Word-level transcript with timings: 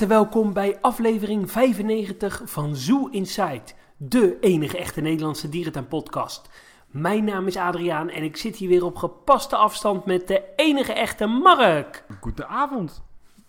harte 0.00 0.14
welkom 0.14 0.52
bij 0.52 0.78
aflevering 0.80 1.50
95 1.50 2.42
van 2.44 2.76
Zoo 2.76 3.08
Inside, 3.08 3.62
de 3.96 4.36
enige 4.40 4.78
echte 4.78 5.00
Nederlandse 5.00 5.48
dierentuin-podcast. 5.48 6.48
Mijn 6.86 7.24
naam 7.24 7.46
is 7.46 7.56
Adriaan 7.56 8.08
en 8.08 8.22
ik 8.22 8.36
zit 8.36 8.56
hier 8.56 8.68
weer 8.68 8.84
op 8.84 8.96
gepaste 8.96 9.56
afstand 9.56 10.04
met 10.04 10.28
de 10.28 10.42
enige 10.56 10.92
echte 10.92 11.26
Mark. 11.26 12.04
Goedenavond. 12.20 13.02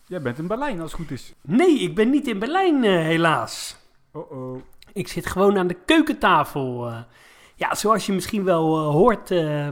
Jij 0.05 0.21
bent 0.21 0.37
in 0.37 0.47
Berlijn 0.47 0.81
als 0.81 0.91
het 0.91 1.01
goed 1.01 1.11
is. 1.11 1.33
Nee, 1.41 1.79
ik 1.79 1.95
ben 1.95 2.09
niet 2.09 2.27
in 2.27 2.39
Berlijn, 2.39 2.83
eh, 2.83 2.91
helaas. 2.91 3.77
Oh 4.11 4.31
oh. 4.31 4.61
Ik 4.93 5.07
zit 5.07 5.25
gewoon 5.25 5.57
aan 5.57 5.67
de 5.67 5.77
keukentafel. 5.85 6.87
eh. 6.87 7.01
ja, 7.55 7.75
zoals 7.75 8.05
je 8.05 8.13
misschien 8.13 8.43
wel 8.43 8.77
eh, 8.77 8.87
hoort, 8.87 9.29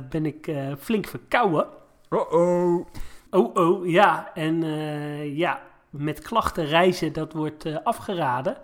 ben 0.09 0.25
ik 0.25 0.51
flink 0.79 1.07
verkouden. 1.07 1.67
Oh 2.09 2.33
oh. 2.33 2.85
Oh, 3.31 3.55
oh, 3.55 3.87
ja. 3.87 4.33
En 4.33 4.63
ja, 5.35 5.68
met 5.89 6.21
klachten 6.21 6.65
reizen, 6.65 7.13
dat 7.13 7.33
wordt 7.33 7.65
eh, 7.65 7.77
afgeraden. 7.83 8.57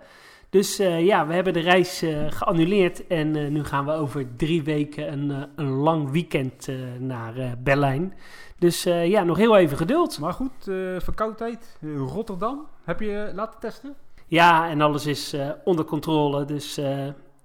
Dus 0.50 0.78
eh, 0.78 1.04
ja, 1.04 1.26
we 1.26 1.34
hebben 1.34 1.52
de 1.52 1.60
reis 1.60 2.02
eh, 2.02 2.30
geannuleerd 2.30 3.06
en 3.06 3.52
nu 3.52 3.64
gaan 3.64 3.84
we 3.84 3.92
over 3.92 4.36
drie 4.36 4.62
weken 4.62 5.12
een, 5.12 5.48
een 5.56 5.70
lang 5.70 6.10
weekend 6.10 6.68
naar 6.98 7.54
Berlijn. 7.58 8.14
Dus 8.58 8.82
ja, 8.82 9.22
nog 9.22 9.36
heel 9.36 9.56
even 9.56 9.76
geduld. 9.76 10.18
Maar 10.18 10.32
goed, 10.32 10.64
verkoudheid. 10.98 11.78
Rotterdam. 11.96 12.66
Heb 12.84 13.00
je 13.00 13.30
laten 13.34 13.60
testen? 13.60 13.94
Ja, 14.26 14.68
en 14.68 14.80
alles 14.80 15.06
is 15.06 15.36
onder 15.64 15.84
controle, 15.84 16.44
dus 16.44 16.80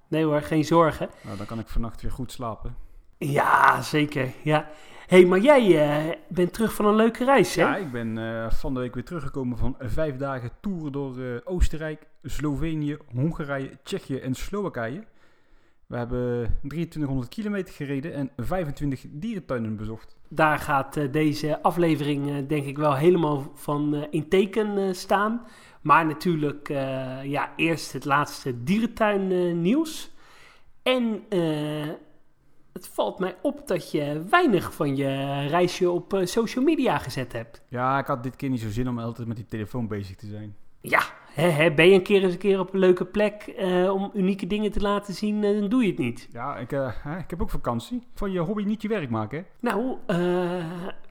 nee 0.08 0.24
hoor, 0.24 0.42
geen 0.42 0.66
zorgen. 0.66 1.10
Nou, 1.22 1.38
dan 1.38 1.46
kan 1.46 1.60
ik 1.60 1.68
vannacht 1.68 2.02
weer 2.02 2.12
goed 2.12 2.32
slapen. 2.32 2.76
Ja, 3.18 3.82
zeker, 3.82 4.32
ja. 4.44 4.70
Hey, 5.12 5.26
maar 5.26 5.40
jij 5.40 5.90
eh, 5.90 6.18
bent 6.28 6.54
terug 6.54 6.74
van 6.74 6.86
een 6.86 6.96
leuke 6.96 7.26
reis, 7.26 7.56
hè? 7.56 7.62
Ja, 7.62 7.76
ik 7.76 7.92
ben 7.92 8.18
eh, 8.18 8.52
van 8.52 8.74
de 8.74 8.80
week 8.80 8.94
weer 8.94 9.04
teruggekomen 9.04 9.58
van 9.58 9.76
vijf 9.80 10.18
dagen 10.18 10.52
toeren 10.62 10.92
door 10.92 11.20
eh, 11.20 11.36
Oostenrijk, 11.44 12.08
Slovenië, 12.24 12.98
Hongarije, 13.14 13.70
Tsjechië 13.84 14.18
en 14.18 14.34
Slowakije. 14.34 15.04
We 15.88 15.98
hebben 15.98 16.58
2300 16.68 17.30
kilometer 17.30 17.74
gereden 17.74 18.14
en 18.14 18.32
25 18.38 19.06
dierentuinen 19.10 19.76
bezocht. 19.76 20.18
Daar 20.30 20.60
gaat 20.60 21.14
deze 21.14 21.62
aflevering 21.62 22.48
denk 22.48 22.66
ik 22.66 22.78
wel 22.78 22.96
helemaal 22.96 23.52
van 23.54 24.08
in 24.10 24.30
teken 24.30 24.96
staan. 24.96 25.42
Maar 25.82 26.06
natuurlijk 26.06 26.68
ja, 27.24 27.54
eerst 27.56 27.94
het 27.94 28.06
laatste 28.06 28.64
dierentuin 28.64 29.62
nieuws. 29.62 30.12
En 30.84 31.24
het 32.74 32.88
valt 32.88 33.20
mij 33.20 33.36
op 33.42 33.68
dat 33.68 33.92
je 33.92 34.24
weinig 34.30 34.74
van 34.74 34.96
je 34.96 35.42
reisje 35.48 35.90
op 35.90 36.14
eh, 36.14 36.26
social 36.26 36.64
media 36.64 36.98
gezet 36.98 37.34
hebt. 37.34 37.62
Ja, 37.68 38.00
ik 38.00 38.06
had 38.06 38.24
dit 38.24 38.36
keer 38.36 38.50
niet 38.50 38.60
zo 38.60 38.70
zin 38.70 38.90
om 38.90 39.00
altijd 39.00 39.28
met 39.28 39.38
die 39.38 39.46
telefoon 39.46 39.88
bezig 39.88 40.16
te 40.16 40.26
zijn. 40.26 40.56
Ja, 40.82 41.02
hè, 41.34 41.48
hè, 41.48 41.74
ben 41.74 41.88
je 41.88 41.94
een 41.94 42.04
keer 42.04 42.24
eens 42.24 42.34
een 42.34 42.40
keer 42.40 42.60
op 42.60 42.74
een 42.74 42.80
leuke 42.80 43.06
plek 43.06 43.42
eh, 43.42 43.94
om 43.94 44.12
unieke 44.14 44.48
dingen 44.48 44.72
te 44.72 44.82
laten 44.82 45.14
zien, 45.14 45.44
eh, 45.44 45.60
dan 45.60 45.70
doe 45.70 45.82
je 45.82 45.90
het 45.90 45.98
niet. 45.98 46.28
Ja, 46.32 46.58
ik, 46.58 46.72
ik 47.20 47.30
heb 47.30 47.42
ook 47.42 47.50
vakantie. 47.50 48.04
Van 48.14 48.32
je 48.32 48.40
hobby 48.40 48.64
niet 48.64 48.82
je 48.82 48.88
werk 48.88 49.10
maken, 49.10 49.38
hè? 49.38 49.44
Nou, 49.60 49.98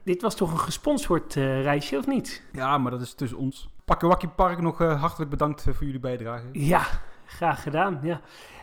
dit 0.03 0.21
was 0.21 0.35
toch 0.35 0.51
een 0.51 0.59
gesponsord 0.59 1.33
reisje, 1.33 1.97
of 1.97 2.07
niet? 2.07 2.43
Ja, 2.51 2.77
maar 2.77 2.91
dat 2.91 3.01
is 3.01 3.13
tussen 3.13 3.37
ons. 3.37 3.69
Pakkewakkie 3.85 4.29
Park 4.29 4.61
nog 4.61 4.77
hartelijk 4.77 5.29
bedankt 5.29 5.61
voor 5.61 5.85
jullie 5.85 5.99
bijdrage. 5.99 6.45
Ja, 6.51 6.85
graag 7.25 7.63
gedaan. 7.63 7.99
Ja. 8.03 8.21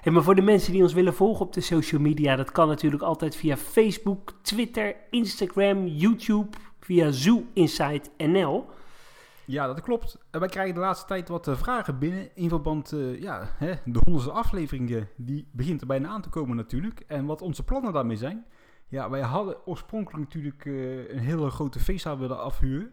Hey, 0.08 0.16
maar 0.16 0.26
voor 0.26 0.34
de 0.34 0.42
mensen 0.42 0.72
die 0.72 0.82
ons 0.82 0.92
willen 0.92 1.14
volgen 1.14 1.46
op 1.46 1.52
de 1.52 1.60
social 1.60 2.00
media, 2.00 2.36
dat 2.36 2.52
kan 2.52 2.68
natuurlijk 2.68 3.02
altijd 3.02 3.36
via 3.36 3.56
Facebook, 3.56 4.32
Twitter, 4.42 4.96
Instagram, 5.10 5.86
YouTube, 5.86 6.56
via 6.80 7.10
Zoo 7.10 7.44
Insight 7.52 8.10
NL. 8.16 8.66
Ja, 9.44 9.66
dat 9.66 9.80
klopt. 9.80 10.18
En 10.30 10.40
wij 10.40 10.48
krijgen 10.48 10.74
de 10.74 10.80
laatste 10.80 11.06
tijd 11.06 11.28
wat 11.28 11.48
eh, 11.48 11.56
vragen 11.56 11.98
binnen 11.98 12.28
in 12.34 12.48
verband, 12.48 12.92
eh, 12.92 13.20
ja, 13.20 13.48
hè, 13.56 13.74
de 13.84 14.00
honderdste 14.04 14.32
aflevering, 14.32 14.90
eh, 14.90 15.02
die 15.16 15.48
begint 15.52 15.80
er 15.80 15.86
bijna 15.86 16.08
aan 16.08 16.22
te 16.22 16.28
komen 16.28 16.56
natuurlijk. 16.56 17.00
En 17.06 17.26
wat 17.26 17.42
onze 17.42 17.64
plannen 17.64 17.92
daarmee 17.92 18.16
zijn. 18.16 18.44
Ja, 18.88 19.10
wij 19.10 19.22
hadden 19.22 19.66
oorspronkelijk 19.66 20.24
natuurlijk 20.24 20.64
een 21.10 21.18
hele 21.18 21.50
grote 21.50 21.80
feestzaal 21.80 22.18
willen 22.18 22.40
afhuren. 22.40 22.92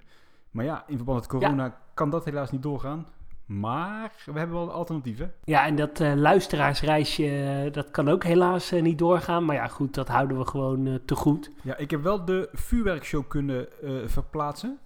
Maar 0.52 0.66
ja, 0.66 0.84
in 0.88 0.96
verband 0.96 1.20
met 1.20 1.28
corona 1.28 1.82
kan 1.94 2.10
dat 2.10 2.26
helaas 2.26 2.52
niet 2.52 2.64
doorgaan. 2.64 3.08
Maar 3.46 4.12
we 4.26 4.40
hebben 4.40 4.58
wel 4.58 4.72
alternatieven. 4.72 5.34
Ja, 5.44 5.66
en 5.66 5.76
dat 5.76 6.00
eh, 6.00 6.14
luisteraarsreisje, 6.14 7.64
eh, 7.64 7.74
dat 7.74 7.92
kan 7.92 8.10
ook 8.10 8.24
helaas 8.24 8.72
eh, 8.72 8.82
niet 8.82 8.98
doorgaan. 8.98 9.46
Maar 9.46 9.56
ja, 9.56 9.68
goed, 9.68 9.94
dat 9.94 10.08
houden 10.08 10.38
we 10.38 10.46
gewoon 10.46 11.00
te 11.06 11.16
goed. 11.16 11.52
Ja, 11.62 11.78
ik 11.78 11.92
heb 11.92 12.04
wel 12.04 12.26
de 12.26 12.50
vuurwerkshow 12.54 13.28
kunnen 13.28 13.68
verplaatsen. 14.06 14.80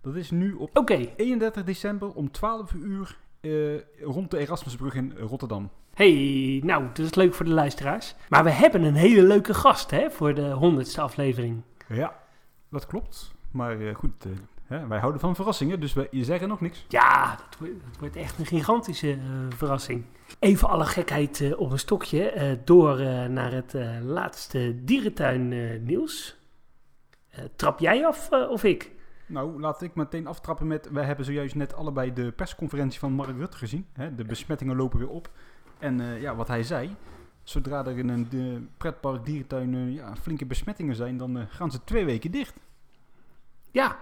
Dat 0.00 0.14
is 0.14 0.30
nu 0.30 0.52
op 0.52 0.78
Oké, 0.78 1.08
31 1.16 1.64
december 1.64 2.12
om 2.12 2.30
12 2.30 2.72
uur 2.72 3.18
rond 4.00 4.30
de 4.30 4.38
Erasmusbrug 4.38 4.94
in 4.94 5.14
Rotterdam. 5.18 5.70
hey, 5.94 6.60
nou, 6.64 6.84
dat 6.92 6.98
is 6.98 7.14
leuk 7.14 7.34
voor 7.34 7.44
de 7.44 7.52
luisteraars. 7.52 8.14
Maar 8.28 8.44
we 8.44 8.50
hebben 8.50 8.82
een 8.82 8.94
hele 8.94 9.22
leuke 9.22 9.54
gast, 9.54 9.90
hè, 9.90 10.10
voor 10.10 10.34
de 10.34 10.50
honderdste 10.50 11.00
aflevering. 11.00 11.62
Ja, 11.88 12.16
dat 12.70 12.86
klopt. 12.86 13.32
Maar 13.50 13.94
goed, 13.94 14.26
hè, 14.74 14.86
wij 14.86 14.98
houden 14.98 15.20
van 15.20 15.34
verrassingen, 15.34 15.80
dus 15.80 15.92
we 15.92 16.08
je 16.10 16.24
zeggen 16.24 16.48
nog 16.48 16.60
niks. 16.60 16.84
Ja, 16.88 17.36
dat 17.36 17.58
wordt, 17.58 17.74
dat 17.84 17.98
wordt 17.98 18.16
echt 18.16 18.38
een 18.38 18.46
gigantische 18.46 19.12
eh, 19.12 19.18
verrassing. 19.56 20.04
Even 20.38 20.68
alle 20.68 20.84
gekheid 20.84 21.40
eh, 21.40 21.60
op 21.60 21.70
een 21.70 21.78
stokje 21.78 22.30
eh, 22.30 22.58
door 22.64 23.00
naar 23.30 23.52
het 23.52 23.74
laatste 24.02 24.84
dierentuin 24.84 25.48
nieuws. 25.84 26.36
Trap 27.56 27.78
jij 27.78 28.06
af 28.06 28.30
of 28.30 28.64
ik? 28.64 28.90
Nou, 29.26 29.60
laat 29.60 29.82
ik 29.82 29.94
meteen 29.94 30.26
aftrappen 30.26 30.66
met... 30.66 30.90
Wij 30.90 31.04
hebben 31.04 31.24
zojuist 31.24 31.54
net 31.54 31.74
allebei 31.74 32.12
de 32.12 32.32
persconferentie 32.32 32.98
van 32.98 33.12
Mark 33.12 33.36
Rutte 33.36 33.56
gezien. 33.56 33.86
Hè? 33.92 34.14
De 34.14 34.24
besmettingen 34.24 34.76
lopen 34.76 34.98
weer 34.98 35.08
op. 35.08 35.30
En 35.78 36.20
ja, 36.20 36.34
wat 36.34 36.48
hij 36.48 36.62
zei... 36.62 36.96
Zodra 37.42 37.86
er 37.86 37.98
in 37.98 38.08
een 38.08 38.70
pretpark 38.76 39.24
dierentuin 39.24 39.92
ja, 39.92 40.16
flinke 40.16 40.46
besmettingen 40.46 40.94
zijn... 40.94 41.16
dan 41.16 41.46
gaan 41.48 41.70
ze 41.70 41.84
twee 41.84 42.04
weken 42.04 42.30
dicht. 42.30 42.60
Ja. 43.70 43.96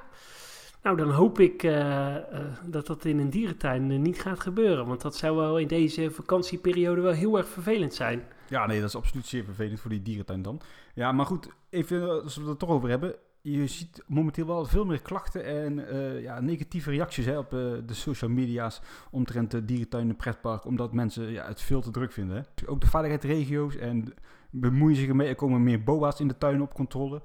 Nou, 0.82 0.97
dan 0.97 1.10
hoop 1.10 1.38
ik 1.41 1.62
eh, 1.62 2.16
eh, 2.16 2.22
dat 2.65 2.87
dat 2.87 3.04
in 3.04 3.19
een 3.19 3.31
dierentuin 3.31 3.91
eh, 3.91 3.98
niet 3.98 4.20
gaat 4.20 4.41
gebeuren. 4.41 4.87
Want 4.87 5.00
dat 5.00 5.16
zou 5.16 5.37
wel 5.37 5.59
in 5.59 5.66
deze 5.66 6.10
vakantieperiode 6.10 7.00
wel 7.00 7.12
heel 7.12 7.37
erg 7.37 7.48
vervelend 7.48 7.94
zijn. 7.94 8.22
Ja, 8.48 8.66
nee, 8.66 8.81
dat 8.81 8.88
is 8.88 8.97
absoluut 8.97 9.26
zeer 9.26 9.44
vervelend 9.44 9.81
voor 9.81 9.91
die 9.91 10.03
dierentuin 10.03 10.42
dan. 10.42 10.60
Ja, 10.94 11.12
maar 11.12 11.26
goed, 11.26 11.48
even 11.71 12.22
als 12.22 12.34
we 12.34 12.41
het 12.41 12.50
er 12.50 12.56
toch 12.56 12.69
over 12.69 12.88
hebben. 12.88 13.15
Je 13.41 13.66
ziet 13.66 14.03
momenteel 14.06 14.47
wel 14.47 14.65
veel 14.65 14.84
meer 14.84 15.03
klachten 15.03 15.44
en 15.44 15.87
ja, 16.21 16.41
negatieve 16.41 16.91
reacties 16.91 17.25
hè, 17.25 17.38
op 17.38 17.50
de 17.50 17.82
social 17.87 18.31
media's 18.31 18.81
omtrent 19.10 19.50
de 19.50 19.65
dierentuin 19.65 20.09
en 20.09 20.16
pretpark. 20.16 20.65
Omdat 20.65 20.92
mensen 20.92 21.31
ja, 21.31 21.47
het 21.47 21.60
veel 21.60 21.81
te 21.81 21.91
druk 21.91 22.12
vinden. 22.12 22.37
Hè. 22.37 22.69
Ook 22.69 22.81
de 22.81 22.87
veiligheidsregio's 22.87 23.76
en 23.76 24.15
bemoeien 24.50 24.97
zich 24.97 25.09
ermee. 25.09 25.28
Er 25.28 25.34
komen 25.34 25.62
meer 25.62 25.82
boa's 25.82 26.21
in 26.21 26.28
de 26.28 26.38
tuin 26.38 26.62
op 26.62 26.75
controle. 26.75 27.22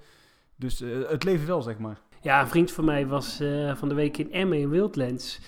Dus 0.56 0.80
het 1.08 1.24
leven 1.24 1.48
wel, 1.48 1.62
zeg 1.62 1.78
maar. 1.78 2.02
Ja, 2.22 2.42
een 2.42 2.48
vriend 2.48 2.72
van 2.72 2.86
mij 2.86 3.08
was 3.08 3.40
eh, 3.40 3.76
van 3.76 3.90
de 3.90 3.96
week 3.96 4.18
in 4.18 4.32
Emmen 4.32 4.58
in 4.60 4.70
Wildlands. 4.70 5.40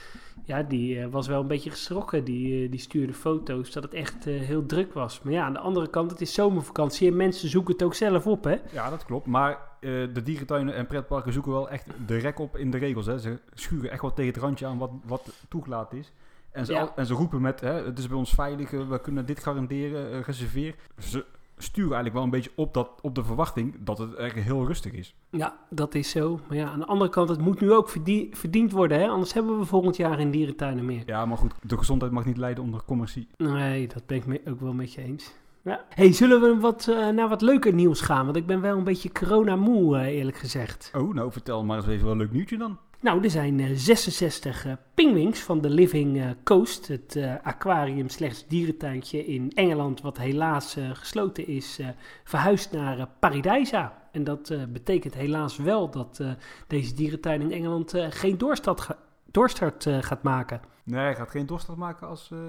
Ja, 0.46 0.63
die 0.63 1.00
eh, 1.00 1.07
was 1.12 1.28
wel 1.28 1.41
een 1.41 1.47
beetje 1.47 1.69
geschrokken. 1.69 2.24
Die, 2.24 2.63
eh, 2.66 2.72
die 2.72 2.80
stuurde 2.80 3.13
foto's 3.13 3.72
dat 3.72 3.84
het 3.84 3.94
echt 3.94 4.25
heel 4.25 4.66
druk 4.66 4.94
was. 4.94 5.22
Maar 5.22 5.34
ja, 5.34 5.44
aan 5.46 5.53
de 5.53 5.59
andere 5.59 5.90
kant, 5.90 6.12
het 6.12 6.22
is 6.22 6.34
zomervakantie 6.34 7.07
en 7.09 7.16
mensen 7.16 7.50
zoeken 7.50 7.74
het 7.74 7.84
ook 7.84 7.94
zelf 7.94 8.28
op, 8.28 8.44
hè? 8.44 8.56
Ja, 8.72 8.90
dat 8.90 9.06
klopt. 9.06 9.25
Maar 9.28 9.68
de 9.80 10.22
dierentuinen 10.24 10.74
en 10.75 10.88
pretparken 10.88 11.34
zoeken 11.34 11.52
wel 11.52 11.69
echt 11.69 11.85
de 12.06 12.18
rek 12.18 12.40
op 12.40 12.57
in 12.57 12.72
de 12.72 12.78
regels. 12.78 13.06
Hè. 13.06 13.19
Ze 13.19 13.40
schuren 13.53 13.91
echt 13.91 14.01
wel 14.01 14.13
tegen 14.13 14.34
het 14.34 14.41
randje 14.41 14.66
aan 14.66 14.78
wat, 14.78 14.91
wat 15.06 15.30
toegelaten 15.50 15.97
is. 15.97 16.12
En 16.51 16.66
ze, 16.66 16.74
Ja. 16.74 16.81
al- 16.81 16.91
en 16.96 17.06
ze 17.06 17.13
roepen 17.13 17.41
met, 17.41 17.59
hè, 17.62 17.74
het 17.86 17.97
is 18.00 18.07
bij 18.07 18.18
ons 18.18 18.34
veilig, 18.34 18.69
we 18.72 19.00
kunnen 19.01 19.25
dit 19.25 19.39
garanderen, 19.39 20.24
reserveer. 20.24 20.75
Ze 20.98 21.25
sturen 21.64 21.94
eigenlijk 21.96 22.14
wel 22.16 22.24
een 22.24 22.30
beetje 22.30 22.52
op, 22.56 22.74
dat, 22.74 22.90
op 23.02 23.16
de 23.16 23.24
verwachting 23.24 23.76
dat 23.80 23.98
het 23.98 24.14
echt 24.14 24.36
heel 24.36 24.66
rustig 24.66 24.92
is. 24.92 25.16
Ja, 25.30 25.58
dat 25.70 25.96
is 25.96 26.10
zo. 26.10 26.40
Maar 26.48 26.58
ja, 26.58 26.70
aan 26.70 26.80
de 26.80 26.86
andere 26.86 27.10
kant, 27.10 27.30
het 27.30 27.42
moet 27.42 27.60
nu 27.60 27.74
ook 27.74 27.90
verdie- 27.90 28.30
verdiend 28.32 28.72
worden, 28.72 29.00
hè? 29.00 29.08
Anders 29.08 29.34
hebben 29.34 29.60
we 29.60 29.66
volgend 29.66 29.96
jaar 29.98 30.18
geen 30.18 30.32
dierentuinen 30.32 30.86
meer. 30.86 31.04
Ja, 31.06 31.26
maar 31.26 31.38
goed, 31.38 31.54
de 31.62 31.78
gezondheid 31.78 32.12
mag 32.12 32.26
niet 32.26 32.38
leiden 32.38 32.64
onder 32.64 32.82
commercie. 32.86 33.28
Nee, 33.38 33.88
dat 33.88 34.06
ben 34.06 34.18
ik 34.18 34.26
me- 34.26 34.42
ook 34.48 34.60
wel 34.60 34.74
met 34.74 34.94
je 34.94 35.02
eens. 35.02 35.34
Ja. 35.64 35.86
Hey, 35.90 36.12
zullen 36.14 36.42
we 36.42 36.60
wat, 36.60 36.88
eh, 36.88 37.08
naar 37.10 37.30
wat 37.30 37.42
leuker 37.42 37.74
nieuws 37.74 38.02
gaan? 38.02 38.26
Want 38.26 38.38
ik 38.38 38.46
ben 38.46 38.62
wel 38.62 38.78
een 38.78 38.84
beetje 38.84 39.12
corona-moe, 39.12 39.98
eh, 39.98 40.06
eerlijk 40.08 40.38
gezegd. 40.38 40.92
Oh, 40.96 41.14
nou 41.14 41.32
vertel 41.32 41.64
maar 41.64 41.78
eens 41.78 41.88
even 41.88 42.04
wel 42.04 42.12
een 42.12 42.18
leuk 42.20 42.32
nieuwtje 42.32 42.58
dan. 42.58 42.78
Nou, 43.01 43.24
er 43.24 43.30
zijn 43.30 43.60
eh, 43.60 43.69
66 43.74 44.66
eh 44.66 44.74
pingwings 44.94 45.40
van 45.42 45.62
de 45.62 45.69
Living 45.69 46.18
eh, 46.19 46.30
Coast, 46.44 46.88
het 46.88 47.16
eh, 47.16 47.36
aquarium 47.44 48.10
slechts 48.10 48.48
dierentuintje 48.48 49.25
in 49.25 49.51
Engeland, 49.56 50.01
wat 50.01 50.18
helaas 50.18 50.75
eh, 50.75 50.90
gesloten 50.94 51.48
is, 51.48 51.80
eh, 51.80 51.88
verhuisd 52.24 52.72
naar 52.72 53.00
eh, 53.00 53.06
Paradijsa. 53.19 54.07
En 54.12 54.24
dat 54.24 54.50
eh, 54.50 54.63
betekent 54.69 55.13
helaas 55.13 55.57
wel 55.57 55.90
dat 55.90 56.19
eh, 56.19 56.31
deze 56.68 56.94
dierentuin 56.94 57.42
in 57.42 57.51
Engeland 57.51 57.94
eh, 57.94 58.07
geen 58.10 58.38
doorstart, 58.38 58.81
ga- 58.81 58.98
doorstart 59.31 59.86
eh, 59.86 59.98
gaat 60.01 60.24
maken. 60.24 60.62
Nee, 60.84 61.00
hij 61.00 61.16
gaat 61.16 61.30
geen 61.30 61.46
doorstart 61.46 61.78
maken 61.78 62.07
als, 62.07 62.31
eh, 62.31 62.40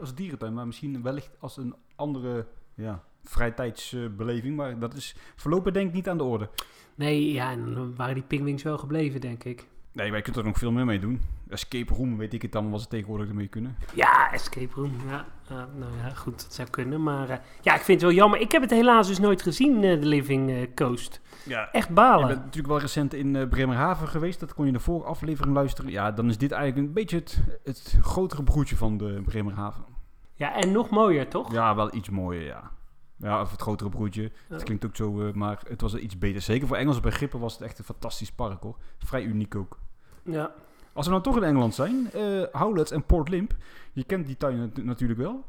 als 0.00 0.14
dierentuin, 0.14 0.54
maar 0.54 0.66
misschien 0.66 1.02
wellicht 1.02 1.36
als 1.40 1.56
een 1.56 1.74
andere 1.96 2.46
ja, 2.74 3.02
vrijtijdsbeleving. 3.24 4.56
maar 4.56 4.78
dat 4.78 4.94
is 4.94 5.14
voorlopig 5.36 5.72
denk 5.72 5.88
ik 5.88 5.94
niet 5.94 6.08
aan 6.08 6.18
de 6.18 6.24
orde. 6.24 6.48
Nee, 6.94 7.32
ja, 7.32 7.50
en 7.50 7.74
dan 7.74 7.94
waren 7.96 8.14
die 8.14 8.22
pingwings 8.22 8.62
wel 8.62 8.78
gebleven, 8.78 9.20
denk 9.20 9.44
ik. 9.44 9.66
Nee, 9.96 10.08
maar 10.08 10.16
je 10.16 10.22
kunt 10.22 10.36
er 10.36 10.44
nog 10.44 10.58
veel 10.58 10.72
meer 10.72 10.84
mee 10.84 10.98
doen. 10.98 11.22
Escape 11.48 11.94
room, 11.94 12.16
weet 12.16 12.32
ik 12.32 12.42
het 12.42 12.52
dan, 12.52 12.70
wat 12.70 12.80
ze 12.80 12.88
tegenwoordig 12.88 13.28
ermee 13.28 13.46
kunnen. 13.46 13.76
Ja, 13.94 14.32
escape 14.32 14.74
room. 14.74 14.92
Ja, 15.08 15.26
uh, 15.50 15.56
nou 15.56 15.92
ja, 16.02 16.08
goed, 16.08 16.42
dat 16.42 16.54
zou 16.54 16.68
kunnen. 16.68 17.02
Maar 17.02 17.30
uh, 17.30 17.36
ja, 17.60 17.74
ik 17.74 17.80
vind 17.80 18.00
het 18.00 18.10
wel 18.10 18.18
jammer. 18.18 18.40
Ik 18.40 18.52
heb 18.52 18.62
het 18.62 18.70
helaas 18.70 19.06
dus 19.06 19.18
nooit 19.18 19.42
gezien, 19.42 19.82
uh, 19.82 20.00
The 20.00 20.06
Living 20.06 20.74
Coast. 20.74 21.20
Ja, 21.44 21.68
Echt 21.72 21.90
balen. 21.90 22.20
Je 22.20 22.26
bent 22.26 22.44
natuurlijk 22.44 22.66
wel 22.66 22.78
recent 22.78 23.14
in 23.14 23.48
Bremerhaven 23.48 24.08
geweest. 24.08 24.40
Dat 24.40 24.54
kon 24.54 24.66
je 24.66 24.72
de 24.72 24.80
vorige 24.80 25.08
aflevering 25.08 25.54
luisteren. 25.54 25.90
Ja, 25.90 26.12
dan 26.12 26.28
is 26.28 26.38
dit 26.38 26.52
eigenlijk 26.52 26.86
een 26.86 26.94
beetje 26.94 27.16
het, 27.16 27.38
het 27.64 27.98
grotere 28.00 28.42
broertje 28.42 28.76
van 28.76 28.96
de 28.96 29.22
Bremerhaven. 29.24 29.84
Ja, 30.34 30.54
en 30.54 30.72
nog 30.72 30.90
mooier, 30.90 31.28
toch? 31.28 31.52
Ja, 31.52 31.74
wel 31.74 31.94
iets 31.94 32.10
mooier, 32.10 32.44
ja. 32.44 32.70
Ja, 33.18 33.40
of 33.40 33.50
het 33.50 33.60
grotere 33.60 33.90
broertje. 33.90 34.30
Het 34.48 34.62
klinkt 34.62 34.86
ook 34.86 34.96
zo, 34.96 35.30
maar 35.34 35.60
het 35.68 35.80
was 35.80 35.94
iets 35.94 36.18
beter. 36.18 36.42
Zeker 36.42 36.66
voor 36.66 36.76
Engelse 36.76 37.00
begrippen 37.00 37.40
was 37.40 37.52
het 37.52 37.62
echt 37.62 37.78
een 37.78 37.84
fantastisch 37.84 38.32
park, 38.32 38.62
hoor. 38.62 38.76
Vrij 38.98 39.22
uniek 39.22 39.54
ook. 39.54 39.78
Ja. 40.26 40.54
Als 40.92 41.06
we 41.06 41.12
nou 41.12 41.22
toch 41.22 41.36
in 41.36 41.42
Engeland 41.42 41.74
zijn, 41.74 42.10
uh, 42.14 42.42
Howlett 42.52 42.90
en 42.90 43.04
Port 43.04 43.28
Limp. 43.28 43.54
Je 43.92 44.04
kent 44.04 44.26
die 44.26 44.36
tuin 44.36 44.72
natuurlijk 44.82 45.20
wel. 45.20 45.44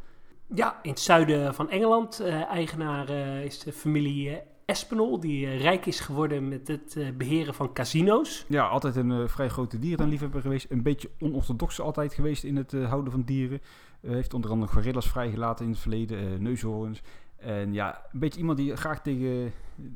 Ja, 0.54 0.80
in 0.82 0.90
het 0.90 1.00
zuiden 1.00 1.54
van 1.54 1.70
Engeland. 1.70 2.22
Uh, 2.22 2.44
eigenaar 2.44 3.10
uh, 3.10 3.44
is 3.44 3.60
de 3.60 3.72
familie 3.72 4.42
Espinol, 4.66 5.20
die 5.20 5.58
rijk 5.58 5.86
is 5.86 6.00
geworden 6.00 6.48
met 6.48 6.68
het 6.68 6.98
beheren 7.18 7.54
van 7.54 7.74
casino's. 7.74 8.46
Ja, 8.48 8.68
altijd 8.68 8.96
een 8.96 9.30
vrij 9.30 9.50
grote 9.50 9.80
dierenliefhebber 9.80 10.42
geweest. 10.42 10.66
Een 10.70 10.84
beetje 10.84 11.10
onorthodox 11.20 11.82
altijd 11.82 12.14
geweest 12.14 12.44
in 12.44 12.56
het 12.56 12.72
houden 12.72 13.12
van 13.12 13.24
dieren. 13.24 13.62
heeft 14.02 14.34
onder 14.34 14.52
andere 14.52 14.72
gorillas 14.72 15.10
vrijgelaten 15.10 15.66
in 15.66 15.72
het 15.72 15.80
verleden, 15.80 16.42
neushoorns. 16.42 17.02
En 17.38 17.74
ja, 17.74 18.02
een 18.12 18.20
beetje 18.20 18.40
iemand 18.40 18.58
die 18.58 18.76
graag 18.76 19.02
tegen, 19.02 19.54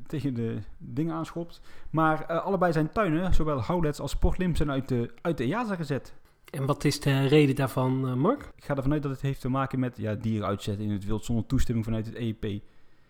tegen 0.08 0.34
de 0.34 0.58
dingen 0.78 1.16
aanschopt. 1.16 1.62
Maar 1.90 2.26
uh, 2.32 2.46
allebei 2.46 2.72
zijn 2.72 2.92
tuinen, 2.92 3.34
zowel 3.34 3.64
Howlets 3.64 4.00
als 4.00 4.16
Portlim, 4.16 4.56
zijn 4.56 4.72
uit 4.72 4.88
de, 4.88 5.14
uit 5.22 5.38
de 5.38 5.44
EASA 5.44 5.76
gezet. 5.76 6.14
En 6.50 6.66
wat 6.66 6.84
is 6.84 7.00
de 7.00 7.28
reden 7.28 7.56
daarvan, 7.56 8.08
uh, 8.08 8.14
Mark? 8.14 8.52
Ik 8.56 8.64
ga 8.64 8.76
ervan 8.76 8.92
uit 8.92 9.02
dat 9.02 9.12
het 9.12 9.22
heeft 9.22 9.42
te 9.42 9.50
maken 9.50 9.80
met 9.80 9.98
ja, 9.98 10.16
dieren 10.16 10.48
uitzetten 10.48 10.86
in 10.86 10.92
het 10.92 11.06
wild 11.06 11.26
zonder 11.26 11.46
toestemming 11.46 11.86
vanuit 11.86 12.06
het 12.06 12.16
EEP. 12.16 12.44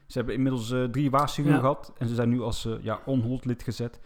Ze 0.05 0.17
hebben 0.17 0.35
inmiddels 0.35 0.71
uh, 0.71 0.83
drie 0.83 1.09
waarschuwingen 1.09 1.57
ja. 1.57 1.63
gehad 1.63 1.93
en 1.97 2.07
ze 2.07 2.15
zijn 2.15 2.29
nu 2.29 2.41
als 2.41 2.67
ja, 2.81 3.01
on-hold 3.05 3.45
lid 3.45 3.63
gezet. 3.63 3.99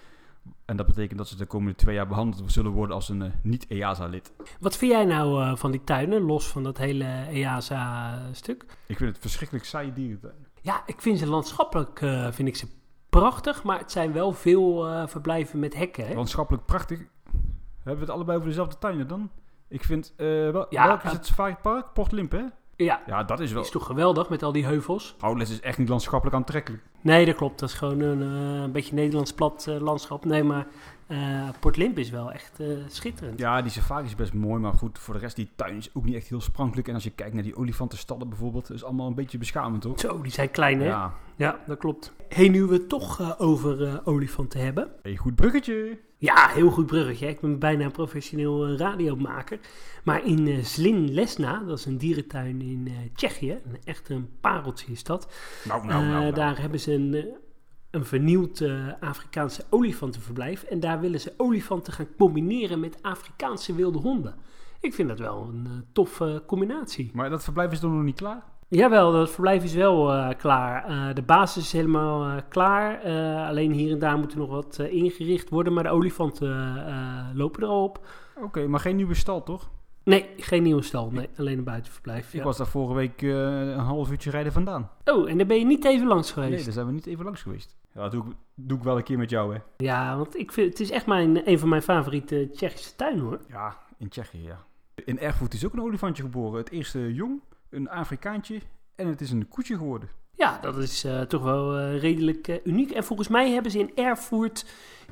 En 0.66 0.78
dat 0.78 0.86
betekent 0.86 1.18
dat 1.18 1.28
ze 1.28 1.36
de 1.38 1.46
komende 1.46 1.76
twee 1.76 1.96
jaar 1.96 2.08
behandeld 2.08 2.52
zullen 2.52 2.72
worden 2.72 2.96
als 2.96 3.10
een 3.10 3.22
uh, 3.22 3.32
niet-EASA-lid. 3.42 4.34
Wat 4.60 4.78
vind 4.78 4.92
jij 4.92 5.06
nou 5.06 5.44
uh, 5.44 5.56
van 5.56 5.72
die 5.72 5.84
tuinen, 5.84 6.22
los 6.22 6.48
van 6.48 6.64
dat 6.64 6.78
hele 6.78 7.06
EASA-stuk? 7.30 8.66
Ik 8.86 8.98
vind 8.98 9.10
het 9.10 9.20
verschrikkelijk 9.20 9.66
saaie 9.66 9.94
dierentuin. 9.94 10.48
Ja, 10.62 10.84
ik 10.86 11.02
vind 11.02 11.20
ze 11.20 11.28
landschappelijk 11.28 12.02
uh, 12.02 12.32
vind 12.32 12.48
ik 12.48 12.56
ze 12.56 12.68
prachtig, 13.10 13.64
maar 13.64 13.80
het 13.80 13.92
zijn 13.92 14.14
wel 14.14 14.32
veel 14.32 15.08
verblijven 15.08 15.60
met 15.60 15.76
hekken. 15.76 16.08
Hè? 16.08 16.14
Landschappelijk 16.14 16.66
prachtig. 16.66 17.00
Hebben 17.76 17.94
we 17.94 18.00
het 18.00 18.10
allebei 18.10 18.38
over 18.38 18.50
dezelfde 18.50 18.78
tuinen 18.78 19.08
dan? 19.08 19.32
Ik 19.68 19.84
vind, 19.84 20.14
wel, 20.18 20.66
ja, 20.70 20.88
welk 20.88 21.04
is 21.04 21.12
het 21.12 21.26
Safari 21.26 21.56
Park? 21.62 21.94
Port 21.94 22.12
Limp, 22.12 22.32
hè? 22.32 22.44
Ja, 22.78 23.02
ja, 23.06 23.24
dat 23.24 23.40
is 23.40 23.52
wel... 23.52 23.62
is 23.62 23.70
toch 23.70 23.86
geweldig 23.86 24.30
met 24.30 24.44
al 24.44 24.52
die 24.52 24.66
heuvels? 24.66 25.16
Howlett 25.20 25.50
is 25.50 25.60
echt 25.60 25.78
niet 25.78 25.90
landschappelijk 25.90 26.38
aantrekkelijk. 26.38 26.84
Nee, 27.02 27.26
dat 27.26 27.36
klopt. 27.36 27.60
Dat 27.60 27.70
is 27.70 27.76
gewoon 27.76 28.00
een, 28.00 28.22
uh, 28.22 28.62
een 28.62 28.72
beetje 28.72 28.96
Nederlands 28.96 29.34
plat 29.34 29.66
uh, 29.70 29.80
landschap. 29.80 30.26
Nee, 30.26 30.44
maar 30.44 30.68
uh, 31.08 31.50
Port 31.60 31.78
Limp 31.78 31.98
is 31.98 32.10
wel 32.10 32.32
echt 32.32 32.60
schitterend. 32.88 33.40
Ja, 33.40 33.62
die 33.62 33.72
safari 33.72 34.06
is 34.06 34.16
best 34.16 34.34
mooi, 34.34 34.62
maar 34.62 34.74
goed, 34.74 35.00
voor 35.00 35.14
de 35.14 35.20
rest, 35.20 35.36
die 35.36 35.50
tuin 35.56 35.78
is 35.78 35.90
ook 35.94 36.06
niet 36.06 36.16
echt 36.16 36.28
heel 36.28 36.42
sprankelijk. 36.42 36.88
En 36.88 36.94
als 36.94 37.04
je 37.04 37.10
kijkt 37.12 37.34
naar 37.34 37.44
die 37.44 37.58
olifantenstallen 37.58 38.30
bijvoorbeeld, 38.30 38.72
is 38.72 38.84
allemaal 38.84 39.08
een 39.08 39.16
beetje 39.16 39.38
beschamend, 39.38 39.82
toch? 39.82 40.00
Zo, 40.00 40.22
die 40.22 40.32
zijn 40.32 40.52
klein, 40.52 40.80
hè? 40.80 40.88
Ja. 40.88 41.14
Ja, 41.36 41.60
dat 41.68 41.78
klopt. 41.78 42.14
Hey, 42.30 42.50
nu 42.50 42.66
we 42.66 42.74
het 42.74 42.90
toch 42.90 43.40
over 43.40 44.02
olifanten 44.06 44.60
hebben. 44.60 44.90
Hey, 45.02 45.16
goed 45.16 45.36
bruggetje. 45.36 45.98
Ja, 46.18 46.48
heel 46.48 46.70
goed 46.70 46.86
bruggetje. 46.86 47.28
Ik 47.28 47.40
ben 47.40 47.60
bijna 47.60 47.86
een 47.86 47.92
professioneel 47.92 48.70
uh, 48.70 48.78
radiomaker. 48.78 49.60
Maar 50.04 50.26
in 50.26 50.66
Zlin 50.66 51.14
Lesna, 51.14 51.64
dat 51.64 51.78
is 51.78 51.86
een 51.86 51.98
dierentuin 51.98 52.62
in 52.62 52.86
uh, 52.88 52.94
Tsjechië, 53.14 53.52
een, 53.52 53.78
echt 53.84 54.10
een 54.10 54.30
pareltje 54.42 54.92
is 54.92 55.04
dat. 55.04 55.34
Nou, 55.64 55.86
nou, 55.86 56.06
nou, 56.06 56.34
daar 56.34 56.60
hebben 56.60 56.80
ze 56.80 56.94
een, 56.94 57.38
een 57.92 58.06
vernieuwd 58.06 58.64
Afrikaanse 59.00 59.64
olifantenverblijf. 59.70 60.64
En 60.64 60.80
daar 60.80 61.00
willen 61.00 61.20
ze 61.20 61.34
olifanten 61.38 61.94
gaan 61.94 62.16
combineren 62.18 62.80
met 62.80 62.98
Afrikaanse 63.02 63.76
wilde 63.76 64.00
honden. 64.00 64.36
Ik 64.80 64.94
vind 64.94 65.10
dat 65.10 65.20
wel 65.20 65.50
een 65.50 65.86
toffe 65.94 66.44
combinatie. 66.48 67.12
Maar 67.14 67.30
dat 67.30 67.44
verblijf 67.44 67.72
is 67.72 67.80
dan 67.80 67.96
nog 67.96 68.04
niet 68.04 68.16
klaar? 68.16 68.44
Jawel, 68.68 69.12
dat 69.12 69.32
verblijf 69.32 69.64
is 69.64 69.74
wel 69.74 70.14
uh, 70.14 70.30
klaar. 70.38 70.90
Uh, 70.90 71.14
de 71.14 71.22
basis 71.22 71.64
is 71.64 71.72
helemaal 71.72 72.28
uh, 72.28 72.42
klaar. 72.50 73.00
alleen 73.48 73.72
hier 73.72 73.92
en 73.92 74.00
daar 74.00 74.18
moet 74.18 74.32
er 74.32 74.38
nog 74.38 74.50
wat 74.50 74.80
ingericht 74.80 75.50
worden. 75.50 75.74
Maar 75.74 75.84
de 75.84 75.90
olifanten 75.90 76.52
lopen 77.34 77.64
er 77.64 77.70
al 77.70 77.84
op. 77.84 78.06
Oké, 78.36 78.46
okay, 78.46 78.66
maar 78.66 78.80
geen 78.80 78.96
nieuwe 78.96 79.14
stal, 79.14 79.44
toch? 79.44 79.70
Nee, 80.04 80.30
geen 80.38 80.64
nieuwe 80.64 80.82
stal. 80.82 81.10
Nee, 81.12 81.30
alleen 81.38 81.58
een 81.58 81.64
buitenverblijf. 81.64 82.28
Ik 82.28 82.40
ja. 82.40 82.44
was 82.44 82.58
daar 82.58 82.68
vorige 82.68 82.94
week 82.94 83.22
een 83.22 83.78
half 83.78 84.12
uurtje 84.12 84.30
rijden 84.30 84.52
vandaan. 84.52 84.90
Oh, 85.06 85.30
en 85.30 85.38
daar 85.38 85.48
ben 85.48 85.60
je 85.60 85.66
niet 85.66 85.86
even 85.86 86.08
langs 86.08 86.32
geweest? 86.32 86.54
Nee, 86.54 86.64
daar 86.64 86.74
zijn 86.74 86.86
we 86.86 86.92
niet 86.92 87.06
even 87.06 87.26
langs 87.26 87.42
geweest. 87.42 87.76
Ja, 87.94 88.02
dat 88.02 88.12
doe 88.12 88.26
ik, 88.26 88.32
doe 88.56 88.78
ik 88.78 88.84
wel 88.84 88.98
een 88.98 89.04
keer 89.04 89.18
met 89.18 89.30
jou, 89.30 89.54
hè? 89.54 89.60
Ja, 89.78 90.18
want 90.18 90.38
ik 90.38 90.52
vind, 90.52 90.70
het 90.70 90.80
is 90.80 90.92
echt 90.92 91.06
mijn, 91.06 91.50
een 91.50 91.60
van 91.60 91.70
mijn 91.70 91.82
favoriete 91.82 92.50
Tsjechische 92.52 92.96
tuinen, 92.96 93.24
hoor. 93.24 93.40
Ja, 93.48 93.78
in 93.98 94.10
Tsjechië, 94.10 94.44
ja. 94.44 94.66
In 95.06 95.20
Erfurt 95.20 95.54
is 95.54 95.66
ook 95.66 95.74
een 95.74 95.82
olifantje 95.82 96.24
geboren. 96.24 96.58
Het 96.58 96.70
eerste 96.70 97.14
jong 97.14 97.42
een 97.76 97.90
Afrikaantje 97.90 98.60
en 98.96 99.08
het 99.08 99.22
is 99.22 99.32
een 99.32 99.48
koetje 99.48 99.78
geworden. 99.78 100.10
Ja, 100.38 100.60
dat 100.62 100.78
is 100.78 101.06
uh, 101.06 101.22
toch 101.22 101.44
wel 101.44 101.80
uh, 101.80 102.00
redelijk 102.00 102.48
uh, 102.48 102.56
uniek. 102.64 102.92
En 102.92 103.04
volgens 103.04 103.28
mij 103.28 103.52
hebben 103.52 103.72
ze 103.72 103.80
in 103.80 103.92
Erfurt 103.96 104.66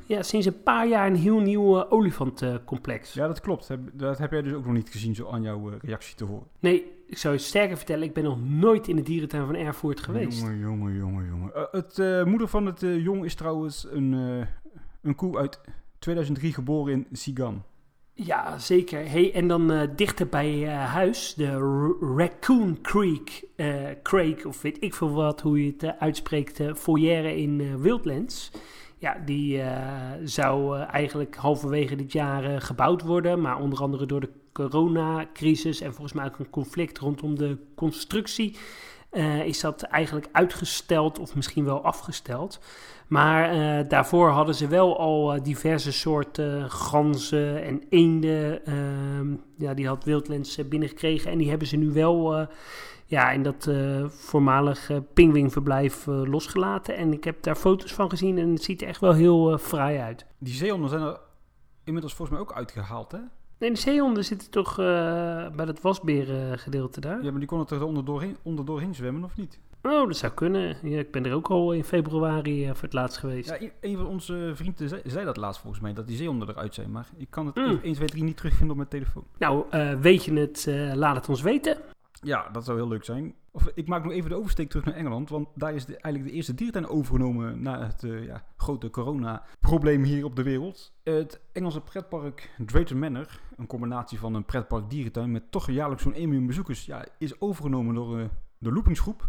ja, 0.06 0.22
sinds 0.22 0.46
een 0.46 0.62
paar 0.62 0.88
jaar 0.88 1.06
een 1.06 1.16
heel 1.16 1.40
nieuw 1.40 1.90
olifantcomplex. 1.90 3.12
ja, 3.12 3.26
dat 3.26 3.40
klopt. 3.40 3.70
Dat 3.92 4.18
heb 4.18 4.30
jij 4.30 4.42
dus 4.42 4.52
ook 4.52 4.64
nog 4.64 4.74
niet 4.74 4.90
gezien, 4.90 5.14
zo 5.14 5.28
aan 5.30 5.42
jouw 5.42 5.70
reactie 5.80 6.16
te 6.16 6.24
horen. 6.24 6.46
Nee, 6.60 6.92
ik 7.06 7.18
zou 7.18 7.34
je 7.34 7.40
sterker 7.40 7.76
vertellen, 7.76 8.04
ik 8.04 8.14
ben 8.14 8.24
nog 8.24 8.38
nooit 8.40 8.88
in 8.88 8.96
de 8.96 9.02
dierentuin 9.02 9.46
van 9.46 9.54
Erfurt 9.54 10.00
geweest. 10.00 10.40
Jongen, 10.40 10.58
jongen, 10.58 10.96
jongen, 10.96 11.26
jongen. 11.26 11.68
het 11.70 12.26
moeder 12.26 12.48
van 12.48 12.66
het 12.66 12.80
jong 12.80 13.24
is 13.24 13.34
trouwens 13.34 13.86
een, 13.90 14.12
een 15.02 15.14
koe 15.14 15.38
uit 15.38 15.60
2003 15.98 16.52
geboren 16.52 16.92
in 16.92 17.06
Sigan. 17.12 17.62
Ja, 18.16 18.58
zeker. 18.58 19.10
Hey, 19.10 19.32
en 19.32 19.48
dan 19.48 19.72
uh, 19.72 19.82
dichter 19.96 20.28
bij 20.28 20.62
uh, 20.62 20.84
huis, 20.84 21.34
de 21.34 21.50
Raccoon 22.16 22.78
Creek, 22.82 23.44
uh, 23.56 23.90
Creek, 24.02 24.46
of 24.46 24.62
weet 24.62 24.76
ik 24.80 24.94
veel 24.94 25.10
wat, 25.10 25.40
hoe 25.40 25.64
je 25.64 25.74
het 25.78 25.98
uitspreekt, 25.98 26.60
foyer 26.76 27.24
in 27.24 27.80
Wildlands. 27.80 28.50
Ja, 28.98 29.22
die 29.24 29.62
zou 30.24 30.78
eigenlijk 30.80 31.36
halverwege 31.36 31.96
dit 31.96 32.12
jaar 32.12 32.60
gebouwd 32.60 33.02
worden, 33.02 33.40
maar 33.40 33.60
onder 33.60 33.78
andere 33.78 34.06
door 34.06 34.20
de 34.20 34.30
coronacrisis 34.52 35.80
en 35.80 35.92
volgens 35.92 36.12
mij 36.12 36.24
ook 36.26 36.38
een 36.38 36.50
conflict 36.50 36.98
rondom 36.98 37.38
de 37.38 37.58
constructie 37.74 38.56
is 39.44 39.60
dat 39.60 39.82
eigenlijk 39.82 40.28
uitgesteld 40.32 41.18
of 41.18 41.34
misschien 41.34 41.64
wel 41.64 41.84
afgesteld. 41.84 42.60
Maar 43.06 43.54
uh, 43.54 43.88
daarvoor 43.88 44.28
hadden 44.28 44.54
ze 44.54 44.68
wel 44.68 44.98
al 44.98 45.36
uh, 45.36 45.42
diverse 45.42 45.92
soorten 45.92 46.70
ganzen 46.70 47.62
en 47.62 47.82
eenden. 47.88 48.60
Uh, 48.68 49.36
ja, 49.58 49.74
die 49.74 49.86
had 49.86 50.04
Wildlands 50.04 50.68
binnengekregen. 50.68 51.30
En 51.30 51.38
die 51.38 51.48
hebben 51.48 51.68
ze 51.68 51.76
nu 51.76 51.92
wel 51.92 52.48
ja, 53.06 53.30
in 53.30 53.42
dat 53.42 53.70
voormalig 54.08 54.90
pingwingverblijf 55.14 56.06
losgelaten. 56.06 56.96
En 56.96 57.12
ik 57.12 57.24
heb 57.24 57.42
daar 57.42 57.56
foto's 57.56 57.92
van 57.92 58.10
gezien 58.10 58.38
en 58.38 58.52
het 58.52 58.62
ziet 58.62 58.82
er 58.82 58.88
echt 58.88 59.00
wel 59.00 59.12
heel 59.12 59.58
fraai 59.58 59.98
uit. 59.98 60.26
Die 60.38 60.54
zeehonden 60.54 60.90
zijn 60.90 61.02
er 61.02 61.20
inmiddels 61.84 62.14
volgens 62.14 62.38
mij 62.38 62.46
ook 62.46 62.56
uitgehaald, 62.56 63.12
hè? 63.12 63.18
Nee, 63.58 63.70
de 63.70 63.78
zeehonden 63.78 64.24
zitten 64.24 64.50
toch 64.50 64.76
bij 64.76 65.64
dat 65.64 65.80
wasberengedeelte 65.80 67.00
daar? 67.00 67.24
Ja, 67.24 67.30
maar 67.30 67.38
die 67.38 67.48
konden 67.48 67.68
er 67.68 67.84
onderdoor 67.84 68.24
onderdoorheen 68.42 68.94
zwemmen, 68.94 69.24
of 69.24 69.36
niet? 69.36 69.58
Oh, 69.86 70.06
dat 70.06 70.16
zou 70.16 70.32
kunnen. 70.32 70.76
Ja, 70.82 70.98
ik 70.98 71.10
ben 71.10 71.26
er 71.26 71.34
ook 71.34 71.48
al 71.48 71.72
in 71.72 71.84
februari 71.84 72.62
uh, 72.62 72.68
voor 72.74 72.82
het 72.82 72.92
laatst 72.92 73.18
geweest. 73.18 73.48
Ja, 73.48 73.68
een 73.80 73.96
van 73.96 74.06
onze 74.06 74.52
vrienden 74.54 74.88
zei, 74.88 75.02
zei, 75.04 75.24
dat 75.24 75.36
laatst 75.36 75.60
volgens 75.60 75.82
mij, 75.82 75.92
dat 75.92 76.06
die 76.06 76.16
zeehonden 76.16 76.48
eruit 76.48 76.74
zijn. 76.74 76.90
Maar 76.90 77.08
ik 77.16 77.30
kan 77.30 77.46
het 77.46 77.54
mm. 77.54 77.78
1, 77.82 77.94
2, 77.94 78.08
3 78.08 78.24
niet 78.24 78.36
terugvinden 78.36 78.70
op 78.70 78.76
mijn 78.76 78.88
telefoon. 78.88 79.24
Nou, 79.38 79.64
uh, 79.70 79.92
weet 80.00 80.24
je 80.24 80.32
het, 80.32 80.68
laat 80.94 81.16
het 81.16 81.28
ons 81.28 81.42
weten. 81.42 81.76
Ja, 82.24 82.48
dat 82.48 82.64
zou 82.64 82.78
heel 82.78 82.88
leuk 82.88 83.04
zijn. 83.04 83.34
Of, 83.50 83.70
ik 83.74 83.88
maak 83.88 84.04
nog 84.04 84.12
even 84.12 84.30
de 84.30 84.36
oversteek 84.36 84.70
terug 84.70 84.84
naar 84.84 84.94
Engeland, 84.94 85.28
want 85.28 85.48
daar 85.54 85.74
is 85.74 85.86
eigenlijk 85.86 86.24
de 86.24 86.30
eerste 86.30 86.54
diertuin 86.54 86.88
overgenomen 86.88 87.62
na 87.62 87.86
het 87.86 88.02
ja, 88.02 88.44
grote 88.56 88.90
corona-probleem 88.90 90.02
hier 90.02 90.24
op 90.24 90.36
de 90.36 90.42
wereld. 90.42 90.92
Het 91.02 91.40
Engelse 91.52 91.80
pretpark 91.80 92.50
Drayton 92.66 92.98
Manor, 92.98 93.40
een 93.56 93.66
combinatie 93.66 94.18
van 94.18 94.34
een 94.34 94.44
pretpark 94.44 94.90
dierentuin 94.90 95.32
met 95.32 95.50
toch 95.50 95.70
jaarlijks 95.70 96.02
zo'n 96.02 96.14
1 96.14 96.28
miljoen 96.28 96.46
bezoekers, 96.46 96.86
ja, 96.86 97.04
is 97.18 97.40
overgenomen 97.40 97.94
door 97.94 98.28
de 98.58 98.72
Loopingsgroep. 98.72 99.28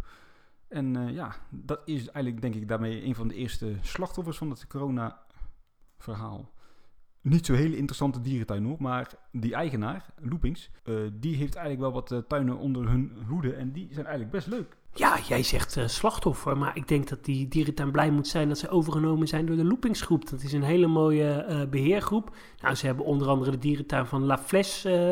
En 0.68 0.98
uh, 0.98 1.10
ja, 1.10 1.36
dat 1.50 1.82
is 1.86 2.10
eigenlijk 2.10 2.42
denk 2.42 2.56
ik 2.56 2.68
daarmee 2.68 3.06
een 3.06 3.16
van 3.16 3.28
de 3.28 3.36
eerste 3.36 3.76
slachtoffers 3.82 4.38
van 4.38 4.50
het 4.50 4.68
corona-verhaal. 4.68 6.54
Niet 7.26 7.46
zo'n 7.46 7.56
hele 7.56 7.78
interessante 7.78 8.22
dierentuin 8.22 8.64
hoor. 8.64 8.78
Maar 8.80 9.12
die 9.32 9.54
eigenaar, 9.54 10.06
Loopings, 10.22 10.70
eh, 10.84 10.96
die 11.14 11.36
heeft 11.36 11.56
eigenlijk 11.56 11.80
wel 11.80 12.02
wat 12.02 12.12
eh, 12.12 12.18
tuinen 12.28 12.58
onder 12.58 12.90
hun 12.90 13.12
hoede. 13.28 13.54
En 13.54 13.72
die 13.72 13.88
zijn 13.92 14.06
eigenlijk 14.06 14.32
best 14.32 14.48
leuk. 14.48 14.78
Ja, 14.98 15.20
jij 15.28 15.44
zegt 15.44 15.78
eh, 15.78 15.88
slachtoffer, 15.88 16.58
maar 16.58 16.78
ik 16.78 16.88
denk 16.88 17.10
dat 17.10 17.26
die 17.26 17.48
dierentuin 17.48 17.92
blij 17.92 18.12
moet 18.12 18.28
zijn 18.28 18.48
dat 18.48 18.58
ze 18.58 18.70
overgenomen 18.70 19.28
zijn 19.28 19.46
door 19.46 19.56
de 19.56 19.66
Loopingsgroep. 19.66 20.30
Dat 20.30 20.42
is 20.42 20.54
een 20.54 20.64
hele 20.64 20.88
mooie 20.88 21.32
eh, 21.32 21.68
beheergroep. 21.70 22.36
Nou, 22.62 22.76
ze 22.76 22.86
hebben 22.86 23.06
onder 23.06 23.28
andere 23.28 23.52
de 23.52 23.58
dierentuin 23.58 24.06
van 24.06 24.24
La 24.24 24.40
eh, 24.50 25.10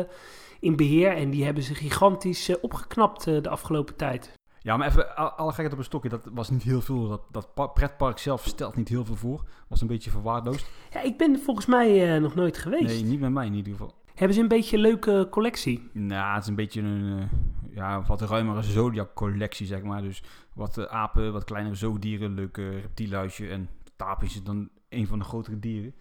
in 0.60 0.76
beheer 0.76 1.16
en 1.16 1.30
die 1.30 1.44
hebben 1.44 1.62
ze 1.62 1.74
gigantisch 1.74 2.60
opgeknapt 2.60 3.24
de 3.24 3.48
afgelopen 3.48 3.96
tijd. 3.96 4.32
Ja, 4.64 4.76
maar 4.76 4.88
even 4.88 5.16
al- 5.16 5.30
alle 5.30 5.50
gekheid 5.50 5.72
op 5.72 5.78
een 5.78 5.84
stokje. 5.84 6.08
Dat 6.08 6.28
was 6.32 6.50
niet 6.50 6.62
heel 6.62 6.80
veel. 6.80 7.08
Dat, 7.08 7.22
dat 7.30 7.54
pa- 7.54 7.66
pretpark 7.66 8.18
zelf 8.18 8.44
stelt 8.46 8.76
niet 8.76 8.88
heel 8.88 9.04
veel 9.04 9.16
voor. 9.16 9.44
Was 9.68 9.80
een 9.80 9.86
beetje 9.86 10.10
verwaarloosd. 10.10 10.66
Ja, 10.90 11.00
ik 11.02 11.16
ben 11.18 11.38
volgens 11.38 11.66
mij 11.66 12.14
eh, 12.14 12.20
nog 12.22 12.34
nooit 12.34 12.58
geweest. 12.58 12.84
Nee, 12.84 13.04
niet 13.04 13.20
met 13.20 13.30
mij 13.32 13.46
in 13.46 13.54
ieder 13.54 13.72
geval. 13.72 13.94
Hebben 14.14 14.34
ze 14.36 14.42
een 14.42 14.48
beetje 14.48 14.76
een 14.76 14.82
leuke 14.82 15.26
collectie? 15.30 15.90
Nou, 15.92 16.34
het 16.34 16.42
is 16.42 16.48
een 16.48 16.54
beetje 16.54 16.80
een 16.82 17.18
eh, 17.18 17.74
ja, 17.76 18.02
wat 18.06 18.20
ruimere 18.20 18.62
Zodiac-collectie, 18.62 19.66
zeg 19.66 19.82
maar. 19.82 20.02
Dus 20.02 20.22
wat 20.52 20.78
eh, 20.78 20.84
apen, 20.84 21.32
wat 21.32 21.44
kleinere 21.44 21.74
zoogdieren, 21.74 22.34
leuke 22.34 22.68
reptielhuisje 22.70 23.48
en 23.48 23.68
tapies 23.96 24.34
is 24.34 24.42
dan 24.42 24.68
een 24.88 25.06
van 25.06 25.18
de 25.18 25.24
grotere 25.24 25.58
dieren. 25.58 25.94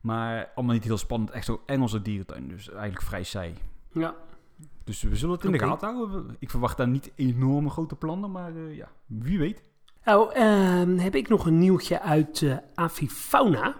Maar 0.00 0.50
allemaal 0.54 0.74
niet 0.74 0.84
heel 0.84 0.98
spannend, 0.98 1.30
echt 1.30 1.44
zo 1.44 1.62
Engelse 1.66 2.02
dierentuin, 2.02 2.48
dus 2.48 2.70
eigenlijk 2.70 3.02
vrij 3.02 3.22
saai. 3.22 3.54
Ja. 3.92 4.14
Dus 4.84 5.02
we 5.02 5.16
zullen 5.16 5.34
het 5.34 5.44
in 5.44 5.52
de 5.52 5.58
gaten 5.58 5.94
houden. 5.94 6.36
Ik 6.38 6.50
verwacht 6.50 6.76
daar 6.76 6.88
niet 6.88 7.12
enorme 7.14 7.70
grote 7.70 7.96
plannen, 7.96 8.30
maar 8.30 8.56
eh, 8.56 8.76
ja, 8.76 8.88
wie 9.06 9.38
weet. 9.38 9.62
Nou, 10.04 10.32
ehm, 10.32 10.96
heb 10.96 11.14
ik 11.14 11.28
nog 11.28 11.46
een 11.46 11.58
nieuwtje 11.58 12.00
uit 12.00 12.42
eh 12.42 12.56
Avifauna. 12.74 13.76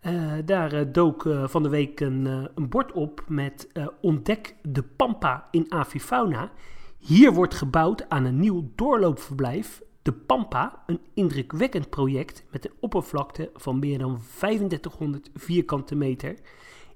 Eh, 0.00 0.32
daar 0.44 0.92
dook 0.92 1.28
van 1.44 1.62
de 1.62 1.68
week 1.68 2.00
een, 2.00 2.24
een 2.54 2.68
bord 2.68 2.92
op 2.92 3.24
met 3.28 3.68
Ontdek 4.00 4.56
de 4.62 4.82
Pampa 4.82 5.48
in 5.50 5.72
Avifauna. 5.72 6.50
Hier 6.98 7.32
wordt 7.32 7.54
gebouwd 7.54 8.08
aan 8.08 8.24
een 8.24 8.38
nieuw 8.38 8.70
doorloopverblijf. 8.74 9.82
De 10.02 10.12
Pampa, 10.12 10.82
een 10.86 11.00
indrukwekkend 11.14 11.90
project 11.90 12.44
met 12.50 12.64
een 12.64 12.74
oppervlakte 12.80 13.50
van 13.54 13.78
meer 13.78 13.98
dan 13.98 14.18
3500 14.38 15.30
vierkante 15.34 15.94
meter. 15.94 16.34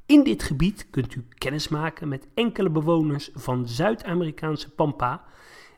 In 0.07 0.23
dit 0.23 0.43
gebied 0.43 0.87
kunt 0.91 1.15
u 1.15 1.25
kennis 1.35 1.69
maken 1.69 2.09
met 2.09 2.27
enkele 2.35 2.71
bewoners 2.71 3.31
van 3.35 3.69
Zuid-Amerikaanse 3.69 4.71
Pampa. 4.71 5.25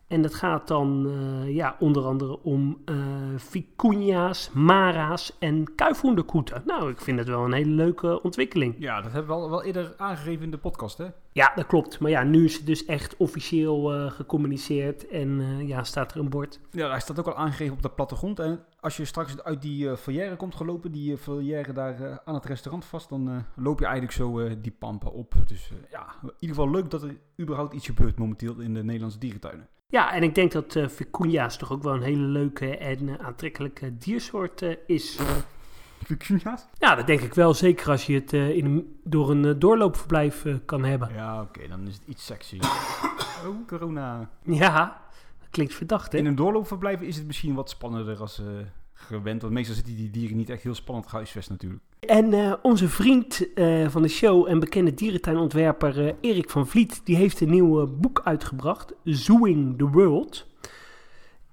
En 0.07 0.23
dat 0.23 0.35
gaat 0.35 0.69
dan 0.69 1.07
eh, 1.09 1.55
ja, 1.55 1.77
onder 1.79 2.05
andere 2.05 2.43
om 2.43 2.83
eh 2.85 2.95
vicunia's, 3.37 4.51
mara's 4.53 5.37
en 5.39 5.75
kuifhoenderkoeten. 5.75 6.63
Nou, 6.67 6.91
ik 6.91 7.01
vind 7.01 7.19
het 7.19 7.29
wel 7.29 7.45
een 7.45 7.53
hele 7.53 7.71
leuke 7.71 8.23
ontwikkeling. 8.23 8.75
Ja, 8.79 9.01
dat 9.01 9.13
hebben 9.13 9.37
we 9.37 9.43
al 9.43 9.51
wel 9.51 9.63
eerder 9.63 9.95
aangegeven 9.97 10.45
in 10.45 10.51
de 10.51 10.59
podcast, 10.59 10.99
hè? 10.99 11.07
Ja, 11.33 11.53
dat 11.55 11.67
klopt. 11.67 12.01
Maar 12.01 12.11
ja, 12.11 12.23
nu 12.23 12.45
is 12.45 12.57
het 12.57 12.67
dus 12.67 12.85
echt 12.85 13.17
officieel 13.17 13.95
eh, 13.95 14.11
gecommuniceerd 14.11 15.09
en 15.09 15.43
ja, 15.67 15.85
staat 15.85 16.13
er 16.13 16.21
een 16.21 16.29
bord. 16.29 16.61
Ja, 16.71 16.91
hij 16.91 17.01
staat 17.01 17.19
ook 17.19 17.27
al 17.27 17.37
aangegeven 17.37 17.75
op 17.75 17.83
de 17.83 17.89
plattegrond. 17.89 18.39
En 18.39 18.61
als 18.81 18.97
je 18.97 19.05
straks 19.05 19.43
uit 19.43 19.63
die 19.63 19.85
uh, 19.85 19.97
foyer 19.97 20.37
komt 20.37 20.55
gelopen, 20.55 20.93
die 20.93 21.13
uh, 21.13 21.19
foyer 21.19 21.75
daar 21.75 22.01
uh, 22.01 22.17
aan 22.25 22.35
het 22.35 22.45
restaurant 22.45 22.85
vast, 22.85 23.09
dan 23.09 23.29
uh, 23.29 23.37
loop 23.55 23.79
je 23.79 23.85
eigenlijk 23.85 24.15
zo 24.15 24.41
uh, 24.41 24.53
die 24.59 24.77
pampen 24.79 25.13
op. 25.13 25.35
Dus 25.47 25.71
ja, 25.91 26.07
in 26.23 26.33
ieder 26.39 26.57
geval 26.57 26.71
leuk 26.71 26.91
dat 26.91 27.03
er 27.03 27.17
überhaupt 27.41 27.75
iets 27.75 27.87
gebeurt 27.87 28.19
momenteel 28.19 28.59
in 28.59 28.75
de 28.75 28.85
Nederlandse 28.85 29.19
dierentuinen. 29.19 29.69
Ja, 29.88 30.12
en 30.12 30.23
ik 30.23 30.35
denk 30.35 30.52
dat 30.52 30.75
uh, 30.75 30.88
vicunia's 30.88 31.57
toch 31.57 31.73
ook 31.73 31.83
wel 31.83 31.95
een 31.95 32.02
hele 32.02 32.26
leuke 32.26 32.76
en 32.76 33.02
uh, 33.02 33.14
aantrekkelijke 33.14 33.99
diersoort 33.99 34.62
uh, 34.62 34.75
is. 34.87 35.19
Vicunia's? 36.05 36.66
Ja, 36.78 36.95
dat 36.95 37.07
denk 37.07 37.21
ik 37.21 37.35
wel. 37.35 37.55
Zeker 37.55 37.90
als 37.90 38.07
je 38.07 38.14
het 38.14 38.33
uh, 38.33 38.50
in 38.50 38.64
een, 38.64 39.00
door 39.05 39.31
een 39.31 39.45
uh, 39.45 39.55
doorloopverblijf 39.57 40.45
uh, 40.45 40.57
kan 40.64 40.85
hebben. 40.85 41.14
Ja, 41.14 41.40
oké, 41.40 41.59
okay, 41.59 41.69
dan 41.69 41.87
is 41.87 41.95
het 41.95 42.02
iets 42.07 42.26
sexy. 42.26 42.59
oh, 43.47 43.66
corona. 43.66 44.31
Ja, 44.43 45.00
dat 45.38 45.49
klinkt 45.50 45.75
verdacht, 45.75 46.12
hè? 46.12 46.19
In 46.19 46.26
een 46.26 46.35
doorloopverblijf 46.35 47.00
is 47.00 47.16
het 47.16 47.26
misschien 47.26 47.55
wat 47.55 47.71
spannender 47.71 48.21
als 48.21 48.38
uh, 48.38 48.47
gewend. 48.93 49.43
Want 49.43 49.55
meestal 49.55 49.75
zitten 49.75 49.97
die 49.97 50.11
dieren 50.11 50.37
niet 50.37 50.50
echt 50.50 50.62
heel 50.62 50.75
spannend 50.75 51.07
gehuisvest 51.07 51.50
natuurlijk. 51.50 51.83
En 52.07 52.33
uh, 52.33 52.53
onze 52.63 52.89
vriend 52.89 53.47
uh, 53.55 53.89
van 53.89 54.03
de 54.03 54.09
show 54.09 54.49
en 54.49 54.59
bekende 54.59 54.95
dierentuinontwerper 54.95 56.05
uh, 56.05 56.13
Erik 56.21 56.51
van 56.51 56.67
Vliet, 56.67 57.01
die 57.05 57.17
heeft 57.17 57.41
een 57.41 57.51
nieuw 57.51 57.87
boek 57.87 58.21
uitgebracht, 58.25 58.93
Zooing 59.05 59.79
the 59.79 59.89
World. 59.89 60.47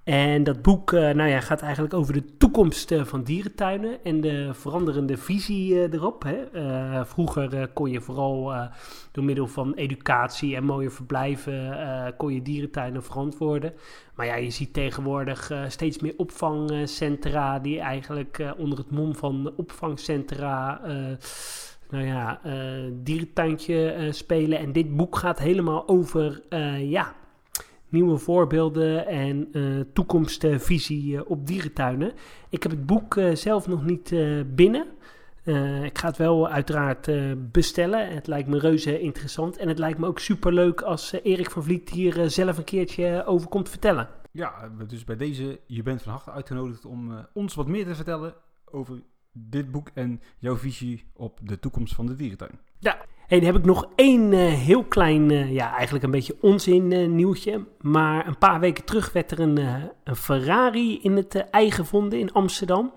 En 0.04 0.44
dat 0.44 0.62
boek 0.62 0.92
nou 0.92 1.26
ja, 1.28 1.40
gaat 1.40 1.62
eigenlijk 1.62 1.94
over 1.94 2.12
de 2.12 2.36
toekomst 2.36 2.94
van 3.02 3.22
dierentuinen 3.22 4.04
en 4.04 4.20
de 4.20 4.50
veranderende 4.52 5.16
visie 5.16 5.92
erop. 5.92 6.22
Hè. 6.22 6.36
vroeger 7.06 7.68
kon 7.68 7.90
je 7.90 8.00
vooral 8.00 8.52
door 9.12 9.24
middel 9.24 9.46
van 9.46 9.74
educatie 9.74 10.56
en 10.56 10.64
mooie 10.64 10.90
verblijven 10.90 12.14
kon 12.16 12.34
je 12.34 12.42
dierentuinen 12.42 13.02
verantwoorden. 13.02 13.72
Maar 14.14 14.26
ja, 14.26 14.34
je 14.34 14.50
ziet 14.50 14.72
tegenwoordig 14.72 15.52
steeds 15.68 15.98
meer 15.98 16.14
opvangcentra 16.16 17.58
die 17.58 17.80
eigenlijk 17.80 18.54
onder 18.56 18.78
het 18.78 18.90
mom 18.90 19.14
van 19.14 19.52
opvangcentra 19.56 20.80
nou 21.90 22.06
ja, 22.06 22.40
dierentuintje 22.92 24.08
spelen. 24.10 24.58
En 24.58 24.72
dit 24.72 24.96
boek 24.96 25.16
gaat 25.16 25.38
helemaal 25.38 25.88
over 25.88 26.42
ja, 26.78 27.14
nieuwe 27.94 28.18
voorbeelden 28.18 29.06
en 29.06 29.48
uh, 29.52 29.80
toekomstvisie 29.92 31.14
uh, 31.14 31.20
op 31.26 31.46
dierentuinen. 31.46 32.12
Ik 32.48 32.62
heb 32.62 32.72
het 32.72 32.86
boek 32.86 33.14
uh, 33.14 33.34
zelf 33.34 33.66
nog 33.66 33.84
niet 33.84 34.14
binnen. 34.54 34.86
ik 35.82 35.98
ga 35.98 36.08
het 36.08 36.16
wel 36.16 36.48
uiteraard 36.48 37.10
bestellen. 37.52 38.08
Het 38.08 38.26
lijkt 38.26 38.48
me 38.48 38.58
reuze 38.58 39.00
interessant. 39.00 39.56
En 39.56 39.68
het 39.68 39.78
lijkt 39.78 39.98
me 39.98 40.06
ook 40.06 40.18
superleuk 40.18 40.82
als 40.82 41.12
Erik 41.12 41.50
van 41.50 41.62
Vliet 41.62 41.90
hier 41.90 42.30
zelf 42.30 42.58
een 42.58 42.64
keertje 42.64 43.24
over 43.26 43.48
komt 43.48 43.68
vertellen. 43.68 44.08
Ja, 44.30 44.70
dus 44.86 45.04
bij 45.04 45.16
deze, 45.16 45.60
je 45.66 45.82
bent 45.82 46.02
van 46.02 46.12
harte 46.12 46.30
uitgenodigd 46.30 46.84
om 46.84 47.26
ons 47.32 47.54
wat 47.54 47.66
meer 47.66 47.84
te 47.84 47.94
vertellen 47.94 48.34
over 48.64 49.02
dit 49.32 49.70
boek 49.70 49.90
en 49.94 50.20
jouw 50.38 50.56
visie 50.56 51.04
op 51.12 51.40
de 51.42 51.58
toekomst 51.58 51.94
van 51.94 52.06
de 52.06 52.16
dierentuin. 52.16 52.58
Ja, 52.78 52.96
Hey, 53.26 53.38
dan 53.38 53.46
heb 53.46 53.58
ik 53.58 53.64
nog 53.64 53.88
één 53.94 54.32
uh, 54.32 54.52
heel 54.52 54.84
klein, 54.84 55.30
uh, 55.30 55.52
ja, 55.52 55.74
eigenlijk 55.74 56.04
een 56.04 56.10
beetje 56.10 56.36
onzin 56.40 56.90
uh, 56.90 57.08
nieuwtje. 57.08 57.64
Maar 57.80 58.26
een 58.26 58.38
paar 58.38 58.60
weken 58.60 58.84
terug 58.84 59.12
werd 59.12 59.30
er 59.30 59.40
een, 59.40 59.56
een 60.04 60.16
Ferrari 60.16 60.98
in 61.02 61.16
het 61.16 61.34
ei 61.50 61.70
gevonden 61.70 62.18
in 62.18 62.32
Amsterdam. 62.32 62.92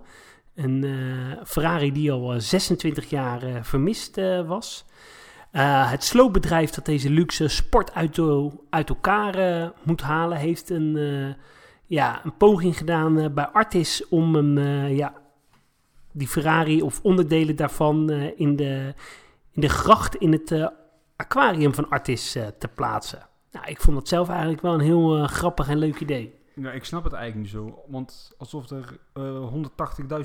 Een 0.55 0.86
Ferrari 1.46 1.91
die 1.91 2.12
al 2.12 2.41
26 2.41 3.10
jaar 3.10 3.65
vermist 3.65 4.15
was. 4.48 4.86
het 5.51 6.03
sloopbedrijf 6.03 6.69
dat 6.69 6.86
deze 6.86 7.10
luxe 7.10 7.48
sportauto 7.48 8.63
uit 8.69 8.89
elkaar 8.89 9.72
moet 9.84 10.01
halen, 10.01 10.38
heeft 10.38 10.69
een, 10.69 10.98
ja, 11.86 12.25
een 12.25 12.38
poging 12.38 12.77
gedaan 12.77 13.34
bij 13.34 13.48
Artis 13.48 14.07
om 14.07 14.60
ja, 14.88 15.13
die 16.12 16.27
Ferrari 16.27 16.81
of 16.81 17.00
onderdelen 17.03 17.55
daarvan 17.55 18.10
in 18.36 18.55
de 18.55 18.93
in 19.58 19.64
de 19.64 19.70
gracht 19.70 20.16
in 20.16 20.32
het 20.32 20.52
uh, 20.52 20.68
aquarium 21.16 21.74
van 21.74 21.90
Artis 21.90 22.36
uh, 22.36 22.48
te 22.60 22.68
plaatsen. 22.68 23.28
Nou, 23.52 23.68
ik 23.68 23.82
vond 23.82 23.98
dat 23.98 24.08
zelf 24.08 24.30
eigenlijk 24.30 24.62
wel 24.62 24.74
een 24.74 24.80
heel 24.80 25.18
uh, 25.18 25.28
grappig 25.28 25.70
en 25.70 25.78
leuk 25.78 26.00
idee. 26.00 26.36
Ja, 26.56 26.72
ik 26.72 26.84
snap 26.84 27.04
het 27.04 27.14
eigenlijk 27.14 27.44
niet 27.44 27.62
zo. 27.62 27.84
Want 27.88 28.32
alsof 28.38 28.70
er 28.70 28.98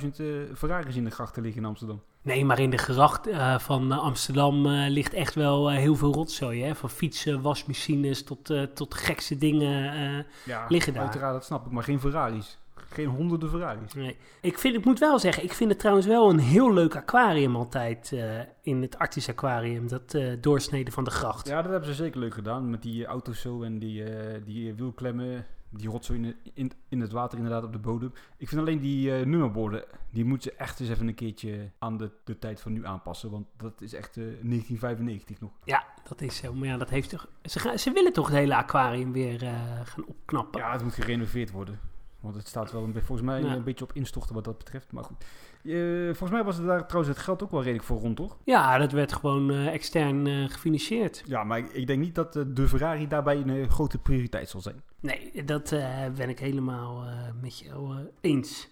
180.000 0.00 0.08
Ferraris 0.54 0.96
in 0.96 1.04
de 1.04 1.10
grachten 1.10 1.42
liggen 1.42 1.62
in 1.62 1.68
Amsterdam. 1.68 2.02
Nee, 2.22 2.44
maar 2.44 2.58
in 2.58 2.70
de 2.70 2.76
gracht 2.76 3.28
van 3.58 3.92
Amsterdam 3.92 4.66
ligt 4.68 5.14
echt 5.14 5.34
wel 5.34 5.70
heel 5.70 5.96
veel 5.96 6.12
rotzooi. 6.12 6.62
Hè? 6.62 6.74
Van 6.74 6.90
fietsen, 6.90 7.42
wasmachines 7.42 8.24
tot, 8.24 8.54
tot 8.74 8.94
gekste 8.94 9.38
dingen 9.38 10.26
ja, 10.44 10.66
liggen 10.68 10.92
daar. 10.92 11.02
uiteraard, 11.02 11.32
dat 11.32 11.44
snap 11.44 11.66
ik. 11.66 11.72
Maar 11.72 11.82
geen 11.82 12.00
Ferraris. 12.00 12.58
Geen 12.92 13.06
honderden 13.06 13.48
Ferraris. 13.48 13.94
Nee. 13.94 14.16
Ik, 14.40 14.58
vind, 14.58 14.76
ik 14.76 14.84
moet 14.84 14.98
wel 14.98 15.18
zeggen, 15.18 15.44
ik 15.44 15.52
vind 15.52 15.70
het 15.70 15.78
trouwens 15.78 16.06
wel 16.06 16.30
een 16.30 16.38
heel 16.38 16.72
leuk 16.72 16.96
aquarium 16.96 17.56
altijd 17.56 18.10
uh, 18.14 18.40
in 18.62 18.82
het 18.82 18.98
Arctis 18.98 19.28
Aquarium. 19.28 19.88
Dat 19.88 20.14
uh, 20.14 20.32
doorsneden 20.40 20.92
van 20.92 21.04
de 21.04 21.10
gracht. 21.10 21.48
Ja, 21.48 21.62
dat 21.62 21.70
hebben 21.70 21.88
ze 21.88 21.94
zeker 21.94 22.20
leuk 22.20 22.34
gedaan. 22.34 22.70
Met 22.70 22.82
die 22.82 23.06
auto's 23.06 23.40
zo 23.40 23.62
en 23.62 23.78
die, 23.78 24.02
uh, 24.02 24.44
die 24.44 24.74
wielklemmen. 24.74 25.46
Die 25.74 25.88
rotzooi 25.88 26.18
in, 26.22 26.36
in, 26.54 26.72
in, 26.88 27.00
het 27.00 27.12
water 27.12 27.38
inderdaad 27.38 27.64
op 27.64 27.72
de 27.72 27.78
bodem. 27.78 28.12
Ik 28.36 28.48
vind 28.48 28.60
alleen 28.60 28.80
die 28.80 29.10
nummerborden, 29.10 29.84
die 30.10 30.24
moeten 30.24 30.50
ze 30.50 30.58
echt 30.58 30.80
eens 30.80 30.88
even 30.88 31.08
een 31.08 31.14
keertje 31.14 31.70
aan 31.78 31.96
de, 31.96 32.10
de 32.24 32.38
tijd 32.38 32.60
van 32.60 32.72
nu 32.72 32.86
aanpassen. 32.86 33.30
Want 33.30 33.46
dat 33.56 33.80
is 33.80 33.94
echt 33.94 34.14
1995 34.14 35.40
nog. 35.40 35.50
Ja, 35.64 35.84
dat 36.08 36.20
is 36.20 36.36
zo. 36.36 36.54
Maar 36.54 36.68
ja, 36.68 36.76
dat 36.76 36.90
heeft 36.90 37.10
toch... 37.10 37.28
Ze, 37.44 37.58
gaan, 37.58 37.78
ze 37.78 37.92
willen 37.92 38.12
toch 38.12 38.26
het 38.26 38.36
hele 38.36 38.56
aquarium 38.56 39.12
weer 39.12 39.38
gaan 39.84 40.06
opknappen? 40.06 40.60
Ja, 40.60 40.72
het 40.72 40.82
moet 40.82 40.94
gerenoveerd 40.94 41.50
worden. 41.50 41.91
Want 42.22 42.34
het 42.34 42.48
staat 42.48 42.72
wel 42.72 42.84
een, 42.84 42.92
volgens 42.92 43.22
mij 43.22 43.42
ja. 43.42 43.54
een 43.54 43.64
beetje 43.64 43.84
op 43.84 43.92
instorten 43.92 44.34
wat 44.34 44.44
dat 44.44 44.58
betreft. 44.58 44.92
Maar 44.92 45.04
goed. 45.04 45.24
Uh, 45.62 46.04
volgens 46.04 46.30
mij 46.30 46.44
was 46.44 46.58
er 46.58 46.66
daar 46.66 46.86
trouwens 46.86 47.16
het 47.16 47.24
geld 47.24 47.42
ook 47.42 47.50
wel 47.50 47.62
redelijk 47.62 47.84
voor 47.84 47.98
rond, 48.00 48.16
toch? 48.16 48.36
Ja, 48.44 48.78
dat 48.78 48.92
werd 48.92 49.12
gewoon 49.12 49.50
uh, 49.50 49.72
extern 49.72 50.26
uh, 50.26 50.48
gefinancierd. 50.48 51.22
Ja, 51.26 51.44
maar 51.44 51.58
ik, 51.58 51.68
ik, 51.68 51.86
denk 51.86 52.00
niet 52.00 52.14
dat 52.14 52.32
de 52.32 52.68
Ferrari 52.68 53.08
daarbij 53.08 53.36
een 53.36 53.70
grote 53.70 53.98
prioriteit 53.98 54.48
zal 54.48 54.60
zijn. 54.60 54.82
Nee, 55.00 55.44
dat 55.44 55.74
ben 56.16 56.28
ik 56.28 56.38
helemaal 56.38 57.04
met 57.40 57.58
jou 57.58 57.94
eens. 58.20 58.70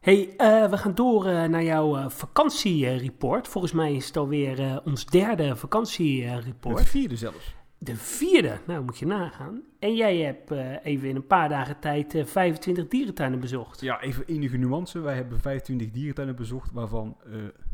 Hey, 0.00 0.34
eh, 0.36 0.70
we 0.70 0.76
gaan 0.76 0.94
door 0.94 1.26
eh, 1.26 1.44
naar 1.44 1.62
jouw 1.62 2.08
vakantiereport. 2.08 3.48
Volgens 3.48 3.72
mij 3.72 3.94
is 3.94 4.06
het 4.06 4.16
alweer 4.16 4.82
ons 4.84 5.06
derde 5.06 5.56
vakantiereport. 5.56 6.78
De 6.78 6.86
vierde 6.86 7.16
zelfs. 7.16 7.54
De 7.82 7.96
vierde, 7.96 8.58
nou 8.66 8.84
moet 8.84 8.98
je 8.98 9.06
nagaan. 9.06 9.62
En 9.78 9.94
jij 9.94 10.16
hebt 10.16 10.50
even 10.82 11.08
in 11.08 11.16
een 11.16 11.26
paar 11.26 11.48
dagen 11.48 11.78
tijd 11.78 12.22
25 12.24 12.88
dierentuinen 12.88 13.40
bezocht. 13.40 13.80
Ja, 13.80 14.00
even 14.00 14.26
enige 14.26 14.56
nuance. 14.56 15.00
Wij 15.00 15.14
hebben 15.14 15.40
25 15.40 15.90
dierentuinen 15.90 16.36
bezocht, 16.36 16.72
waarvan 16.72 17.16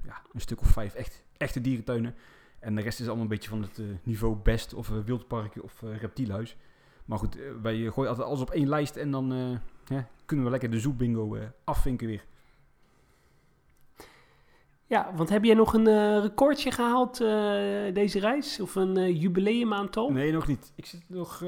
ja, 0.04 0.22
een 0.32 0.40
stuk 0.40 0.60
of 0.60 0.68
vijf 0.68 0.94
echt, 0.94 1.24
echte 1.36 1.60
dierentuinen. 1.60 2.14
En 2.58 2.74
de 2.74 2.82
rest 2.82 3.00
is 3.00 3.06
allemaal 3.06 3.22
een 3.24 3.30
beetje 3.30 3.48
van 3.48 3.62
het 3.62 3.80
niveau 4.02 4.36
best 4.36 4.74
of 4.74 4.88
wildparkje 4.88 5.62
of 5.62 5.80
reptielhuis. 5.80 6.56
Maar 7.04 7.18
goed, 7.18 7.38
wij 7.62 7.76
gooien 7.76 8.10
altijd 8.10 8.28
alles 8.28 8.40
op 8.40 8.50
één 8.50 8.68
lijst 8.68 8.96
en 8.96 9.10
dan 9.10 9.58
kunnen 10.24 10.44
we 10.44 10.50
lekker 10.50 10.70
de 10.70 10.80
zoekbingo 10.80 11.38
afvinken 11.64 12.06
weer. 12.06 12.24
Ja, 14.88 15.12
want 15.14 15.28
heb 15.28 15.44
jij 15.44 15.54
nog 15.54 15.74
een 15.74 15.88
uh, 15.88 16.20
recordje 16.22 16.70
gehaald 16.70 17.20
uh, 17.20 17.28
deze 17.94 18.18
reis? 18.18 18.60
Of 18.60 18.74
een 18.74 19.16
jubileumaantal? 19.16 20.10
Nee, 20.10 20.32
nog 20.32 20.46
niet. 20.46 20.72
Ik 20.74 20.86
zit 20.86 21.02
nog 21.06 21.42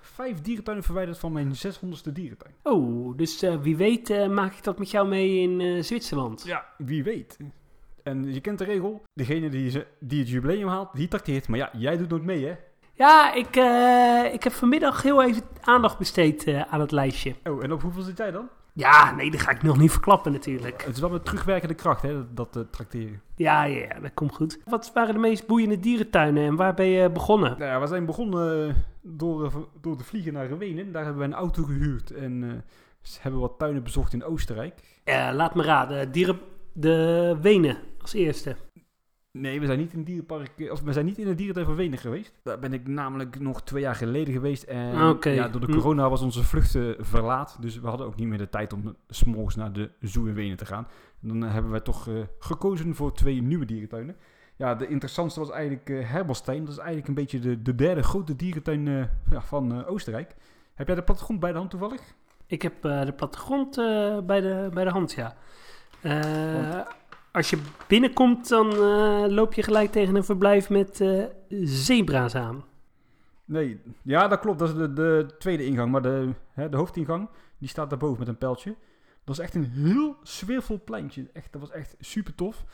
vijf 0.00 0.40
dierentuinen 0.40 0.84
verwijderd 0.84 1.18
van 1.18 1.32
mijn 1.32 1.52
600ste 1.54 2.12
dierentuin. 2.12 2.54
Oh, 2.62 3.16
dus 3.16 3.44
wie 3.62 3.76
weet 3.76 4.28
maak 4.30 4.54
ik 4.54 4.64
dat 4.64 4.78
met 4.78 4.90
jou 4.90 5.08
mee 5.08 5.40
in 5.40 5.84
Zwitserland? 5.84 6.44
Ja, 6.46 6.66
wie 6.76 7.02
weet. 7.02 7.36
En 8.02 8.32
je 8.32 8.40
kent 8.40 8.58
de 8.58 8.64
regel, 8.64 9.02
degene 9.14 9.48
die, 9.48 9.84
die 10.00 10.18
het 10.18 10.28
jubileum 10.28 10.68
haalt, 10.68 10.88
die 10.92 11.08
trakteert. 11.08 11.48
Maar 11.48 11.58
ja, 11.58 11.70
jij 11.72 11.96
doet 11.96 12.08
nooit 12.08 12.24
mee 12.24 12.46
hè? 12.46 12.54
Ja, 12.98 13.32
ik, 13.32 13.56
uh, 13.56 14.34
ik 14.34 14.42
heb 14.42 14.52
vanmiddag 14.52 15.02
heel 15.02 15.22
even 15.22 15.42
aandacht 15.60 15.98
besteed 15.98 16.46
uh, 16.46 16.60
aan 16.60 16.80
het 16.80 16.90
lijstje. 16.90 17.34
Oh, 17.44 17.64
en 17.64 17.72
op 17.72 17.82
hoeveel 17.82 18.02
zit 18.02 18.18
jij 18.18 18.30
dan? 18.30 18.48
Ja, 18.78 19.14
nee, 19.14 19.30
dat 19.30 19.40
ga 19.40 19.50
ik 19.50 19.62
nog 19.62 19.78
niet 19.78 19.90
verklappen 19.90 20.32
natuurlijk. 20.32 20.84
Het 20.84 20.94
is 20.94 21.00
wel 21.00 21.10
met 21.10 21.24
terugwerkende 21.24 21.74
kracht, 21.74 22.02
hè, 22.02 22.12
dat, 22.14 22.34
dat 22.34 22.56
uh, 22.56 22.62
trakteren. 22.70 23.22
Ja, 23.36 23.64
ja, 23.64 24.00
dat 24.00 24.14
komt 24.14 24.34
goed. 24.34 24.58
Wat 24.64 24.90
waren 24.94 25.14
de 25.14 25.20
meest 25.20 25.46
boeiende 25.46 25.80
dierentuinen 25.80 26.46
en 26.46 26.56
waar 26.56 26.74
ben 26.74 26.86
je 26.86 27.10
begonnen? 27.10 27.50
Nou 27.58 27.70
ja, 27.70 27.80
we 27.80 27.86
zijn 27.86 28.06
begonnen 28.06 28.74
door, 29.00 29.68
door 29.80 29.96
te 29.96 30.04
vliegen 30.04 30.32
naar 30.32 30.58
Wenen. 30.58 30.92
Daar 30.92 31.04
hebben 31.04 31.22
we 31.22 31.28
een 31.28 31.40
auto 31.40 31.62
gehuurd 31.62 32.10
en 32.10 32.64
hebben 33.20 33.40
wat 33.40 33.58
tuinen 33.58 33.82
bezocht 33.82 34.12
in 34.12 34.24
Oostenrijk. 34.24 34.74
laat 35.32 35.54
me 35.54 35.62
raden, 35.62 36.12
dieren, 36.12 36.38
de 36.72 37.36
Wenen 37.40 37.76
als 38.00 38.12
eerste. 38.12 38.56
Nee, 39.40 39.60
we 39.60 39.66
zijn 39.66 39.78
niet 39.78 39.92
in 39.92 40.04
dierenpark, 40.04 40.50
eh, 40.56 40.72
of 40.72 40.80
we 40.80 40.92
zijn 40.92 41.04
niet 41.04 41.18
in 41.18 41.26
het 41.26 41.36
dierentuin 41.36 41.66
van 41.66 41.76
Wenen 41.76 41.98
geweest. 41.98 42.32
Daar 42.42 42.58
ben 42.58 42.72
ik 42.72 42.86
namelijk 42.86 43.40
nog 43.40 43.62
twee 43.62 43.82
jaar 43.82 43.94
geleden 43.94 44.34
geweest. 44.34 44.62
En 44.62 45.18
ja, 45.20 45.48
door 45.48 45.60
de 45.60 45.66
hm. 45.66 45.78
corona 45.78 46.08
was 46.08 46.22
onze 46.22 46.44
vlucht 46.44 46.78
verlaat. 46.98 47.56
Dus 47.60 47.80
we 47.80 47.88
hadden 47.88 48.06
ook 48.06 48.16
niet 48.16 48.28
meer 48.28 48.38
de 48.38 48.48
tijd 48.48 48.72
om 48.72 48.96
s'morgens 49.08 49.56
naar 49.56 49.72
de 49.72 49.90
zoo 50.00 50.24
in 50.24 50.34
Wenen 50.34 50.56
te 50.56 50.66
gaan. 50.66 50.86
En 51.22 51.28
dan 51.28 51.42
hebben 51.42 51.70
wij 51.70 51.80
toch 51.80 52.08
uh, 52.08 52.20
gekozen 52.38 52.94
voor 52.94 53.12
twee 53.12 53.42
nieuwe 53.42 53.64
dierentuinen. 53.64 54.16
Ja, 54.56 54.74
de 54.74 54.88
interessantste 54.88 55.40
was 55.40 55.50
eigenlijk 55.50 55.88
uh, 55.88 56.10
Herbalstein. 56.10 56.60
Dat 56.60 56.72
is 56.72 56.78
eigenlijk 56.78 57.08
een 57.08 57.14
beetje 57.14 57.38
de, 57.38 57.62
de 57.62 57.74
derde 57.74 58.02
grote 58.02 58.36
dierentuin 58.36 58.84
ja, 59.30 59.40
van 59.40 59.86
Oostenrijk. 59.86 60.34
Heb 60.74 60.86
jij 60.86 60.96
de 60.96 61.02
plattegrond 61.02 61.40
bij 61.40 61.52
de 61.52 61.58
hand 61.58 61.70
toevallig? 61.70 62.00
Ik 62.46 62.62
heb 62.62 62.82
de 62.82 63.12
plattegrond 63.16 63.76
bij, 64.26 64.40
de, 64.40 64.70
bij 64.72 64.84
de 64.84 64.90
hand, 64.90 65.12
ja. 65.12 65.36
Als 67.38 67.50
je 67.50 67.58
binnenkomt, 67.86 68.48
dan 68.48 68.72
uh, 68.72 69.24
loop 69.28 69.54
je 69.54 69.62
gelijk 69.62 69.90
tegen 69.90 70.14
een 70.14 70.24
verblijf 70.24 70.70
met 70.70 71.00
uh, 71.00 71.24
zebra's 71.64 72.34
aan. 72.34 72.64
Nee, 73.44 73.80
ja, 74.02 74.28
dat 74.28 74.40
klopt. 74.40 74.58
Dat 74.58 74.68
is 74.68 74.74
de, 74.74 74.92
de 74.92 75.26
tweede 75.38 75.64
ingang. 75.64 75.90
Maar 75.90 76.02
de, 76.02 76.28
hè, 76.52 76.68
de 76.68 76.76
hoofdingang, 76.76 77.28
die 77.58 77.68
staat 77.68 77.90
daarboven 77.90 78.18
met 78.18 78.28
een 78.28 78.38
pijltje. 78.38 78.76
Dat 79.24 79.38
is 79.38 79.42
echt 79.42 79.54
een 79.54 79.64
heel 79.64 80.16
sfeervol 80.22 80.80
pleintje. 80.84 81.26
Echt, 81.32 81.52
dat 81.52 81.60
was 81.60 81.70
echt 81.70 81.96
super 82.00 82.34
tof. 82.34 82.64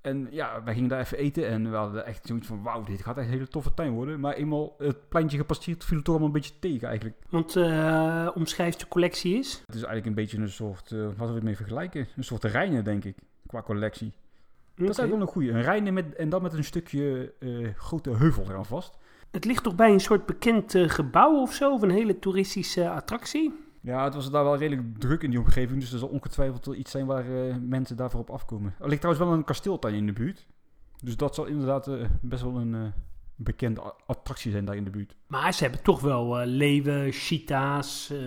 En 0.00 0.28
ja, 0.30 0.62
wij 0.64 0.74
gingen 0.74 0.88
daar 0.88 1.00
even 1.00 1.18
eten 1.18 1.46
en 1.46 1.70
we 1.70 1.76
hadden 1.76 2.06
echt 2.06 2.26
zoiets 2.26 2.46
van... 2.46 2.62
Wauw, 2.62 2.82
dit 2.82 3.02
gaat 3.02 3.16
echt 3.16 3.26
een 3.26 3.32
hele 3.32 3.48
toffe 3.48 3.74
tuin 3.74 3.92
worden. 3.92 4.20
Maar 4.20 4.34
eenmaal 4.34 4.74
het 4.78 5.08
pleintje 5.08 5.36
gepasseerd 5.38 5.84
viel 5.84 5.96
het 5.96 6.04
toch 6.04 6.14
allemaal 6.14 6.34
een 6.34 6.40
beetje 6.40 6.58
tegen 6.60 6.88
eigenlijk. 6.88 7.16
Want 7.28 7.56
uh, 7.56 8.28
omschrijft 8.34 8.80
de 8.80 8.88
collectie 8.88 9.38
is? 9.38 9.52
Het 9.66 9.74
is 9.74 9.82
eigenlijk 9.82 10.06
een 10.06 10.14
beetje 10.14 10.38
een 10.38 10.48
soort... 10.48 10.90
Uh, 10.90 11.08
wat 11.16 11.28
wil 11.28 11.36
ik 11.36 11.42
mee 11.42 11.56
vergelijken? 11.56 12.08
Een 12.16 12.24
soort 12.24 12.40
terreinen, 12.40 12.84
denk 12.84 13.04
ik 13.04 13.16
qua 13.50 13.62
collectie. 13.62 14.12
Dat 14.74 14.88
is 14.88 14.98
eigenlijk 14.98 15.10
wel 15.10 15.20
een 15.20 15.32
goede. 15.32 15.50
Een 15.50 15.62
rijden 15.62 15.94
met, 15.94 16.14
en 16.14 16.28
dan 16.28 16.42
met 16.42 16.52
een 16.52 16.64
stukje 16.64 17.32
uh, 17.38 17.68
grote 17.76 18.16
heuvel 18.16 18.44
eraan 18.44 18.66
vast. 18.66 18.98
Het 19.30 19.44
ligt 19.44 19.62
toch 19.62 19.74
bij 19.74 19.92
een 19.92 20.00
soort 20.00 20.26
bekend 20.26 20.74
uh, 20.74 20.88
gebouw 20.88 21.40
of 21.40 21.52
zo? 21.52 21.72
Of 21.72 21.82
een 21.82 21.90
hele 21.90 22.18
toeristische 22.18 22.90
attractie? 22.90 23.52
Ja, 23.80 24.04
het 24.04 24.14
was 24.14 24.30
daar 24.30 24.44
wel 24.44 24.56
redelijk 24.56 24.98
druk 24.98 25.22
in 25.22 25.30
die 25.30 25.38
omgeving. 25.38 25.80
Dus 25.80 25.92
er 25.92 25.98
zal 25.98 26.08
ongetwijfeld 26.08 26.66
wel 26.66 26.74
iets 26.74 26.90
zijn 26.90 27.06
waar 27.06 27.30
uh, 27.30 27.54
mensen 27.60 27.96
daarvoor 27.96 28.20
op 28.20 28.30
afkomen. 28.30 28.74
Er 28.78 28.88
ligt 28.88 29.00
trouwens 29.00 29.26
wel 29.26 29.36
een 29.36 29.44
kasteeltuin 29.44 29.94
in 29.94 30.06
de 30.06 30.12
buurt. 30.12 30.46
Dus 31.02 31.16
dat 31.16 31.34
zal 31.34 31.46
inderdaad 31.46 31.90
best 32.20 32.42
wel 32.42 32.56
een 32.56 32.92
bekende 33.42 33.94
attractie 34.06 34.50
zijn 34.50 34.64
daar 34.64 34.76
in 34.76 34.84
de 34.84 34.90
buurt. 34.90 35.16
Maar 35.26 35.54
ze 35.54 35.62
hebben 35.62 35.82
toch 35.82 36.00
wel 36.00 36.40
uh, 36.40 36.46
leeuwen, 36.46 37.12
cheetahs, 37.12 38.10
uh, 38.10 38.18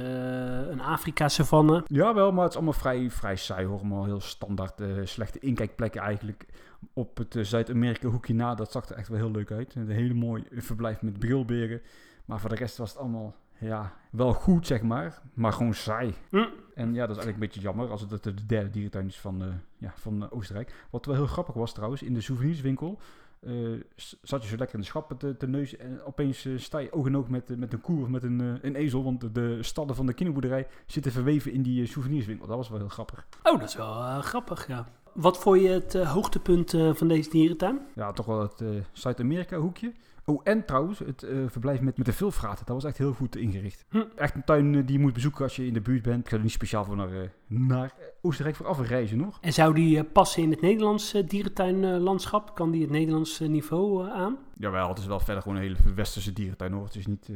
een 0.69 0.81
Afrika-savanne. 0.81 1.83
Ja, 1.87 2.13
wel, 2.13 2.31
maar 2.31 2.41
het 2.41 2.51
is 2.51 2.55
allemaal 2.55 2.73
vrij, 2.73 3.09
vrij 3.09 3.35
saai 3.35 3.65
hoor. 3.65 3.77
Allemaal 3.77 4.05
heel 4.05 4.21
standaard, 4.21 4.81
uh, 4.81 5.05
slechte 5.05 5.39
inkijkplekken 5.39 6.01
eigenlijk. 6.01 6.45
Op 6.93 7.17
het 7.17 7.35
Zuid-Amerika 7.41 8.07
hoekje 8.07 8.33
na, 8.33 8.55
dat 8.55 8.71
zag 8.71 8.89
er 8.89 8.95
echt 8.95 9.07
wel 9.07 9.17
heel 9.17 9.31
leuk 9.31 9.51
uit. 9.51 9.75
Een 9.75 9.89
hele 9.89 10.13
mooi 10.13 10.43
verblijf 10.51 11.01
met 11.01 11.19
brilberen. 11.19 11.81
Maar 12.25 12.39
voor 12.39 12.49
de 12.49 12.55
rest 12.55 12.77
was 12.77 12.89
het 12.89 12.99
allemaal 12.99 13.35
ja, 13.57 13.93
wel 14.11 14.33
goed, 14.33 14.67
zeg 14.67 14.81
maar. 14.81 15.21
Maar 15.33 15.53
gewoon 15.53 15.73
saai. 15.73 16.13
Hm. 16.29 16.45
En 16.75 16.93
ja, 16.93 17.07
dat 17.07 17.17
is 17.17 17.23
eigenlijk 17.23 17.33
een 17.33 17.39
beetje 17.39 17.61
jammer 17.61 17.89
als 17.89 18.01
het 18.01 18.23
de 18.23 18.45
derde 18.45 18.69
dierentuin 18.69 19.07
is 19.07 19.19
van, 19.19 19.61
ja, 19.77 19.93
van 19.95 20.31
Oostenrijk. 20.31 20.85
Wat 20.89 21.05
wel 21.05 21.15
heel 21.15 21.27
grappig 21.27 21.55
was 21.55 21.73
trouwens, 21.73 22.01
in 22.03 22.13
de 22.13 22.21
souvenirswinkel 22.21 22.99
uh, 23.47 23.81
zat 24.21 24.41
je 24.41 24.47
zo 24.47 24.57
lekker 24.57 24.75
in 24.75 24.81
de 24.81 24.87
schappen 24.87 25.17
te, 25.17 25.37
te 25.37 25.47
neuzen 25.47 25.79
en 25.79 26.03
opeens 26.03 26.45
uh, 26.45 26.59
sta 26.59 26.77
je 26.77 26.93
oog 26.93 27.05
in 27.05 27.17
oog 27.17 27.29
met, 27.29 27.57
met 27.57 27.73
een 27.73 27.81
koe 27.81 28.01
of 28.01 28.07
met 28.07 28.23
een, 28.23 28.41
uh, 28.41 28.53
een 28.61 28.75
ezel, 28.75 29.03
want 29.03 29.33
de 29.33 29.57
stallen 29.61 29.95
van 29.95 30.05
de 30.05 30.13
kinderboerderij 30.13 30.67
zitten 30.85 31.11
verweven 31.11 31.51
in 31.51 31.61
die 31.61 31.85
souvenirswinkel. 31.85 32.47
Dat 32.47 32.57
was 32.57 32.69
wel 32.69 32.79
heel 32.79 32.87
grappig. 32.87 33.27
Oh, 33.43 33.59
dat 33.59 33.69
is 33.69 33.75
wel 33.75 34.21
grappig, 34.21 34.67
ja. 34.67 34.87
Wat 35.13 35.37
vond 35.37 35.61
je 35.61 35.67
het 35.67 35.93
hoogtepunt 35.93 36.69
van 36.93 37.07
deze 37.07 37.29
dierentuin? 37.29 37.79
Ja, 37.95 38.11
toch 38.11 38.25
wel 38.25 38.41
het 38.41 38.63
Zuid-Amerika 38.91 39.57
hoekje. 39.57 39.93
Oh, 40.25 40.41
en 40.43 40.65
trouwens, 40.65 40.99
het 40.99 41.23
uh, 41.23 41.49
verblijf 41.49 41.81
met, 41.81 41.97
met 41.97 42.05
de 42.05 42.13
vilvraten, 42.13 42.65
dat 42.65 42.75
was 42.75 42.83
echt 42.83 42.97
heel 42.97 43.13
goed 43.13 43.35
ingericht. 43.35 43.85
Hm. 43.89 44.03
Echt 44.15 44.35
een 44.35 44.43
tuin 44.43 44.85
die 44.85 44.95
je 44.95 44.99
moet 44.99 45.13
bezoeken 45.13 45.43
als 45.43 45.55
je 45.55 45.65
in 45.65 45.73
de 45.73 45.81
buurt 45.81 46.01
bent. 46.01 46.19
Ik 46.19 46.29
ga 46.29 46.35
er 46.35 46.41
niet 46.41 46.51
speciaal 46.51 46.85
voor 46.85 46.95
naar, 46.95 47.13
uh, 47.13 47.21
naar 47.47 47.93
Oostenrijk 48.21 48.55
voor 48.55 48.67
afreizen 48.67 49.17
nog. 49.17 49.37
En 49.41 49.53
zou 49.53 49.73
die 49.73 49.97
uh, 49.97 50.03
passen 50.13 50.43
in 50.43 50.51
het 50.51 50.61
Nederlandse 50.61 51.25
dierentuinlandschap? 51.25 52.55
kan 52.55 52.71
die 52.71 52.81
het 52.81 52.89
Nederlandse 52.89 53.47
niveau 53.47 54.09
aan? 54.09 54.37
Jawel, 54.57 54.89
het 54.89 54.97
is 54.97 55.05
wel 55.05 55.19
verder 55.19 55.41
gewoon 55.41 55.57
een 55.57 55.63
hele 55.63 55.93
westerse 55.95 56.33
dierentuin 56.33 56.71
hoor. 56.71 56.85
Het 56.85 56.95
is 56.95 57.07
niet, 57.07 57.29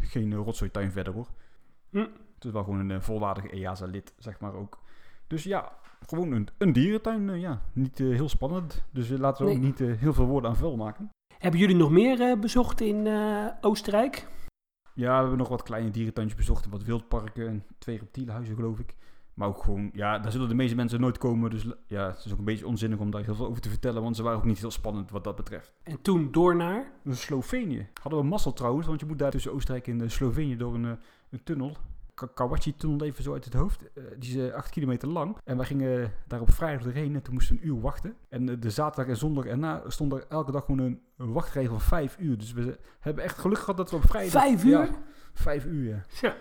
geen 0.00 0.34
rotzooituin 0.34 0.92
verder 0.92 1.12
hoor. 1.12 1.28
Hm. 1.90 1.98
Het 2.34 2.44
is 2.44 2.50
wel 2.50 2.64
gewoon 2.64 2.90
een 2.90 3.02
volwaardige 3.02 3.50
EASA-lid, 3.50 4.14
zeg 4.18 4.40
maar 4.40 4.54
ook. 4.54 4.78
Dus 5.26 5.44
ja, 5.44 5.72
gewoon 6.06 6.32
een, 6.32 6.48
een 6.58 6.72
dierentuin, 6.72 7.40
ja, 7.40 7.62
niet 7.72 7.98
heel 7.98 8.28
spannend. 8.28 8.84
Dus 8.90 9.08
laten 9.08 9.44
we 9.44 9.50
nee. 9.50 9.58
ook 9.58 9.64
niet 9.64 9.98
heel 9.98 10.12
veel 10.12 10.26
woorden 10.26 10.50
aan 10.50 10.56
vuil 10.56 10.76
maken. 10.76 11.10
Hebben 11.42 11.60
jullie 11.60 11.76
nog 11.76 11.90
meer 11.90 12.20
uh, 12.20 12.40
bezocht 12.40 12.80
in 12.80 13.06
uh, 13.06 13.46
Oostenrijk? 13.60 14.26
Ja, 14.94 15.14
we 15.14 15.20
hebben 15.20 15.38
nog 15.38 15.48
wat 15.48 15.62
kleine 15.62 15.90
dierentuintjes 15.90 16.38
bezocht. 16.38 16.68
Wat 16.68 16.84
wildparken 16.84 17.48
en 17.48 17.64
twee 17.78 17.98
reptielenhuizen, 17.98 18.54
geloof 18.54 18.78
ik. 18.78 18.94
Maar 19.34 19.48
ook 19.48 19.62
gewoon, 19.62 19.90
ja, 19.92 20.18
daar 20.18 20.32
zullen 20.32 20.48
de 20.48 20.54
meeste 20.54 20.76
mensen 20.76 21.00
nooit 21.00 21.18
komen. 21.18 21.50
Dus 21.50 21.66
ja, 21.86 22.06
het 22.06 22.24
is 22.24 22.32
ook 22.32 22.38
een 22.38 22.44
beetje 22.44 22.66
onzinnig 22.66 22.98
om 22.98 23.10
daar 23.10 23.24
heel 23.24 23.34
veel 23.34 23.46
over 23.46 23.62
te 23.62 23.68
vertellen. 23.68 24.02
Want 24.02 24.16
ze 24.16 24.22
waren 24.22 24.38
ook 24.38 24.44
niet 24.44 24.58
heel 24.58 24.70
spannend 24.70 25.10
wat 25.10 25.24
dat 25.24 25.36
betreft. 25.36 25.74
En 25.82 26.02
toen 26.02 26.32
door 26.32 26.56
naar? 26.56 26.92
Slovenië. 27.08 27.88
Hadden 28.02 28.20
we 28.20 28.26
mazzel 28.26 28.52
trouwens, 28.52 28.86
want 28.86 29.00
je 29.00 29.06
moet 29.06 29.18
daar 29.18 29.30
tussen 29.30 29.52
Oostenrijk 29.52 29.86
en 29.86 30.10
Slovenië 30.10 30.56
door 30.56 30.74
een, 30.74 30.98
een 31.30 31.42
tunnel. 31.44 31.76
Kawachi-tunnel 32.34 33.06
even 33.06 33.22
zo 33.22 33.32
uit 33.32 33.44
het 33.44 33.54
hoofd. 33.54 33.82
Uh, 33.94 34.04
die 34.18 34.42
is 34.42 34.52
8 34.52 34.70
kilometer 34.70 35.08
lang. 35.08 35.36
En 35.44 35.56
wij 35.56 35.66
gingen 35.66 36.12
daar 36.26 36.40
op 36.40 36.52
vrijdag 36.52 36.82
doorheen 36.82 37.14
en 37.14 37.22
toen 37.22 37.34
moesten 37.34 37.56
we 37.56 37.62
een 37.62 37.68
uur 37.68 37.80
wachten. 37.80 38.16
En 38.28 38.48
uh, 38.48 38.56
de 38.60 38.70
zaterdag 38.70 39.06
en 39.12 39.16
zondag 39.16 39.44
erna 39.44 39.82
stond 39.86 40.12
er 40.12 40.24
elke 40.28 40.52
dag 40.52 40.64
gewoon 40.64 41.00
een, 41.16 41.32
wachtregel 41.32 41.78
van 41.78 41.80
5 41.80 42.16
uur. 42.18 42.38
Dus 42.38 42.52
we 42.52 42.78
hebben 43.00 43.24
echt 43.24 43.38
geluk 43.38 43.58
gehad 43.58 43.76
dat 43.76 43.90
we 43.90 43.96
op 43.96 44.06
vrijdag... 44.08 44.42
5 44.42 44.64
uur? 44.64 44.70
Ja, 44.70 44.88
5 45.32 45.64
uur, 45.64 45.88
ja. 45.88 46.02
ja. 46.20 46.36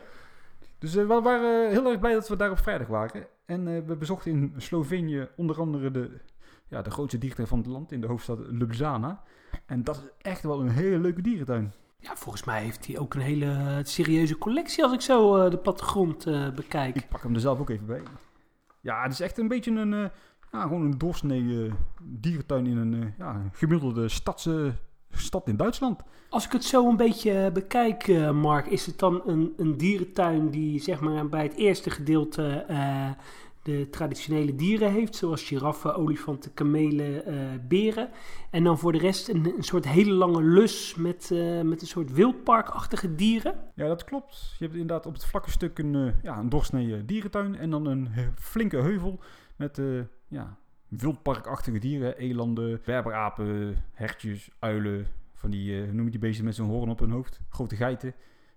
Dus 0.77 0.93
we 0.93 1.05
waren 1.05 1.69
heel 1.69 1.89
erg 1.89 1.99
blij 1.99 2.13
dat 2.13 2.27
we 2.27 2.35
daar 2.35 2.51
op 2.51 2.59
vrijdag 2.59 2.87
waren. 2.87 3.27
En 3.45 3.85
we 3.85 3.95
bezochten 3.95 4.31
in 4.31 4.53
Slovenië 4.57 5.27
onder 5.35 5.59
andere 5.59 5.91
de, 5.91 6.19
ja, 6.67 6.81
de 6.81 6.91
grootste 6.91 7.17
dierentuin 7.17 7.47
van 7.47 7.57
het 7.57 7.67
land 7.67 7.91
in 7.91 8.01
de 8.01 8.07
hoofdstad 8.07 8.39
Ljubljana. 8.49 9.23
En 9.65 9.83
dat 9.83 9.95
is 9.95 10.03
echt 10.17 10.43
wel 10.43 10.61
een 10.61 10.69
hele 10.69 10.99
leuke 10.99 11.21
dierentuin. 11.21 11.73
Ja, 12.01 12.15
volgens 12.15 12.43
mij 12.43 12.63
heeft 12.63 12.87
hij 12.87 12.99
ook 12.99 13.13
een 13.13 13.21
hele 13.21 13.81
serieuze 13.83 14.37
collectie 14.37 14.83
als 14.83 14.93
ik 14.93 15.01
zo 15.01 15.43
uh, 15.45 15.51
de 15.51 15.57
plattegrond 15.57 16.27
uh, 16.27 16.49
bekijk. 16.49 16.95
Ik 16.95 17.09
pak 17.09 17.23
hem 17.23 17.33
er 17.33 17.39
zelf 17.39 17.59
ook 17.59 17.69
even 17.69 17.85
bij. 17.85 18.01
Ja, 18.81 19.03
het 19.03 19.11
is 19.11 19.19
echt 19.19 19.37
een 19.37 19.47
beetje 19.47 19.71
een, 19.71 19.91
uh, 19.91 20.05
ja, 20.51 20.61
gewoon 20.61 20.81
een 20.81 20.97
doorsnee 20.97 21.71
dierentuin 22.01 22.67
in 22.67 22.77
een 22.77 23.13
ja, 23.17 23.41
gemiddelde 23.51 24.09
stadse, 24.09 24.73
stad 25.11 25.47
in 25.47 25.57
Duitsland. 25.57 26.01
Als 26.29 26.45
ik 26.45 26.51
het 26.51 26.63
zo 26.63 26.89
een 26.89 26.97
beetje 26.97 27.51
bekijk, 27.53 28.07
Mark, 28.33 28.65
is 28.65 28.85
het 28.85 28.99
dan 28.99 29.21
een, 29.25 29.53
een 29.57 29.77
dierentuin 29.77 30.49
die 30.49 30.79
zeg 30.79 30.99
maar 30.99 31.29
bij 31.29 31.43
het 31.43 31.55
eerste 31.55 31.89
gedeelte 31.89 32.65
de 33.61 33.87
traditionele 33.89 34.55
dieren 34.55 34.91
heeft, 34.91 35.15
zoals 35.15 35.43
giraffen, 35.43 35.95
olifanten, 35.95 36.53
kamelen, 36.53 37.25
eh, 37.25 37.35
beren. 37.67 38.09
En 38.49 38.63
dan 38.63 38.77
voor 38.77 38.91
de 38.91 38.97
rest 38.97 39.29
een, 39.29 39.45
een 39.57 39.63
soort 39.63 39.87
hele 39.87 40.11
lange 40.11 40.43
lus 40.43 40.95
met, 40.95 41.31
eh, 41.31 41.61
met 41.61 41.81
een 41.81 41.87
soort 41.87 42.11
wildparkachtige 42.11 43.15
dieren. 43.15 43.55
Ja, 43.75 43.87
dat 43.87 44.03
klopt. 44.03 44.55
Je 44.57 44.63
hebt 44.63 44.77
inderdaad 44.77 45.05
op 45.05 45.13
het 45.13 45.25
vlakke 45.25 45.51
stuk 45.51 45.79
een, 45.79 45.95
eh, 45.95 46.23
ja, 46.23 46.37
een 46.37 46.49
doorsnee 46.49 47.05
dierentuin 47.05 47.55
en 47.55 47.69
dan 47.69 47.85
een 47.85 48.09
flinke 48.35 48.77
heuvel 48.77 49.19
met 49.55 49.81
ja, 50.27 50.57
wildparkachtige 50.87 51.79
dieren. 51.79 52.17
Elanden, 52.17 52.81
berberapen, 52.85 53.75
hertjes, 53.91 54.49
uilen, 54.59 55.07
van 55.33 55.49
die, 55.49 55.81
noem 55.91 56.05
je 56.05 56.11
die 56.11 56.19
beesten 56.19 56.45
met 56.45 56.55
zo'n 56.55 56.69
hoorn 56.69 56.89
op 56.89 56.99
hun 56.99 57.11
hoofd? 57.11 57.39
Grote 57.49 57.75
geiten, 57.75 58.13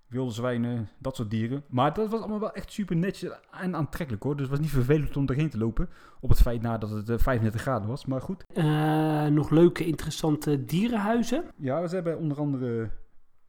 wilde 0.06 0.32
zwijnen, 0.32 0.88
dat 0.98 1.16
soort 1.16 1.30
dieren. 1.30 1.64
Maar 1.68 1.94
dat 1.94 2.10
was 2.10 2.20
allemaal 2.20 2.40
wel 2.40 2.52
echt 2.52 2.72
super 2.72 2.96
netjes 2.96 3.32
en 3.50 3.76
aantrekkelijk 3.76 4.22
hoor. 4.22 4.32
Dus 4.32 4.42
het 4.42 4.50
was 4.50 4.60
niet 4.60 4.70
vervelend 4.70 5.16
om 5.16 5.28
erheen 5.28 5.50
te 5.50 5.58
lopen. 5.58 5.88
Op 6.20 6.28
het 6.28 6.40
feit 6.40 6.62
na 6.62 6.78
dat 6.78 6.90
het 6.90 7.08
eh, 7.08 7.18
35 7.18 7.60
graden 7.60 7.88
was. 7.88 8.06
Maar 8.06 8.20
goed. 8.20 8.44
Eh, 8.54 9.26
nog 9.26 9.50
leuke, 9.50 9.86
interessante 9.86 10.64
dierenhuizen. 10.64 11.44
Ja, 11.56 11.86
ze 11.86 11.94
hebben 11.94 12.18
onder 12.18 12.38
andere 12.38 12.90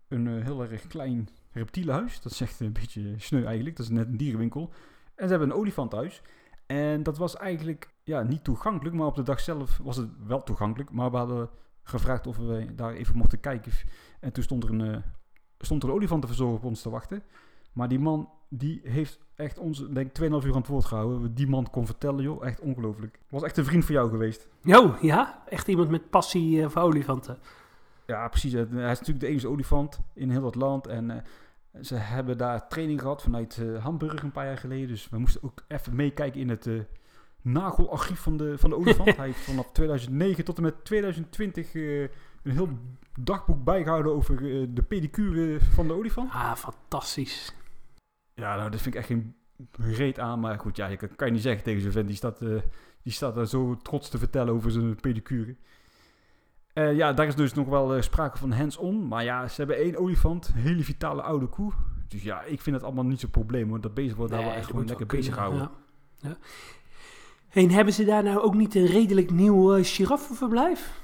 een 0.08 0.28
eh, 0.28 0.44
heel 0.44 0.62
erg 0.62 0.88
klein 0.88 1.30
reptielenhuis. 1.52 2.22
Dat 2.22 2.32
is 2.32 2.42
echt 2.42 2.60
een 2.60 2.74
beetje 2.74 3.14
sneu 3.18 3.44
eigenlijk. 3.44 3.76
Dat 3.76 3.86
is 3.86 3.92
net 3.92 4.08
een 4.08 4.18
dierenwinkel. 4.18 4.70
En 5.16 5.24
ze 5.24 5.30
hebben 5.30 5.50
een 5.50 5.56
olifantenhuis. 5.56 6.22
En 6.66 7.04
dat 7.04 7.18
was 7.18 7.36
eigenlijk 7.36 7.94
ja, 8.04 8.24
niet 8.24 8.44
toegankelijk. 8.44 8.96
Maar 8.96 9.08
op 9.08 9.16
de 9.16 9.24
dag 9.24 9.40
zelf 9.40 9.78
was 9.78 9.98
het 9.98 10.10
wel 10.28 10.44
toegankelijk. 10.44 10.92
Maar 10.92 11.12
we 11.12 11.18
hadden 11.18 11.50
gevraagd 11.84 12.28
of 12.28 12.38
we 12.38 12.76
daar 12.76 12.94
even 12.94 13.18
mochten 13.18 13.40
kijken. 13.40 13.72
En 14.20 14.34
toen 14.34 14.44
stond 14.44 14.64
er 14.64 14.70
een, 14.70 14.94
eh, 14.94 15.02
stond 15.60 15.84
er 15.84 15.90
een 15.90 15.96
olifantenverzorger 15.96 16.58
op 16.58 16.64
ons 16.64 16.82
te 16.82 16.90
wachten. 16.90 17.24
Maar 17.74 17.88
die 17.88 18.00
man 18.00 18.30
die 18.50 18.82
heeft 18.84 19.20
echt 19.36 19.58
ons, 19.58 19.88
denk 19.90 20.18
ik, 20.18 20.22
2,5 20.22 20.46
uur 20.46 20.54
aan 20.54 20.58
het 20.58 20.68
woord 20.68 20.86
gehouden. 20.86 21.36
Die 21.36 21.48
man 21.48 21.70
kon 21.70 21.86
vertellen, 21.86 22.24
joh, 22.24 22.46
echt 22.46 22.60
ongelooflijk. 22.60 23.20
Was 23.30 23.44
echt 23.44 23.58
een 23.58 23.66
vriend 23.66 23.86
van 23.86 23.96
jou 23.96 24.10
geweest. 24.10 24.48
Jo, 24.62 24.96
ja, 25.02 25.44
echt 25.50 25.68
iemand 25.68 25.90
met 25.90 26.10
passie 26.10 26.62
eh, 26.62 26.70
voor 26.70 26.82
olifanten. 26.82 27.38
Ja, 28.06 28.28
precies. 28.28 28.54
Hij 28.54 28.64
is 28.64 28.70
natuurlijk 28.70 29.20
de 29.20 29.28
enige 29.28 29.48
olifant 29.48 30.00
in 30.14 30.30
heel 30.30 30.42
dat 30.42 30.56
land. 30.56 30.88
En 30.88 31.12
eh, 31.12 31.18
ze 31.82 31.96
hebben 31.96 32.38
daar 32.38 32.68
training 32.68 33.02
gehad 33.02 33.22
vanuit 33.22 33.58
eh, 33.58 33.84
Hamburg 33.84 34.24
een 34.24 34.32
paar 34.32 34.46
jaar 34.46 34.58
geleden. 34.58 34.88
Dus 34.88 35.10
we 35.10 35.18
moesten 35.18 35.44
ook 35.44 35.64
even 35.68 35.96
meekijken 35.96 36.40
in 36.40 36.50
het 36.50 36.68
nagelarchief 37.46 38.20
van 38.20 38.38
de, 38.38 38.58
van 38.58 38.70
de 38.70 38.76
olifant. 38.76 39.16
Hij 39.18 39.26
heeft 39.26 39.40
vanaf 39.40 39.72
2009 39.72 40.46
tot 40.46 40.58
en 40.58 40.64
met 40.64 40.86
2020 40.86 41.76
eh, 41.76 42.08
een 42.46 42.52
heel 42.52 42.70
dagboek 43.20 43.64
bijgehouden 43.64 44.14
over 44.14 44.36
eh, 44.36 44.68
de 44.70 44.82
pedicure 44.82 45.60
van 45.62 45.88
de 45.88 45.94
olifant. 45.94 46.32
Ah, 46.32 46.56
fantastisch. 46.56 47.54
Ja, 48.34 48.56
nou, 48.56 48.70
dat 48.70 48.82
vind 48.82 48.96
ik 48.96 49.00
echt 49.00 49.10
geen 49.10 49.36
reet 49.78 50.20
aan. 50.20 50.40
Maar 50.40 50.60
goed, 50.60 50.76
ja, 50.76 50.88
je 50.88 50.98
kan, 50.98 51.16
kan 51.16 51.28
je 51.28 51.34
niet 51.34 51.42
zeggen 51.42 51.64
tegen 51.64 51.82
zo'n 51.82 51.92
vent. 51.92 52.08
Die 52.08 52.16
staat, 52.16 52.42
eh, 52.42 52.56
die 53.04 53.14
staat 53.14 53.36
daar 53.36 53.48
zo 53.48 53.78
trots 53.82 54.10
te 54.10 54.18
vertellen 54.18 54.54
over 54.54 54.72
zijn 54.72 54.96
pedicure. 54.96 55.56
Eh, 56.74 56.96
ja, 56.96 57.14
daar 57.14 57.28
is 57.28 57.36
dus 57.36 57.54
nog 57.54 57.68
wel 57.68 57.96
eh, 57.96 58.02
sprake 58.02 58.38
van 58.38 58.52
hands-on. 58.52 59.08
Maar 59.08 59.24
ja, 59.24 59.48
ze 59.48 59.56
hebben 59.56 59.78
één 59.78 59.98
olifant, 59.98 60.48
een 60.48 60.62
hele 60.62 60.84
vitale 60.84 61.22
oude 61.22 61.46
koe. 61.46 61.72
Dus 62.08 62.24
ja, 62.24 62.42
ik 62.44 62.62
vind 62.62 62.76
het 62.76 62.86
allemaal 62.86 63.04
niet 63.04 63.20
zo'n 63.20 63.30
probleem 63.30 63.70
hoor. 63.70 63.82
Dat 63.82 63.94
bezig 63.94 64.16
wordt 64.16 64.32
daar 64.32 64.42
wel 64.42 64.52
echt 64.52 64.62
dat 64.62 64.70
gewoon 64.70 64.86
lekker 64.86 65.06
bezig 65.06 65.36
houden. 65.36 65.60
Ja. 65.60 65.72
Ja. 66.18 66.38
En 67.50 67.70
hebben 67.70 67.94
ze 67.94 68.06
daar 68.06 68.24
nou 68.24 68.40
ook 68.40 68.54
niet 68.54 68.76
een 68.76 68.86
redelijk 68.86 69.32
nieuw 69.32 69.78
uh, 69.78 69.86
giraffenverblijf? 69.86 71.04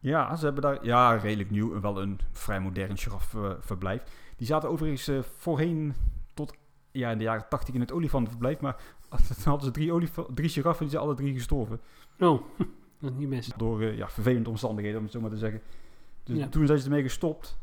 Ja, 0.00 0.36
ze 0.36 0.44
hebben 0.44 0.62
daar 0.62 0.84
ja, 0.84 1.14
redelijk 1.16 1.50
nieuw 1.50 1.74
en 1.74 1.80
wel 1.80 2.02
een 2.02 2.20
vrij 2.32 2.60
modern 2.60 2.96
giraffenverblijf. 2.98 4.02
Die 4.36 4.46
zaten 4.46 4.68
overigens 4.68 5.08
eh, 5.08 5.18
voorheen 5.36 5.94
tot 6.34 6.54
ja, 6.90 7.10
in 7.10 7.18
de 7.18 7.24
jaren 7.24 7.46
80 7.48 7.74
in 7.74 7.80
het 7.80 7.92
olifantenverblijf. 7.92 8.60
Maar 8.60 8.76
toen 9.26 9.36
hadden 9.44 9.64
ze 9.66 9.70
drie, 9.70 9.92
olifa- 9.92 10.26
drie 10.34 10.48
giraffen 10.48 10.82
die 10.84 10.94
zijn 10.94 11.02
alle 11.06 11.14
drie 11.14 11.34
gestorven. 11.34 11.80
Oh, 12.18 12.42
dat 13.00 13.10
is 13.10 13.16
niet 13.16 13.28
best. 13.28 13.58
Door 13.58 13.80
eh, 13.80 13.96
ja, 13.96 14.08
vervelende 14.08 14.50
omstandigheden, 14.50 14.98
om 14.98 15.04
het 15.04 15.12
zo 15.12 15.20
maar 15.20 15.30
te 15.30 15.36
zeggen. 15.36 15.60
Dus 16.24 16.38
Ja. 16.38 16.48
toen 16.48 16.66
zijn 16.66 16.78
ze 16.78 16.84
ermee 16.84 17.02
gestopt. 17.02 17.58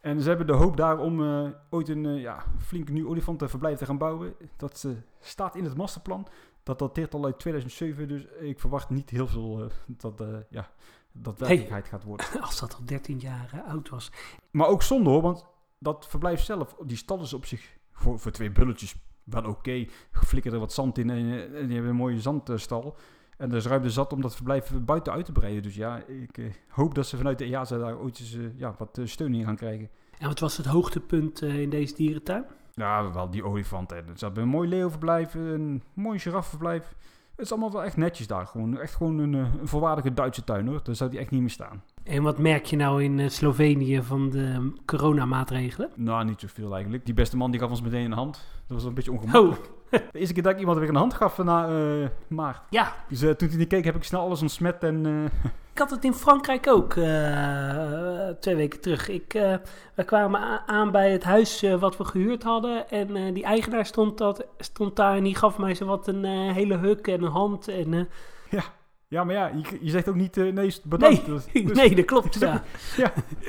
En 0.00 0.20
ze 0.22 0.28
hebben 0.28 0.46
de 0.46 0.52
hoop 0.52 0.76
daar 0.76 0.98
om 0.98 1.22
eh, 1.22 1.48
ooit 1.70 1.88
een 1.88 2.06
eh, 2.06 2.20
ja, 2.20 2.44
flink 2.58 2.88
nieuw 2.88 3.08
olifantenverblijf 3.08 3.78
te 3.78 3.84
gaan 3.86 3.98
bouwen. 3.98 4.34
Dat 4.56 4.84
eh, 4.86 4.92
staat 5.20 5.56
in 5.56 5.64
het 5.64 5.76
masterplan. 5.76 6.26
Dat 6.62 6.78
dateert 6.78 7.14
al 7.14 7.24
uit 7.24 7.38
2007, 7.38 8.08
dus 8.08 8.24
ik 8.40 8.60
verwacht 8.60 8.90
niet 8.90 9.10
heel 9.10 9.26
veel 9.26 9.60
eh, 9.64 9.70
dat, 9.86 10.20
eh, 10.20 10.26
ja, 10.50 10.70
dat 11.12 11.38
Hey. 11.38 11.46
werkelijkheid 11.48 11.86
gaat 11.88 12.04
worden. 12.04 12.26
Als 12.40 12.60
dat 12.60 12.74
al 12.74 12.84
13 12.84 13.18
jaar 13.18 13.62
oud 13.66 13.88
was. 13.88 14.10
Maar 14.50 14.66
ook 14.66 14.82
zonde 14.82 15.10
hoor, 15.10 15.22
want 15.22 15.46
dat 15.78 16.06
verblijf 16.08 16.40
zelf, 16.40 16.76
die 16.84 16.96
stad 16.96 17.20
is 17.20 17.32
op 17.32 17.46
zich 17.46 17.78
voor, 17.92 18.18
voor 18.18 18.30
twee 18.30 18.50
bulletjes 18.50 18.94
wel 19.24 19.44
oké. 19.44 19.86
Geflikkerd 20.12 20.54
er 20.54 20.60
wat 20.60 20.72
zand 20.72 20.98
in 20.98 21.10
en, 21.10 21.16
eh, 21.16 21.42
en 21.42 21.66
die 21.66 21.74
hebben 21.74 21.90
een 21.90 21.96
mooie 21.96 22.20
zandstal. 22.20 22.96
En 23.36 23.50
er 23.50 23.56
is 23.56 23.66
ruimte 23.66 23.90
zat 23.90 24.12
om 24.12 24.20
dat 24.20 24.34
verblijf 24.34 24.72
buiten 24.84 25.12
uit 25.12 25.24
te 25.24 25.32
breiden. 25.32 25.62
Dus 25.62 25.74
ja, 25.74 26.02
ik 26.06 26.38
eh, 26.38 26.44
hoop 26.68 26.94
dat 26.94 27.06
ze 27.06 27.16
vanuit 27.16 27.38
de 27.38 27.44
EASA 27.44 27.78
daar 27.78 27.98
ooit 27.98 28.18
eens 28.20 28.34
eh, 28.34 28.58
ja, 28.58 28.74
wat 28.78 29.00
steun 29.04 29.34
in 29.34 29.44
gaan 29.44 29.56
krijgen. 29.56 29.90
En 30.18 30.28
wat 30.28 30.38
was 30.38 30.56
het 30.56 30.66
hoogtepunt 30.66 31.42
in 31.42 31.70
deze 31.70 31.94
dierentuin? 31.94 32.44
Ja, 32.74 33.12
wel 33.12 33.30
die 33.30 33.44
olifanten. 33.44 33.96
En 33.96 34.18
Ze 34.18 34.24
hebben 34.24 34.42
een 34.42 34.48
mooi 34.48 34.68
leeuwverblijf, 34.68 35.34
een 35.34 35.82
mooi 35.94 36.18
giraffenverblijf. 36.18 36.94
Het 37.40 37.48
is 37.48 37.54
allemaal 37.54 37.72
wel 37.72 37.84
echt 37.84 37.96
netjes 37.96 38.26
daar. 38.26 38.46
Gewoon, 38.46 38.78
echt 38.78 38.94
gewoon 38.94 39.18
een, 39.18 39.34
eh, 39.34 39.60
een 39.60 39.68
volwaardige 39.68 40.14
Duitse 40.14 40.44
tuin 40.44 40.66
hoor. 40.66 40.80
Daar 40.82 40.94
zou 40.94 41.10
die 41.10 41.18
echt 41.18 41.30
niet 41.30 41.40
meer 41.40 41.50
staan. 41.50 41.82
En 42.04 42.22
wat 42.22 42.38
merk 42.38 42.64
je 42.64 42.76
nou 42.76 43.02
in 43.04 43.20
eh, 43.20 43.28
Slovenië 43.28 44.02
van 44.02 44.30
de 44.30 44.72
coronamaatregelen? 44.86 45.90
Nou, 45.94 46.24
niet 46.24 46.40
zoveel 46.40 46.72
eigenlijk. 46.74 47.04
Die 47.04 47.14
beste 47.14 47.36
man 47.36 47.50
die 47.50 47.60
gaf 47.60 47.70
ons 47.70 47.82
meteen 47.82 48.04
een 48.04 48.12
hand. 48.12 48.46
Dat 48.66 48.76
was 48.76 48.84
een 48.84 48.94
beetje 48.94 49.12
ongemakkelijk. 49.12 49.60
Oh, 49.60 50.00
De 50.12 50.18
eerste 50.18 50.34
keer 50.34 50.42
dat 50.42 50.52
ik 50.52 50.58
iemand 50.58 50.78
weer 50.78 50.88
een 50.88 50.94
hand 50.94 51.14
gaf 51.14 51.38
na 51.38 51.68
eh, 51.68 52.08
maart. 52.28 52.60
ja, 52.70 52.92
Dus 53.08 53.22
eh, 53.22 53.30
toen 53.30 53.48
hij 53.48 53.56
niet 53.58 53.68
keek, 53.68 53.84
heb 53.84 53.96
ik 53.96 54.04
snel 54.04 54.20
alles 54.20 54.42
ontsmet 54.42 54.82
en... 54.84 55.06
eh, 55.06 55.50
ik 55.72 55.78
had 55.78 55.90
het 55.90 56.04
in 56.04 56.14
Frankrijk 56.14 56.66
ook 56.68 56.94
eh, 56.94 58.28
twee 58.40 58.56
weken 58.56 58.80
terug. 58.80 59.08
Ik, 59.08 59.34
eh, 59.34 59.54
we 59.94 60.04
kwamen 60.04 60.62
aan 60.66 60.90
bij 60.90 61.10
het 61.12 61.24
huis 61.24 61.62
eh, 61.62 61.74
wat 61.80 61.96
we 61.96 62.04
gehuurd 62.04 62.42
hadden. 62.42 62.90
En 62.90 63.16
eh, 63.16 63.34
die 63.34 63.44
eigenaar 63.44 63.86
stond, 63.86 64.18
dat, 64.18 64.46
stond 64.58 64.96
daar 64.96 65.16
en 65.16 65.24
die 65.24 65.34
gaf 65.36 65.58
mij 65.58 65.74
zo 65.74 65.86
wat 65.86 66.06
een 66.06 66.24
eh, 66.24 66.52
hele 66.52 66.76
huk 66.76 67.06
en 67.06 67.22
een 67.22 67.30
hand. 67.30 67.68
En, 67.68 67.94
eh, 67.94 68.62
ja, 69.10 69.24
maar 69.24 69.34
ja, 69.34 69.46
je, 69.46 69.78
je 69.80 69.90
zegt 69.90 70.08
ook 70.08 70.14
niet 70.14 70.36
nee, 70.36 70.52
nee 70.52 70.74
bedankt. 70.84 71.26
Dus- 71.26 71.46
dus 71.66 71.76
nee, 71.76 71.94
dat 71.96 72.04
klopt. 72.04 72.38
Ja, 72.38 72.62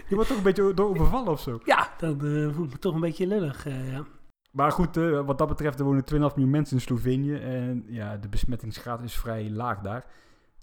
Je 0.07 0.15
wordt 0.15 0.27
toch 0.29 0.37
een 0.37 0.43
beetje 0.43 0.73
door 0.73 0.89
overvallen 0.89 1.31
of 1.31 1.39
zo. 1.41 1.59
ja 1.65 1.89
dan 1.97 2.13
eh, 2.13 2.53
voel 2.55 2.65
ik 2.65 2.71
me 2.71 2.79
toch 2.79 2.93
een 2.93 2.99
beetje 2.99 3.27
lullig. 3.27 3.65
eh, 3.65 3.91
ja. 3.91 4.03
Maar 4.51 4.71
goed, 4.71 4.97
eh, 4.97 5.25
wat 5.25 5.37
dat 5.37 5.47
betreft, 5.47 5.79
er 5.79 5.85
wonen 5.85 6.03
2,5 6.03 6.19
miljoen 6.19 6.49
mensen 6.49 6.75
in 6.75 6.81
Slovenië. 6.81 7.33
En 7.35 7.83
ja, 7.87 8.17
de 8.17 8.27
besmettingsgraad 8.29 9.01
is 9.03 9.15
vrij 9.15 9.49
laag 9.49 9.79
daar. 9.79 10.05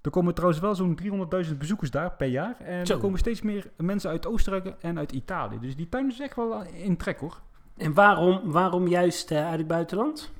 Er 0.02 0.10
komen 0.10 0.34
trouwens 0.34 0.60
wel 0.60 0.74
zo'n 0.74 0.98
300.000 1.50 1.56
bezoekers 1.58 1.90
daar 1.90 2.12
per 2.12 2.26
jaar. 2.28 2.56
En 2.60 2.86
Zo. 2.86 2.94
er 2.94 3.00
komen 3.00 3.18
steeds 3.18 3.42
meer 3.42 3.70
mensen 3.76 4.10
uit 4.10 4.26
Oostenrijk 4.26 4.74
en 4.80 4.98
uit 4.98 5.12
Italië. 5.12 5.58
Dus 5.60 5.76
die 5.76 5.88
tuin 5.88 6.08
is 6.10 6.20
echt 6.20 6.36
wel 6.36 6.62
in 6.64 6.96
trek 6.96 7.18
hoor. 7.20 7.40
En 7.76 7.94
waarom, 7.94 8.40
waarom 8.44 8.86
juist 8.88 9.30
eh, 9.30 9.46
uit 9.48 9.58
het 9.58 9.66
buitenland? 9.66 10.32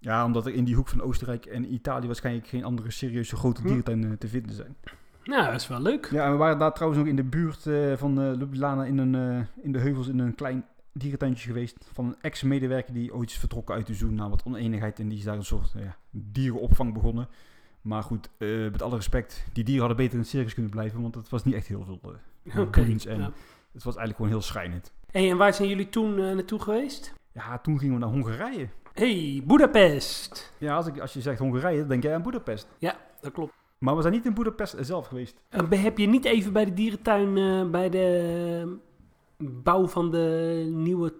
Ja, 0.00 0.24
omdat 0.24 0.46
er 0.46 0.54
in 0.54 0.64
die 0.64 0.74
hoek 0.74 0.88
van 0.88 1.00
Oostenrijk 1.02 1.46
en 1.46 1.72
Italië 1.74 2.06
waarschijnlijk 2.06 2.46
geen 2.46 2.64
andere 2.64 2.90
serieuze 2.90 3.36
grote 3.36 3.60
Hm. 3.60 3.66
dierentuin 3.66 4.04
eh, 4.04 4.10
te 4.12 4.28
vinden 4.28 4.54
zijn. 4.54 4.76
Nou, 5.24 5.44
dat 5.44 5.60
is 5.60 5.68
wel 5.68 5.80
leuk. 5.82 6.08
Ja, 6.10 6.24
en 6.24 6.30
we 6.30 6.36
waren 6.36 6.58
daar 6.58 6.72
trouwens 6.72 7.02
ook 7.02 7.08
in 7.08 7.16
de 7.16 7.24
buurt 7.24 7.66
eh, 7.66 7.96
van 7.96 8.20
eh 8.20 8.32
Ljubljana 8.38 8.84
in, 8.84 8.98
een, 8.98 9.14
eh, 9.14 9.64
in 9.64 9.72
de 9.72 9.78
heuvels 9.78 10.08
in 10.08 10.18
een 10.18 10.34
klein 10.34 10.64
dierentuintje 10.92 11.46
geweest. 11.48 11.88
Van 11.92 12.06
een 12.06 12.16
ex-medewerker 12.20 12.94
die 12.94 13.14
ooit 13.14 13.30
is 13.30 13.38
vertrokken 13.38 13.74
uit 13.74 13.86
de 13.86 13.94
zoo 13.94 14.10
na 14.10 14.28
wat 14.28 14.42
oneenigheid. 14.46 14.98
En 14.98 15.08
die 15.08 15.18
is 15.18 15.24
daar 15.24 15.36
een 15.36 15.44
soort 15.44 15.72
ja, 15.76 15.96
dierenopvang 16.10 16.92
begonnen. 16.94 17.28
Maar 17.80 18.02
goed, 18.02 18.28
eh, 18.38 18.48
met 18.70 18.82
alle 18.82 18.94
respect, 18.96 19.44
die 19.52 19.64
dieren 19.64 19.80
hadden 19.86 19.98
beter 19.98 20.14
in 20.14 20.20
het 20.20 20.28
circus 20.30 20.52
kunnen 20.54 20.70
blijven. 20.72 21.02
Want 21.02 21.14
het 21.14 21.28
was 21.28 21.44
niet 21.44 21.54
echt 21.54 21.66
heel 21.66 21.84
veel. 21.84 22.00
eh, 22.44 22.70
boeiends 22.70 23.06
en 23.06 23.18
ja. 23.18 23.32
Het 23.72 23.82
was 23.82 23.96
eigenlijk 23.96 24.16
gewoon 24.16 24.30
heel 24.30 24.40
schrijnend. 24.42 24.92
Hey, 25.10 25.30
en 25.30 25.36
waar 25.36 25.54
zijn 25.54 25.68
jullie 25.68 25.88
toen 25.88 26.18
eh, 26.18 26.34
naartoe 26.34 26.60
geweest? 26.60 27.14
Ja, 27.32 27.58
toen 27.58 27.78
gingen 27.78 27.94
we 27.94 28.00
naar 28.00 28.10
Hongarije. 28.10 28.68
Hey, 29.00 29.42
Budapest. 29.44 30.52
Ja, 30.58 30.76
als, 30.76 30.86
ik, 30.86 31.00
als 31.00 31.12
je 31.12 31.20
zegt 31.20 31.38
Hongarije, 31.38 31.78
dan 31.78 31.88
denk 31.88 32.02
jij 32.02 32.14
aan 32.14 32.22
Budapest. 32.22 32.66
Dat 33.20 33.32
klopt. 33.32 33.52
Maar 33.78 33.96
we 33.96 34.00
zijn 34.00 34.14
niet 34.14 34.26
in 34.26 34.34
Budapest 34.34 34.76
zelf 34.80 35.06
geweest. 35.06 35.40
Eh, 35.48 35.82
heb 35.82 35.98
je 35.98 36.06
niet 36.06 36.24
even 36.24 36.52
bij 36.52 36.64
de 36.64 36.72
dierentuin, 36.72 37.36
eh, 37.36 37.70
bij 37.70 37.88
de 37.88 38.64
eh, 38.66 39.46
bouw 39.62 39.86
van 39.86 40.10
de 40.10 40.66
nieuwe 40.72 41.12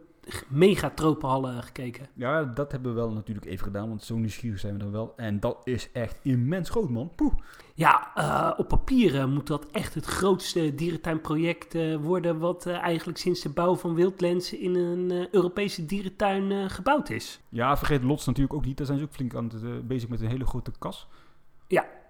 megatropenhallen 0.49 1.63
gekeken? 1.63 2.09
Ja, 2.15 2.45
dat 2.45 2.73
hebben 2.73 2.95
we 2.95 3.01
wel 3.01 3.13
natuurlijk 3.13 3.47
even 3.47 3.65
gedaan, 3.65 3.89
want 3.89 4.03
zo 4.03 4.17
nieuwsgierig 4.17 4.59
zijn 4.59 4.73
we 4.73 4.79
dan 4.79 4.91
wel. 4.91 5.13
En 5.17 5.41
dat 5.41 5.61
is 5.65 5.93
echt 5.93 6.19
immens 6.23 6.71
groot, 6.71 6.91
man. 6.91 7.13
Poeh. 7.15 7.33
Ja, 7.81 8.11
eh, 8.15 8.59
op 8.59 8.69
papier 8.69 9.19
eh, 9.19 9.27
moet 9.27 9.47
dat 9.47 9.67
echt 9.71 9.95
het 9.95 10.05
grootste 10.05 10.75
dierentuinproject 10.75 11.75
eh, 11.75 11.97
worden... 11.97 12.39
wat 12.39 12.67
eigenlijk 12.67 13.19
sinds 13.19 13.41
de 13.41 13.49
bouw 13.49 13.77
van 13.77 13.95
Wildlands 13.95 14.53
in 14.53 14.75
een 14.75 15.29
Europese 15.31 15.87
dierentuin 15.87 16.71
gebouwd 16.71 17.11
is. 17.11 17.41
Ja, 17.49 17.77
vergeet 17.77 18.03
Lots 18.03 18.27
natuurlijk 18.27 18.55
ook 18.55 18.65
niet. 18.65 18.77
Daar 18.77 18.87
zijn 18.87 18.99
ze 18.99 19.05
ook 19.05 19.13
flink 19.13 19.35
aan 19.35 19.51
het, 19.55 19.89
bezig 19.89 20.09
met 20.09 20.21
een 20.21 20.29
hele 20.29 20.47
grote 20.47 20.73
kas. 20.79 21.09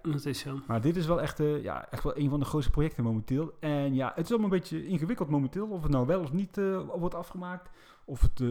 Dat 0.03 0.25
is 0.25 0.38
zo. 0.38 0.59
Maar 0.66 0.81
dit 0.81 0.96
is 0.96 1.07
wel 1.07 1.20
echt, 1.20 1.38
ja, 1.62 1.88
echt 1.90 2.03
wel 2.03 2.18
een 2.18 2.31
van 2.31 2.40
de 2.40 2.44
grootste 2.44 2.70
projecten 2.70 3.05
momenteel. 3.05 3.53
En 3.61 3.94
ja, 3.94 4.12
het 4.14 4.25
is 4.25 4.31
allemaal 4.31 4.51
een 4.51 4.59
beetje 4.59 4.87
ingewikkeld 4.87 5.29
momenteel. 5.29 5.66
Of 5.66 5.83
het 5.83 5.90
nou 5.90 6.07
wel 6.07 6.20
of 6.20 6.33
niet 6.33 6.61
wordt 6.96 7.14
afgemaakt. 7.14 7.70
Of 8.11 8.20
het 8.20 8.40
eh, 8.40 8.49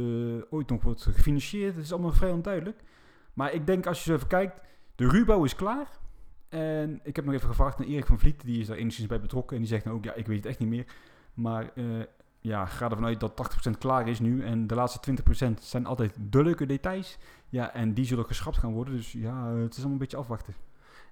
ooit 0.49 0.69
nog 0.69 0.83
wordt 0.83 1.01
gefinancierd. 1.03 1.75
Het 1.75 1.83
is 1.83 1.91
allemaal 1.91 2.11
vrij 2.11 2.31
onduidelijk. 2.31 2.83
Maar 3.33 3.53
ik 3.53 3.65
denk 3.65 3.85
als 3.85 4.03
je 4.03 4.13
even 4.13 4.27
kijkt, 4.27 4.61
de 4.95 5.09
ruwbouw 5.09 5.43
is 5.43 5.55
klaar. 5.55 5.87
En 6.49 6.99
ik 7.03 7.15
heb 7.15 7.25
nog 7.25 7.33
even 7.33 7.47
gevraagd 7.47 7.77
naar 7.77 7.87
Erik 7.87 8.05
van 8.05 8.19
Vliet, 8.19 8.45
die 8.45 8.59
is 8.59 8.67
daar 8.67 8.77
enigszins 8.77 9.07
bij 9.07 9.19
betrokken. 9.19 9.55
En 9.55 9.61
die 9.61 9.71
zegt 9.71 9.85
nou 9.85 9.97
ook, 9.97 10.03
ja, 10.03 10.13
ik 10.13 10.27
weet 10.27 10.37
het 10.37 10.45
echt 10.45 10.59
niet 10.59 10.69
meer. 10.69 10.85
Maar 11.33 11.71
eh, 11.75 11.85
ja, 12.39 12.65
ga 12.65 12.89
ervan 12.89 13.05
uit 13.05 13.19
dat 13.19 13.67
80% 13.67 13.77
klaar 13.77 14.07
is 14.07 14.19
nu. 14.19 14.43
En 14.43 14.67
de 14.67 14.75
laatste 14.75 15.13
20% 15.49 15.53
zijn 15.59 15.85
altijd 15.85 16.15
de 16.29 16.43
leuke 16.43 16.65
details. 16.65 17.17
Ja, 17.49 17.73
en 17.73 17.93
die 17.93 18.05
zullen 18.05 18.25
geschrapt 18.25 18.57
gaan 18.57 18.73
worden. 18.73 18.95
Dus 18.95 19.11
ja, 19.11 19.53
het 19.53 19.71
is 19.71 19.77
allemaal 19.77 19.93
een 19.93 19.97
beetje 19.97 20.17
afwachten. 20.17 20.53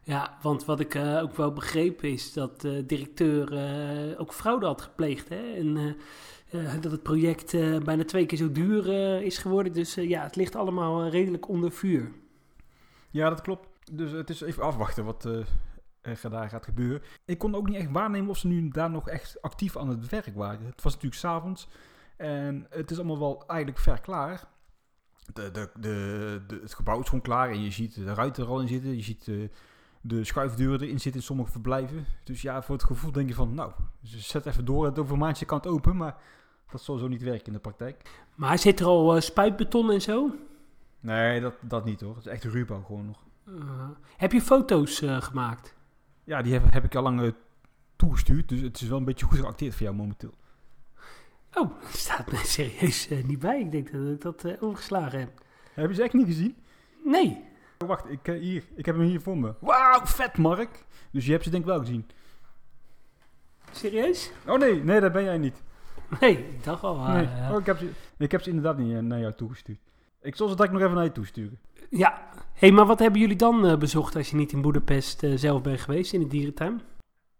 Ja, 0.04 0.38
want 0.42 0.66
wat 0.66 0.80
ik 0.80 0.96
eh, 0.96 1.22
ook 1.22 1.36
wel 1.36 1.54
begrepen 1.54 2.12
is 2.12 2.34
dat 2.34 2.62
de 2.62 2.86
directeur 2.86 3.50
ook 4.20 4.34
fraude 4.34 4.66
had 4.66 4.82
gepleegd. 4.82 5.30
Hè? 5.30 5.54
En 5.54 5.98
dat 6.82 6.92
het 6.92 7.04
project 7.04 7.52
bijna 7.84 8.06
twee 8.06 8.26
keer 8.26 8.38
zo 8.38 8.52
duur 8.52 8.88
is 9.24 9.38
geworden. 9.38 9.74
Dus 9.74 9.94
ja, 9.94 10.24
het 10.24 10.36
ligt 10.36 10.56
allemaal 10.56 11.08
redelijk 11.08 11.48
onder 11.48 11.72
vuur. 11.72 12.12
Ja, 13.10 13.30
dat 13.30 13.42
klopt. 13.42 13.68
Dus 13.92 14.12
het 14.12 14.30
is 14.30 14.42
even 14.42 14.64
afwachten 14.64 15.06
wat 15.06 15.24
er 15.24 16.30
daar 16.30 16.50
gaat 16.50 16.66
gebeuren. 16.66 17.02
Ik 17.26 17.38
kon 17.38 17.56
ook 17.56 17.68
niet 17.68 17.78
echt 17.78 17.92
waarnemen 17.92 18.30
of 18.30 18.38
ze 18.38 18.48
nu 18.48 18.70
daar 18.70 18.90
nog 18.90 19.10
echt 19.10 19.42
actief 19.42 19.78
aan 19.78 19.90
het 19.90 20.10
werk 20.10 20.36
waren. 20.36 20.66
Het 20.66 20.84
was 20.84 20.94
natuurlijk 20.94 21.22
s'avonds 21.22 21.68
en 22.18 22.66
het 22.70 22.92
is 22.92 22.98
allemaal 22.98 23.20
wel 23.20 23.44
eigenlijk 23.48 23.80
ver 23.80 24.02
klaar. 24.02 24.48
De, 25.34 25.52
de, 25.52 25.70
de, 25.80 26.60
het 26.62 26.74
gebouw 26.74 27.00
is 27.00 27.06
gewoon 27.06 27.22
klaar 27.22 27.50
en 27.50 27.64
je 27.64 27.72
ziet 27.72 27.96
de 27.96 28.14
ruiten 28.14 28.44
er 28.44 28.50
al 28.50 28.62
in 28.62 28.68
zitten. 28.68 28.96
Je 28.96 29.04
ziet 29.04 29.32
de 30.02 30.24
schuifdeuren 30.24 30.82
erin 30.82 31.00
zitten 31.00 31.22
in 31.22 31.28
sommige 31.28 31.52
verblijven. 31.52 32.06
Dus 32.24 32.42
ja, 32.42 32.62
voor 32.62 32.76
het 32.76 32.84
gevoel 32.84 33.12
denk 33.12 33.30
je 33.30 33.36
van, 33.36 33.54
nou, 33.54 33.72
zet 34.02 34.46
even 34.46 34.66
door, 34.66 34.86
het 34.86 35.00
over 35.00 35.18
maandje 35.18 35.46
kan 35.46 35.58
het 35.58 35.68
open, 35.68 35.98
maar 35.98 36.16
dat 36.72 36.82
zal 36.82 36.98
zo 36.98 37.08
niet 37.08 37.22
werken 37.22 37.46
in 37.46 37.54
de 37.54 37.60
praktijk. 37.60 38.02
Maar 38.36 38.60
zit 38.60 38.80
er 38.80 38.86
al 38.86 39.16
uh, 39.16 39.22
spuitbeton 39.22 39.92
en 39.92 40.02
zo? 40.02 40.36
Nee, 41.00 41.42
dat, 41.42 41.54
dat 41.62 41.86
niet 41.86 42.02
hoor. 42.02 42.16
Het 42.16 42.26
is 42.26 42.32
echt 42.32 42.44
ruwbouw 42.44 42.84
gewoon 42.84 43.06
nog. 43.06 43.24
Uh, 43.46 43.90
heb 44.18 44.32
je 44.32 44.42
foto's 44.42 45.02
uh, 45.02 45.22
gemaakt? 45.22 45.76
Ja, 46.24 46.42
die 46.42 46.54
heb, 46.54 46.72
heb 46.72 46.84
ik 46.84 46.96
al 46.96 47.04
lang 47.04 47.34
toegestuurd, 47.96 48.50
dus 48.50 48.62
het 48.62 48.82
is 48.82 48.88
wel 48.88 48.98
een 48.98 49.06
beetje 49.06 49.26
goed 49.26 49.40
geacteerd 49.40 49.74
voor 49.76 49.84
jou 49.84 49.96
momenteel. 49.96 50.34
Oh, 51.54 51.72
dat 51.82 51.96
staat 51.96 52.32
me 52.32 52.38
serieus 52.38 53.10
niet 53.26 53.40
bij. 53.40 53.60
Ik 53.60 53.72
denk 53.72 53.92
dat 53.92 54.08
ik 54.08 54.22
dat 54.22 54.62
overgeslagen 54.62 55.20
heb. 55.20 55.42
Heb 55.74 55.90
je 55.90 55.96
ze 55.96 56.04
echt 56.04 56.14
niet 56.14 56.26
gezien? 56.26 56.56
Nee. 57.04 57.46
Oh, 57.78 57.88
wacht, 57.88 58.10
ik, 58.10 58.26
hier, 58.26 58.64
ik 58.76 58.86
heb 58.86 58.96
hem 58.96 59.06
hier 59.06 59.22
voor 59.22 59.38
me. 59.38 59.54
Wauw, 59.60 60.06
vet 60.06 60.38
Mark. 60.38 60.86
Dus 61.12 61.26
je 61.26 61.32
hebt 61.32 61.44
ze 61.44 61.50
denk 61.50 61.64
ik 61.64 61.70
wel 61.70 61.80
gezien. 61.80 62.06
Serieus? 63.72 64.32
Oh 64.48 64.60
nee, 64.60 64.84
nee, 64.84 65.00
dat 65.00 65.12
ben 65.12 65.24
jij 65.24 65.38
niet. 65.38 65.64
Nee, 66.20 66.38
ik 66.38 66.64
dacht 66.64 66.84
al. 66.84 66.96
Uh, 66.96 67.14
nee. 67.14 67.52
oh, 67.52 67.60
ik, 67.60 67.66
heb 67.66 67.78
ze, 67.78 67.92
ik 68.18 68.32
heb 68.32 68.42
ze 68.42 68.50
inderdaad 68.50 68.78
niet 68.78 68.92
uh, 68.92 69.00
naar 69.00 69.20
jou 69.20 69.34
toegestuurd. 69.34 69.80
Ik 70.22 70.36
zal 70.36 70.48
ze 70.48 70.56
direct 70.56 70.74
nog 70.74 70.82
even 70.82 70.96
naar 70.96 71.04
je 71.04 71.12
toesturen. 71.12 71.60
Ja, 71.90 72.28
hey, 72.54 72.72
maar 72.72 72.86
wat 72.86 73.00
hebben 73.00 73.22
jullie 73.22 73.36
dan 73.36 73.80
bezocht 73.80 74.16
als 74.16 74.30
je 74.30 74.36
niet 74.36 74.52
in 74.52 74.62
Boedapest 74.62 75.24
zelf 75.36 75.62
bent 75.62 75.80
geweest, 75.80 76.14
in 76.14 76.20
de 76.20 76.28
dierentuin? 76.28 76.82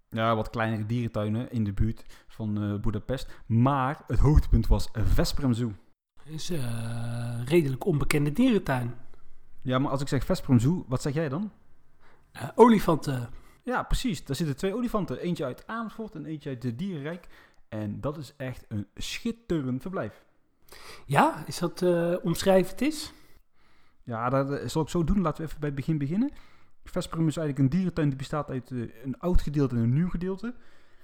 Ja, 0.10 0.36
wat 0.36 0.50
kleinere 0.50 0.86
dierentuinen 0.86 1.52
in 1.52 1.64
de 1.64 1.74
buurt 1.74 2.06
van 2.28 2.80
Boedapest. 2.82 3.30
Maar 3.46 4.04
het 4.08 4.20
hoogtepunt 4.20 4.68
was 4.68 4.90
Vesprem 4.94 5.54
Zoo. 5.54 5.72
Dat 6.24 6.34
is 6.34 6.50
een 6.50 7.46
redelijk 7.46 7.86
onbekende 7.86 8.32
dierentuin. 8.32 8.96
Ja, 9.68 9.80
maar 9.80 9.92
als 9.92 10.02
ik 10.02 10.08
zeg 10.08 10.26
Vesprum 10.26 10.60
Zoo, 10.60 10.86
wat 10.88 11.02
zeg 11.02 11.14
jij 11.14 11.30
dan? 11.30 11.52
Uh, 12.34 12.50
olifanten. 12.56 13.30
Ja, 13.64 13.84
precies. 13.84 14.26
Daar 14.26 14.36
zitten 14.36 14.56
twee 14.58 14.76
olifanten. 14.76 15.20
Eentje 15.20 15.46
uit 15.46 15.68
Amersfoort 15.68 16.16
en 16.16 16.26
eentje 16.26 16.50
uit 16.50 16.62
de 16.62 16.76
Dierenrijk. 16.76 17.28
En 17.70 18.02
dat 18.02 18.18
is 18.18 18.34
echt 18.38 18.66
een 18.68 18.88
schitterend 18.96 19.82
verblijf. 19.82 20.26
Ja, 21.06 21.44
is 21.46 21.60
dat 21.60 21.82
uh, 21.82 22.16
omschrijvend 22.24 22.82
is? 22.82 23.14
Ja, 24.04 24.30
dat 24.30 24.52
eh, 24.52 24.68
zal 24.68 24.82
ik 24.82 24.90
zo 24.90 25.04
doen. 25.04 25.22
Laten 25.22 25.42
we 25.42 25.48
even 25.48 25.60
bij 25.60 25.70
het 25.70 25.78
begin 25.78 25.98
beginnen. 25.98 26.32
Vesprum 26.84 27.28
is 27.28 27.38
eigenlijk 27.38 27.60
een 27.60 27.78
dierentuin 27.78 28.08
die 28.08 28.18
bestaat 28.18 28.50
uit 28.50 28.70
uh, 28.70 28.90
een 29.04 29.20
oud 29.20 29.42
gedeelte 29.42 29.76
en 29.76 29.82
een 29.82 29.94
nieuw 29.94 30.10
gedeelte. 30.10 30.56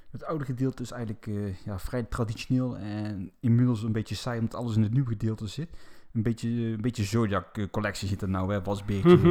Het 0.10 0.24
oude 0.24 0.46
gedeelte 0.46 0.84
is 0.84 0.92
eigenlijk 0.92 1.26
uh, 1.26 1.56
ja, 1.56 1.80
vrij 1.80 2.04
traditioneel 2.04 2.78
en 2.78 3.32
inmiddels 3.40 3.84
een 3.84 3.92
beetje 3.92 4.16
saai 4.16 4.40
omdat 4.40 4.60
alles 4.60 4.76
in 4.76 4.84
het 4.84 4.94
nieuwe 4.94 5.10
gedeelte 5.10 5.48
zit 5.48 5.70
een 6.14 6.24
beetje, 6.24 6.50
een 6.50 6.82
beetje 6.82 7.04
Zodiac-collectie 7.04 8.08
zit 8.08 8.22
er 8.22 8.30
nou. 8.30 8.54
Hè? 8.54 8.62
Wasbeertje, 8.62 9.18
mm 9.18 9.24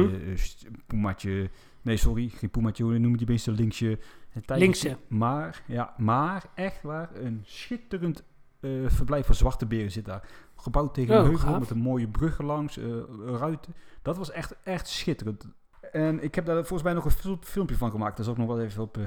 -hmm. 0.87 1.49
Nee, 1.81 1.97
sorry, 1.97 2.29
geen 2.29 2.49
Pumatje. 2.49 2.83
Hoe 2.83 2.97
noem 2.97 3.11
je 3.11 3.17
die 3.17 3.25
beesten? 3.25 3.53
Linksje. 3.53 3.99
Linkse. 4.45 4.97
Maar, 5.07 5.63
ja, 5.67 5.93
maar 5.97 6.45
echt 6.55 6.81
waar, 6.81 7.09
een 7.15 7.41
schitterend 7.45 8.23
uh, 8.59 8.89
verblijf 8.89 9.25
van 9.25 9.35
zwarte 9.35 9.65
beren 9.65 9.91
zit 9.91 10.05
daar. 10.05 10.29
Gebouwd 10.55 10.93
tegen 10.93 11.15
een 11.15 11.21
oh, 11.21 11.27
heuvel 11.27 11.59
met 11.59 11.69
een 11.69 11.77
mooie 11.77 12.07
brug 12.07 12.41
langs, 12.41 12.77
uh, 12.77 13.03
ruiten. 13.25 13.73
Dat 14.01 14.17
was 14.17 14.31
echt, 14.31 14.55
echt 14.63 14.87
schitterend. 14.87 15.47
En 15.91 16.23
ik 16.23 16.35
heb 16.35 16.45
daar 16.45 16.55
volgens 16.55 16.83
mij 16.83 16.93
nog 16.93 17.05
een 17.05 17.37
filmpje 17.41 17.77
van 17.77 17.91
gemaakt. 17.91 18.17
Dat 18.17 18.25
is 18.25 18.31
ook 18.31 18.37
nog 18.37 18.47
wel 18.47 18.61
even 18.61 18.81
op, 18.81 18.97
uh, 18.97 19.03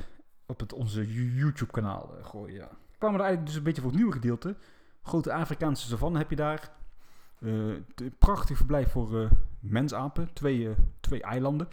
op 0.46 0.60
het, 0.60 0.72
onze 0.72 1.06
YouTube-kanaal 1.34 2.14
gooien. 2.22 2.56
Ja. 2.56 2.68
Kwamen 2.98 3.18
er 3.18 3.24
eigenlijk 3.24 3.46
dus 3.46 3.56
een 3.56 3.62
beetje 3.62 3.80
voor 3.80 3.90
het 3.90 3.98
nieuwe 3.98 4.14
gedeelte. 4.14 4.56
Grote 5.02 5.32
Afrikaanse 5.32 5.86
savanne 5.86 6.18
heb 6.18 6.30
je 6.30 6.36
daar. 6.36 6.70
Uh, 7.46 7.74
prachtig 8.18 8.56
verblijf 8.56 8.90
voor 8.90 9.22
uh, 9.22 9.30
mensapen. 9.60 10.32
Twee, 10.32 10.58
uh, 10.58 10.70
twee 11.00 11.22
eilanden. 11.22 11.68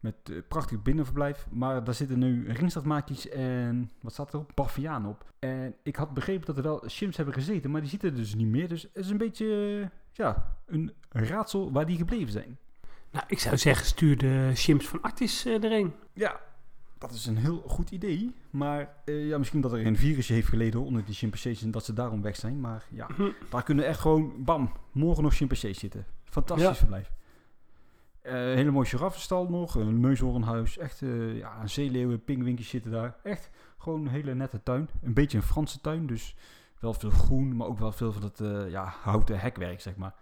Met 0.00 0.48
prachtig 0.48 0.82
binnenverblijf. 0.82 1.46
Maar 1.50 1.84
daar 1.84 1.94
zitten 1.94 2.18
nu 2.18 2.52
ringstadmaakjes 2.52 3.28
en 3.28 3.90
wat 4.00 4.12
staat 4.12 4.32
er 4.32 4.38
op? 4.38 4.52
Baviaan 4.54 5.06
op. 5.06 5.32
En 5.38 5.74
ik 5.82 5.96
had 5.96 6.14
begrepen 6.14 6.46
dat 6.46 6.56
er 6.56 6.62
wel 6.62 6.82
chimps 6.86 7.16
hebben 7.16 7.34
gezeten, 7.34 7.70
maar 7.70 7.80
die 7.80 7.90
zitten 7.90 8.10
er 8.10 8.16
dus 8.16 8.34
niet 8.34 8.48
meer. 8.48 8.68
Dus 8.68 8.82
het 8.82 9.04
is 9.04 9.10
een 9.10 9.18
beetje 9.18 9.90
ja, 10.12 10.56
een 10.66 10.92
raadsel 11.08 11.72
waar 11.72 11.86
die 11.86 11.96
gebleven 11.96 12.32
zijn. 12.32 12.58
Nou, 13.10 13.24
ik 13.28 13.38
zou 13.38 13.58
zeggen, 13.58 13.86
stuur 13.86 14.18
de 14.18 14.50
chimps 14.54 14.88
van 14.88 15.02
Artis 15.02 15.46
erheen. 15.46 15.92
Ja, 16.12 16.40
dat 16.98 17.12
is 17.12 17.26
een 17.26 17.36
heel 17.36 17.62
goed 17.66 17.90
idee. 17.90 18.34
Maar 18.50 18.94
uh, 19.04 19.28
ja, 19.28 19.38
misschien 19.38 19.60
dat 19.60 19.72
er 19.72 19.86
een 19.86 19.96
virusje 19.96 20.32
heeft 20.32 20.48
geleden 20.48 20.80
onder 20.80 21.04
die 21.04 21.14
chimpansees 21.14 21.62
en 21.62 21.70
dat 21.70 21.84
ze 21.84 21.92
daarom 21.92 22.22
weg 22.22 22.36
zijn. 22.36 22.60
Maar 22.60 22.84
ja, 22.90 23.06
hm. 23.16 23.30
daar 23.50 23.62
kunnen 23.62 23.86
echt 23.86 24.00
gewoon, 24.00 24.32
bam, 24.38 24.72
morgen 24.92 25.22
nog 25.22 25.34
chimpansees 25.34 25.78
zitten. 25.78 26.06
Fantastisch 26.24 26.66
ja. 26.66 26.74
verblijf. 26.74 27.12
Uh, 28.22 28.32
hele 28.32 28.70
mooie 28.70 28.86
giraffenstal 28.86 29.48
nog, 29.48 29.74
een 29.74 30.00
neushoornhuis, 30.00 30.78
echt 30.78 31.00
uh, 31.00 31.38
ja, 31.38 31.66
zeeleeuwen, 31.66 32.24
pingwinkjes 32.24 32.68
zitten 32.68 32.90
daar. 32.90 33.16
Echt 33.22 33.50
gewoon 33.78 34.00
een 34.00 34.12
hele 34.12 34.34
nette 34.34 34.62
tuin. 34.62 34.88
Een 35.02 35.14
beetje 35.14 35.36
een 35.36 35.44
Franse 35.44 35.80
tuin, 35.80 36.06
dus 36.06 36.36
wel 36.80 36.94
veel 36.94 37.10
groen, 37.10 37.56
maar 37.56 37.66
ook 37.66 37.78
wel 37.78 37.92
veel 37.92 38.12
van 38.12 38.22
het 38.22 38.40
ja, 38.70 38.94
houten 39.02 39.38
hekwerk, 39.38 39.80
zeg 39.80 39.96
maar. 39.96 40.14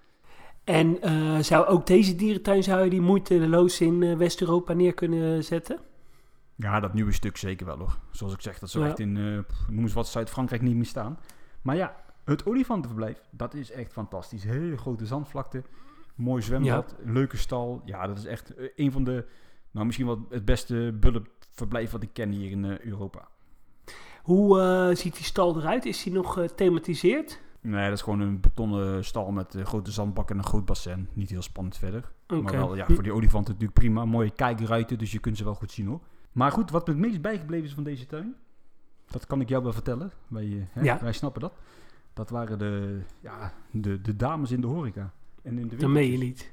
En 0.65 0.99
zou 1.45 1.67
ook 1.67 1.87
deze 1.87 2.15
dierentuin, 2.15 2.63
zou 2.63 2.85
je 2.85 2.91
die 2.91 3.01
moeiteloos 3.01 3.81
in 3.81 4.17
West-Europa 4.17 4.73
neer 4.73 4.95
kunnen 4.95 5.45
zetten? 5.45 5.79
Ja, 6.55 6.81
dat 6.81 6.95
nieuwe 6.95 7.13
stuk 7.13 7.37
zeker 7.37 7.67
wel 7.67 7.79
hoor. 7.79 7.99
Zoals 8.11 8.33
ik 8.33 8.41
zeg, 8.41 8.59
dat 8.59 8.71
zou 8.71 8.87
echt 8.87 8.99
in, 8.99 9.17
uh, 9.17 9.39
noem 9.69 9.83
eens 9.83 9.93
wat, 9.93 10.09
Zuid-Frankrijk 10.09 10.63
niet 10.63 10.77
meer 10.77 10.85
staan. 10.85 11.19
Maar 11.63 11.77
ja, 11.77 11.97
het 12.25 12.47
olifantenverblijf, 12.47 13.21
dat 13.31 13.55
is 13.55 13.71
echt 13.71 13.93
fantastisch. 13.93 14.45
Hele 14.45 14.77
grote 14.77 15.07
zandvlakte, 15.07 15.63
mooi 16.15 16.43
zwembad, 16.43 16.95
leuke 17.05 17.37
stal. 17.37 17.83
Ja, 17.85 18.07
dat 18.07 18.19
is 18.19 18.25
echt 18.25 18.59
uh, 18.59 18.69
een 18.77 18.93
van 18.93 19.05
de, 19.05 19.27
nou 19.71 19.87
misschien 19.87 20.07
wel 20.07 20.27
het 20.31 20.45
beste 20.45 20.97
bullenverblijf 21.01 21.91
wat 21.91 22.03
ik 22.03 22.13
ken 22.13 22.31
hier 22.31 22.51
in 22.51 22.65
uh, 22.65 22.79
Europa. 22.79 23.29
Hoe 24.23 24.61
uh, 24.61 24.97
ziet 24.97 25.17
die 25.17 25.25
stal 25.25 25.57
eruit? 25.57 25.85
Is 25.85 26.03
die 26.03 26.13
nog 26.13 26.47
thematiseerd? 26.55 27.41
Nee, 27.61 27.85
dat 27.85 27.93
is 27.93 28.03
gewoon 28.03 28.21
een 28.21 28.41
betonnen 28.41 29.05
stal 29.05 29.31
met 29.31 29.57
grote 29.63 29.91
zandbak 29.91 30.31
en 30.31 30.39
een 30.39 30.45
groot 30.45 30.65
bassin. 30.65 31.09
Niet 31.13 31.31
heel 31.31 31.43
spannend 31.43 31.77
verder. 31.77 32.13
Okay. 32.27 32.41
Maar 32.41 32.53
wel, 32.53 32.77
ja, 32.77 32.87
voor 32.87 33.03
die 33.03 33.13
olifanten 33.13 33.53
natuurlijk 33.53 33.79
prima. 33.79 34.05
Mooie 34.05 34.31
kijkruiten, 34.31 34.99
dus 34.99 35.13
je 35.13 35.19
kunt 35.19 35.37
ze 35.37 35.45
wel 35.45 35.55
goed 35.55 35.71
zien 35.71 35.87
hoor. 35.87 36.01
Maar 36.33 36.53
goed, 36.53 36.71
wat 36.71 36.87
me 36.87 36.93
het 36.93 37.03
meest 37.03 37.21
bijgebleven 37.21 37.67
is 37.67 37.75
van 37.75 37.85
deze 37.85 38.07
tuin, 38.07 38.35
dat 39.07 39.27
kan 39.27 39.41
ik 39.41 39.49
jou 39.49 39.63
wel 39.63 39.73
vertellen. 39.73 40.13
Wij, 40.29 40.69
hè, 40.71 40.81
ja. 40.81 40.99
wij 41.01 41.13
snappen 41.13 41.41
dat. 41.41 41.55
Dat 42.13 42.31
waren 42.31 42.59
de, 42.59 43.01
ja, 43.21 43.53
de, 43.71 44.01
de 44.01 44.17
dames 44.17 44.51
in 44.51 44.61
de 44.61 44.67
horeca. 44.67 45.13
En 45.43 45.59
in 45.59 45.69
de 45.69 45.77
dat 45.77 45.91
meen 45.91 46.11
je 46.11 46.19
niet. 46.19 46.53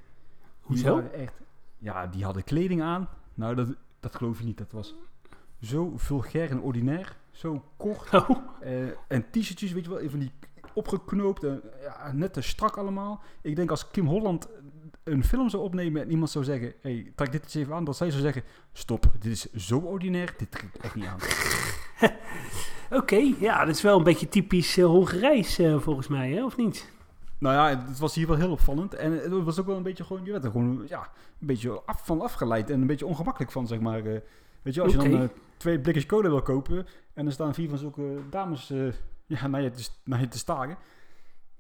Hoezo? 0.60 1.02
Die 1.02 1.10
echt, 1.10 1.34
ja, 1.78 2.08
die 2.08 2.24
hadden 2.24 2.44
kleding 2.44 2.82
aan. 2.82 3.10
Nou, 3.34 3.56
dat, 3.56 3.76
dat 4.00 4.16
geloof 4.16 4.40
je 4.40 4.46
niet. 4.46 4.58
Dat 4.58 4.72
was 4.72 4.96
zo 5.62 5.98
vulgair 5.98 6.52
en 6.52 6.62
ordinair. 6.62 7.18
Zo 7.32 7.64
kort. 7.78 8.10
Oh. 8.30 8.30
Uh, 8.64 8.90
en 9.08 9.30
t-shirtjes, 9.32 9.72
weet 9.72 9.84
je 9.84 9.90
wel, 9.90 10.00
even 10.00 10.20
die 10.20 10.32
opgeknoopt. 10.74 11.44
En, 11.44 11.62
ja, 11.82 12.12
net 12.12 12.34
te 12.34 12.42
strak 12.42 12.78
allemaal. 12.78 13.22
Ik 13.42 13.56
denk 13.56 13.70
als 13.70 13.92
Kim 13.92 14.06
Holland 14.06 14.48
een 15.04 15.24
film 15.24 15.50
zou 15.50 15.64
opnemen 15.64 16.02
en 16.02 16.10
iemand 16.12 16.30
zou 16.30 16.46
zeggen: 16.46 16.74
hey, 16.82 17.12
trek 17.16 17.32
dit 17.32 17.44
eens 17.44 17.56
even 17.56 17.74
aan, 17.74 17.84
dat 17.84 17.98
zij 17.98 18.10
zou 18.10 18.22
zeggen: 18.22 18.44
Stop, 18.74 19.12
dit 19.20 19.32
is 19.32 19.54
zo 19.54 19.80
ordinair, 19.80 20.34
dit 20.38 20.52
trek 20.52 20.70
ik 20.74 20.84
echt 20.84 20.96
niet 20.96 21.06
aan. 21.06 21.20
Oké, 23.00 23.34
ja, 23.40 23.66
dat 23.66 23.76
is 23.76 23.82
wel 23.82 23.98
een 23.98 24.04
beetje 24.04 24.30
typisch 24.30 24.78
uh, 24.78 24.86
Hongarijs 24.86 25.60
uh, 25.60 25.80
volgens 25.80 26.08
mij, 26.08 26.32
hè, 26.32 26.46
of 26.46 26.58
niet? 26.58 26.92
Nou 27.38 27.56
ja, 27.56 27.86
het 27.86 28.00
was 28.00 28.16
hier 28.16 28.28
wel 28.28 28.36
heel 28.36 28.52
opvallend. 28.52 28.94
En 28.94 29.12
het 29.12 29.44
was 29.44 29.60
ook 29.60 29.66
wel 29.66 29.78
een 29.78 29.84
beetje 29.84 30.04
gewoon, 30.04 30.26
je 30.26 30.32
werd 30.32 30.44
er 30.44 30.52
gewoon 30.52 30.86
ja, 30.88 31.12
een 31.40 31.48
beetje 31.48 31.82
af, 31.86 32.06
van 32.06 32.22
afgeleid 32.22 32.70
en 32.70 32.82
een 32.82 32.88
beetje 32.88 33.06
ongemakkelijk 33.06 33.52
van, 33.52 33.68
zeg 33.68 33.80
maar. 33.80 34.06
Uh, 34.06 34.20
weet 34.62 34.74
je, 34.74 34.82
als 34.82 34.96
okay. 34.96 35.10
je 35.10 35.18
dan 35.18 35.30
twee 35.58 35.80
blikjes 35.80 36.06
cola 36.06 36.30
wil 36.30 36.42
kopen 36.42 36.88
en 37.14 37.26
er 37.26 37.32
staan 37.32 37.54
vier 37.54 37.70
van 37.70 37.78
zulke 37.78 38.18
dames 38.30 38.74
ja, 39.26 39.48
naar, 39.48 39.62
je 39.62 39.72
te, 39.72 39.90
naar 40.04 40.20
je 40.20 40.28
te 40.28 40.38
staren. 40.38 40.78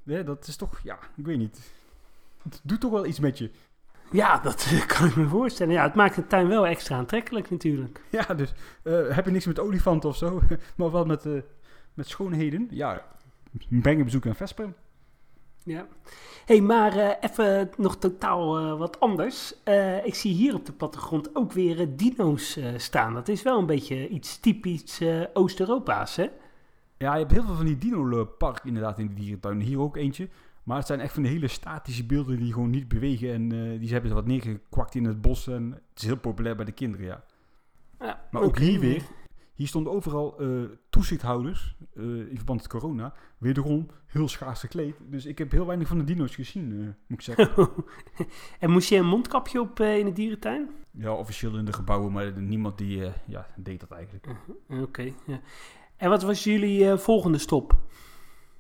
Ja, 0.04 0.22
dat 0.22 0.48
is 0.48 0.56
toch, 0.56 0.80
ja, 0.84 1.00
ik 1.16 1.26
weet 1.26 1.38
niet. 1.38 1.72
Het 2.44 2.62
doet 2.64 2.80
toch 2.80 2.92
wel 2.92 3.06
iets 3.06 3.20
met 3.20 3.38
je. 3.38 3.52
Ja, 4.12 4.40
dat 4.40 4.74
kan 4.98 5.08
ik 5.08 5.16
me 5.16 5.28
voorstellen. 5.28 5.74
Ja, 5.74 5.84
het 5.84 5.96
maakt 5.96 6.16
de 6.16 6.28
tuin 6.28 6.48
wel 6.48 6.68
extra 6.68 6.98
aantrekkelijk 6.98 7.50
natuurlijk. 7.50 8.02
Ja, 8.10 8.34
dus 8.34 8.54
eh, 8.84 9.10
heb 9.10 9.26
je 9.26 9.32
niks 9.32 9.46
met 9.46 9.60
olifanten 9.60 10.10
of 10.10 10.16
zo, 10.16 10.42
maar 10.78 10.92
wel 10.92 11.06
met, 11.06 11.26
eh, 11.26 11.34
met 11.94 12.08
schoonheden. 12.08 12.68
Ja, 12.72 13.06
breng 13.70 14.00
een 14.00 14.06
bezoek 14.06 14.28
aan 14.28 14.36
Vesper. 14.36 14.74
Ja. 15.64 15.88
hey, 16.46 16.62
maar 16.62 16.98
eh, 16.98 17.30
even 17.30 17.70
nog 17.78 17.98
totaal 17.98 18.78
wat 18.78 19.00
anders. 19.00 19.56
Ik 20.04 20.16
zie 20.16 20.34
hier 20.34 20.54
op 20.54 20.66
de 20.66 20.72
plattegrond 20.72 21.36
ook 21.36 21.52
weer 21.52 21.96
dino's 21.96 22.60
staan. 22.78 23.14
Dat 23.14 23.28
is 23.28 23.42
wel 23.42 23.60
een 23.60 23.66
beetje 23.66 24.08
iets 24.08 24.40
typisch 24.40 25.02
Oost-Europa's, 25.34 26.16
hè? 26.16 26.30
Ja, 26.98 27.14
je 27.14 27.20
hebt 27.20 27.32
heel 27.32 27.44
veel 27.44 27.56
van 27.56 27.66
die 27.66 27.78
dino-park 27.78 28.62
inderdaad 28.64 29.00
in 29.00 29.08
de 29.08 29.14
dierentuin. 29.14 29.62
Hier 29.62 29.80
ook 29.80 29.96
eentje. 29.96 30.30
Maar 30.70 30.78
het 30.78 30.88
zijn 30.88 31.00
echt 31.00 31.14
van 31.14 31.24
die 31.24 31.32
hele 31.32 31.48
statische 31.48 32.06
beelden 32.06 32.38
die 32.38 32.54
gewoon 32.54 32.70
niet 32.70 32.88
bewegen. 32.88 33.34
En 33.34 33.52
eh, 33.52 33.80
die 33.80 33.90
hebben 33.90 34.10
ze 34.10 34.16
wat 34.16 34.26
neergekwakt 34.26 34.96
in 34.96 35.06
het 35.06 35.22
bos. 35.22 35.48
En 35.48 35.72
het 35.72 36.02
is 36.02 36.06
heel 36.06 36.18
populair 36.18 36.56
bij 36.56 36.66
de 36.66 36.72
kinderen, 36.72 37.06
ja. 37.06 37.24
Ja, 38.00 38.28
Maar 38.32 38.42
ook 38.42 38.58
hier 38.58 38.80
weer. 38.80 39.04
Hier 39.54 39.68
stonden 39.68 39.94
overal 39.94 40.40
eh, 40.40 40.48
toezichthouders 40.90 41.76
eh, 41.96 42.04
in 42.04 42.36
verband 42.36 42.60
met 42.60 42.68
corona. 42.68 43.14
Wederom 43.38 43.88
heel 44.06 44.28
schaars 44.28 44.60
gekleed. 44.60 44.96
Dus 45.00 45.26
ik 45.26 45.38
heb 45.38 45.52
heel 45.52 45.66
weinig 45.66 45.88
van 45.88 45.98
de 45.98 46.04
dino's 46.04 46.36
gezien, 46.36 46.96
moet 47.08 47.20
ik 47.20 47.22
zeggen. 47.22 47.70
en 48.60 48.70
moest 48.72 48.90
je 48.90 48.96
een 48.96 49.08
mondkapje 49.08 49.62
op 49.62 49.80
in 49.80 50.06
de 50.06 50.14
dierentuin? 50.14 50.70
ja, 50.92 51.14
officieel 51.14 51.58
in 51.58 51.66
de 51.66 51.74
gebouwen, 51.74 52.12
maar 52.12 52.42
niemand 52.42 52.78
die 52.78 53.12
ja, 53.26 53.48
deed 53.56 53.80
dat 53.80 53.92
eigenlijk. 53.92 54.28
Oké, 54.68 55.14
ja. 55.26 55.40
En 55.96 56.10
wat 56.10 56.24
was 56.24 56.44
jullie 56.44 56.98
volgende 56.98 57.38
stop? 57.38 57.78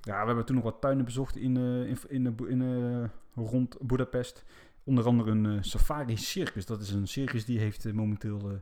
Ja, 0.02 0.20
we 0.20 0.26
hebben 0.26 0.46
toen 0.46 0.56
nog 0.56 0.64
wat 0.64 0.82
tuinen 0.82 1.06
bezocht 1.06 1.36
in, 1.36 1.58
eh, 1.58 1.90
in, 1.90 1.98
in, 2.08 2.38
in, 2.48 2.62
eh, 2.62 3.44
rond 3.46 3.78
Budapest. 3.82 4.44
Onder 4.84 5.06
andere 5.06 5.32
een 5.32 5.46
eh, 5.46 5.58
safari 5.62 6.18
circus. 6.18 6.66
Dat 6.66 6.82
is 6.82 6.92
een 6.92 7.08
circus 7.08 7.46
die 7.46 7.60
heeft 7.60 7.86
eh, 7.86 7.94
momenteel 7.94 8.40
eh, 8.50 8.56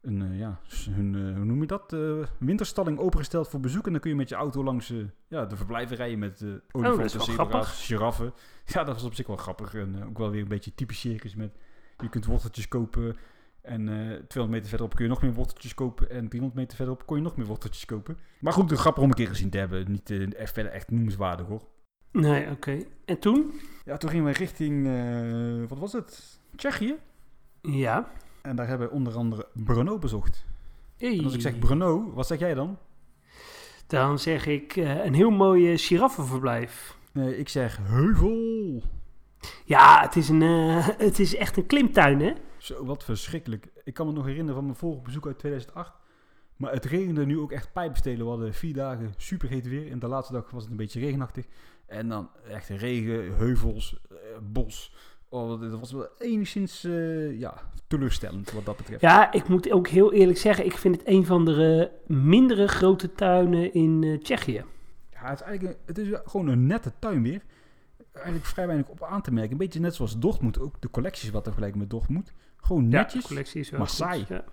een, 0.00 0.22
eh, 0.22 0.38
ja, 0.38 0.60
hun, 0.90 1.14
eh, 1.14 1.36
hoe 1.36 1.44
noem 1.44 1.60
je 1.60 1.66
dat? 1.66 1.92
eh, 1.92 2.26
winterstalling 2.38 2.98
opengesteld 2.98 3.48
voor 3.48 3.60
bezoek. 3.60 3.86
En 3.86 3.92
dan 3.92 4.00
kun 4.00 4.10
je 4.10 4.16
met 4.16 4.28
je 4.28 4.34
auto 4.34 4.64
langs 4.64 4.90
eh, 4.90 4.98
ja, 5.28 5.44
de 5.46 5.56
verblijven 5.56 5.96
rijden 5.96 6.18
met 6.18 6.40
eh 6.42 6.48
olifanten, 6.72 7.20
Oh, 7.20 7.26
zebra's, 7.26 7.86
giraffen. 7.86 8.32
Ja, 8.72 8.84
dat 8.84 8.94
was 8.94 9.04
op 9.04 9.14
zich 9.14 9.26
wel 9.26 9.36
grappig. 9.36 9.74
En 9.74 9.94
eh, 10.00 10.06
ook 10.06 10.18
wel 10.18 10.30
weer 10.30 10.42
een 10.42 10.48
beetje 10.48 10.74
typisch 10.74 11.00
circus 11.00 11.34
met... 11.34 11.56
Je 11.98 12.08
kunt 12.08 12.24
worteltjes 12.24 12.68
kopen 12.68 13.16
en 13.64 13.88
eh 13.88 13.94
200 13.94 14.48
meter 14.48 14.68
verderop 14.68 14.94
kun 14.94 15.04
je 15.04 15.10
nog 15.10 15.22
meer 15.22 15.32
worteltjes 15.32 15.74
kopen. 15.74 16.10
En 16.10 16.28
300 16.28 16.54
meter 16.54 16.76
verderop 16.76 17.06
kon 17.06 17.16
je 17.16 17.22
nog 17.22 17.36
meer 17.36 17.46
worteltjes 17.46 17.84
kopen. 17.84 18.18
Maar 18.38 18.52
goed, 18.52 18.72
grappig 18.72 19.02
om 19.02 19.08
een 19.08 19.14
keer 19.14 19.28
gezien 19.28 19.50
te 19.50 19.58
hebben. 19.58 19.90
Niet 19.90 20.34
echt 20.34 20.52
verder 20.52 20.72
echt 20.72 20.90
noemenswaardig 20.90 21.46
hoor. 21.46 21.62
Nee, 22.10 22.50
oké. 22.50 22.84
En 23.04 23.18
toen? 23.18 23.60
Ja, 23.84 23.96
toen 23.96 24.10
gingen 24.10 24.24
we 24.24 24.32
richting, 24.32 24.86
eh, 24.86 25.68
wat 25.68 25.78
was 25.78 25.92
het? 25.92 26.38
Tsjechië. 26.56 26.96
Ja. 27.62 28.12
En 28.42 28.56
daar 28.56 28.68
hebben 28.68 28.88
we 28.88 28.94
onder 28.94 29.16
andere 29.16 29.46
Brno 29.52 29.98
bezocht. 29.98 30.44
Hey. 30.96 31.18
En 31.18 31.24
als 31.24 31.34
ik 31.34 31.40
zeg 31.40 31.58
Brno, 31.58 32.12
wat 32.12 32.26
zeg 32.26 32.38
jij 32.38 32.54
dan? 32.54 32.78
Dan 33.86 34.18
zeg 34.18 34.46
ik 34.46 34.76
een 34.76 35.14
heel 35.14 35.30
mooi 35.30 35.78
giraffenverblijf. 35.78 36.96
Nee, 37.12 37.38
ik 37.38 37.48
zeg 37.48 37.78
Heuvel. 37.82 38.82
Ja, 39.64 40.00
het 40.02 40.16
is, 40.16 40.28
een, 40.28 40.40
het 41.08 41.18
is 41.18 41.36
echt 41.36 41.56
een 41.56 41.66
klimtuin, 41.66 42.20
hè? 42.20 42.32
Zo, 42.64 42.84
wat 42.84 43.04
verschrikkelijk. 43.04 43.68
Ik 43.84 43.94
kan 43.94 44.06
me 44.06 44.12
nog 44.12 44.24
herinneren 44.24 44.54
van 44.54 44.64
mijn 44.64 44.76
vorige 44.76 45.02
bezoek 45.02 45.26
uit 45.26 45.38
2008. 45.38 45.92
Maar 46.56 46.72
het 46.72 46.84
regende 46.84 47.26
nu 47.26 47.38
ook 47.38 47.52
echt 47.52 47.72
pijpenstelen. 47.72 48.18
We 48.24 48.30
hadden 48.30 48.54
vier 48.54 48.74
dagen 48.74 49.14
superheet 49.16 49.68
weer. 49.68 49.90
En 49.90 49.98
de 49.98 50.06
laatste 50.06 50.32
dag 50.32 50.50
was 50.50 50.62
het 50.62 50.70
een 50.70 50.76
beetje 50.76 51.00
regenachtig. 51.00 51.44
En 51.86 52.08
dan 52.08 52.30
echt 52.48 52.68
regen, 52.68 53.34
heuvels, 53.36 54.00
eh, 54.10 54.16
bos. 54.42 54.94
Oh, 55.28 55.60
dat 55.60 55.78
was 55.80 55.92
wel 55.92 56.08
enigszins 56.18 56.84
eh, 56.84 57.38
ja, 57.38 57.54
teleurstellend 57.86 58.52
wat 58.52 58.64
dat 58.64 58.76
betreft. 58.76 59.00
Ja, 59.00 59.32
ik 59.32 59.48
moet 59.48 59.70
ook 59.70 59.88
heel 59.88 60.12
eerlijk 60.12 60.38
zeggen, 60.38 60.64
ik 60.64 60.76
vind 60.76 60.96
het 60.96 61.08
een 61.08 61.26
van 61.26 61.44
de 61.44 61.90
mindere 62.06 62.68
grote 62.68 63.12
tuinen 63.12 63.72
in 63.74 64.02
eh, 64.04 64.18
Tsjechië. 64.18 64.64
Ja, 65.10 65.28
het 65.30 65.40
is 65.40 65.46
eigenlijk 65.46 65.62
een- 65.78 65.82
het 65.86 65.98
is 65.98 66.08
gewoon 66.24 66.48
een 66.48 66.66
nette 66.66 66.92
tuin 66.98 67.22
weer. 67.22 67.42
Eigenlijk 68.14 68.44
vrij 68.46 68.66
weinig 68.66 68.88
op 68.88 69.02
aan 69.02 69.22
te 69.22 69.32
merken. 69.32 69.52
Een 69.52 69.58
beetje 69.58 69.80
net 69.80 69.94
zoals 69.94 70.18
Dortmund. 70.18 70.58
Ook 70.58 70.80
de 70.80 70.90
collecties 70.90 71.30
wat 71.30 71.42
te 71.44 71.48
vergelijken 71.48 71.78
met 71.80 71.90
Dortmund. 71.90 72.32
Gewoon 72.56 72.90
Ja, 72.90 73.00
netjes. 73.00 73.26
collectie 73.26 73.60
is 73.60 73.70
wel 73.70 73.78
maar 73.78 73.88
goed. 73.88 73.96
saai. 73.98 74.24
Ja. 74.28 74.44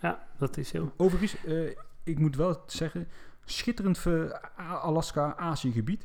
ja, 0.00 0.26
dat 0.38 0.56
is 0.56 0.68
zo. 0.68 0.92
Overigens, 0.96 1.44
eh, 1.44 1.76
ik 2.02 2.18
moet 2.18 2.36
wel 2.36 2.62
zeggen, 2.66 3.08
schitterend 3.44 4.06
A- 4.06 4.78
Alaska-Azië-gebied. 4.78 6.04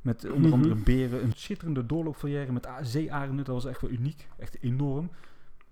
Met 0.00 0.24
onder 0.24 0.40
Mhm. 0.40 0.52
andere 0.52 0.74
beren, 0.74 1.22
een 1.24 1.32
schitterende 1.36 1.86
doorloopvolière 1.86 2.52
met 2.52 2.68
zeearenden. 2.82 3.44
Dat 3.44 3.54
was 3.54 3.64
echt 3.64 3.80
wel 3.80 3.90
uniek, 3.90 4.28
echt 4.38 4.62
enorm. 4.62 5.10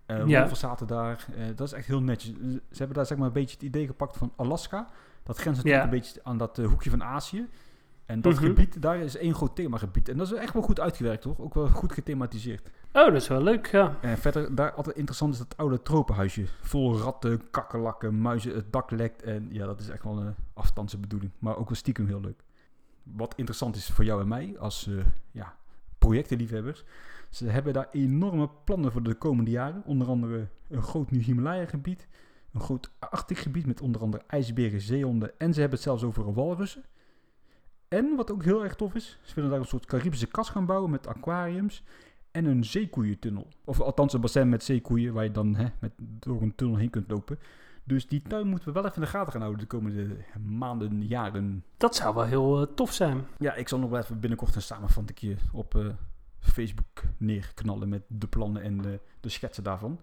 Ja. 0.07 0.39
wolven 0.41 0.57
zaten 0.57 0.87
daar, 0.87 1.27
eh, 1.37 1.45
dat 1.55 1.67
is 1.67 1.73
echt 1.73 1.87
heel 1.87 2.01
netjes. 2.03 2.33
Ze 2.71 2.77
hebben 2.79 2.97
daar 2.97 3.07
zeg 3.07 3.19
maar 3.19 3.27
een 3.27 3.33
beetje 3.33 3.55
het 3.55 3.63
idee 3.65 3.87
gepakt 3.87 4.17
van 4.17 4.33
Alaska. 4.37 4.89
Dat 5.23 5.37
grenst 5.39 5.57
natuurlijk 5.65 5.85
Ja. 5.91 5.93
een 5.97 6.01
beetje 6.01 6.21
aan 6.25 6.39
dat 6.39 6.57
hoekje 6.57 6.91
van 6.91 7.03
Azië. 7.05 7.47
En 8.07 8.21
dat 8.21 8.33
Mhm. 8.35 8.45
gebied, 8.45 8.83
daar 8.83 8.99
is 8.99 9.17
één 9.17 9.35
groot 9.35 9.57
themagebied. 9.57 10.09
En 10.09 10.17
dat 10.17 10.27
is 10.27 10.33
echt 10.39 10.53
wel 10.53 10.63
goed 10.63 10.81
uitgewerkt 10.81 11.25
hoor, 11.25 11.35
ook 11.39 11.55
wel 11.55 11.69
goed 11.69 11.93
gethematiseerd. 11.93 12.71
Oh, 12.93 13.05
dat 13.05 13.15
is 13.15 13.29
wel 13.29 13.43
leuk, 13.43 13.67
ja. 13.67 13.97
En 14.01 14.19
verder, 14.19 14.55
daar 14.55 14.73
altijd 14.73 14.97
interessant 14.97 15.33
is 15.33 15.39
dat 15.39 15.57
oude 15.57 15.83
tropenhuisje. 15.83 16.45
Vol 16.61 16.99
ratten, 16.99 17.51
kakkerlakken, 17.51 18.21
muizen, 18.21 18.55
het 18.55 18.73
dak 18.73 18.91
lekt. 18.91 19.23
En 19.23 19.49
ja, 19.51 19.67
dat 19.67 19.81
is 19.81 19.89
echt 19.89 20.05
wel 20.05 20.19
een 20.19 20.35
afstandse 20.55 20.99
bedoeling. 20.99 21.33
Maar 21.39 21.57
ook 21.57 21.69
wel 21.69 21.77
stiekem 21.77 22.07
heel 22.07 22.21
leuk. 22.21 22.43
Wat 23.03 23.35
interessant 23.37 23.77
is 23.77 23.87
voor 23.91 24.05
jou 24.05 24.21
en 24.21 24.29
mij 24.29 24.55
als 24.59 24.87
eh, 24.87 24.95
ja, 25.31 25.57
projectenliefhebbers. 25.99 26.85
Ze 27.31 27.47
hebben 27.49 27.73
daar 27.73 27.89
enorme 27.93 28.49
plannen 28.65 28.93
voor 28.93 29.03
de 29.03 29.15
komende 29.15 29.51
jaren. 29.51 29.83
Onder 29.85 30.09
andere 30.09 30.47
een 30.69 30.83
groot 30.83 31.11
nieuw 31.11 31.21
Himalaya-gebied. 31.23 32.07
Een 32.53 32.61
groot 32.61 32.91
Arctic 32.99 33.39
gebied 33.39 33.67
met 33.67 33.81
onder 33.81 34.01
andere 34.01 34.23
ijsberen, 34.27 34.81
zeehonden. 34.81 35.31
En 35.39 35.53
ze 35.55 35.61
hebben 35.61 35.79
het 35.79 35.87
zelfs 35.89 36.03
over 36.03 36.33
walrussen. 36.33 36.85
En 37.97 38.17
wat 38.17 38.31
ook 38.31 38.45
heel 38.45 38.65
erg 38.65 38.75
tof 38.75 38.95
is, 38.95 39.19
ze 39.23 39.35
willen 39.35 39.51
daar 39.51 39.59
een 39.59 39.67
soort 39.67 39.87
Caribische 39.87 40.27
kas 40.27 40.49
gaan 40.49 40.67
bouwen 40.67 40.91
met 40.91 41.07
aquariums 41.07 41.83
en 42.31 42.45
een 42.45 42.65
zeekoeientunnel. 42.65 43.47
Of 43.65 43.81
althans 43.81 44.13
een 44.13 44.21
bassin 44.21 44.49
met 44.49 44.65
zeekoeien 44.65 45.13
waar 45.13 45.25
je 45.25 45.31
dan 45.31 45.55
hè, 45.55 45.67
met, 45.79 45.93
door 45.99 46.43
een 46.43 46.55
tunnel 46.55 46.77
heen 46.77 46.91
kunt 46.91 47.11
lopen. 47.11 47.39
Dus 47.85 48.07
die 48.07 48.23
tuin 48.23 48.47
moeten 48.47 48.69
we 48.69 48.75
wel 48.75 48.85
even 48.85 48.97
in 48.97 49.03
de 49.03 49.09
gaten 49.09 49.33
gaan 49.33 49.41
houden 49.41 49.61
de 49.61 49.67
komende 49.67 50.17
maanden, 50.45 51.07
jaren. 51.07 51.65
Dat 51.77 51.95
zou 51.95 52.15
wel 52.15 52.25
heel 52.25 52.61
eh, 52.61 52.75
tof 52.75 52.93
zijn. 52.93 53.27
Ja, 53.39 53.55
ik 53.55 53.69
zal 53.69 53.79
nog 53.79 53.91
wel 53.91 54.01
even 54.01 54.21
binnenkort 54.21 54.55
een 54.55 54.63
samenvatting 54.63 55.39
op 55.53 55.75
eh, 55.75 55.87
Facebook 56.39 57.03
neerknallen 57.17 57.89
met 57.89 58.03
de 58.09 58.27
plannen 58.27 58.63
en 58.63 58.79
de, 58.83 59.01
de 59.21 59.29
schetsen 59.29 59.65
daarvan. 59.65 60.01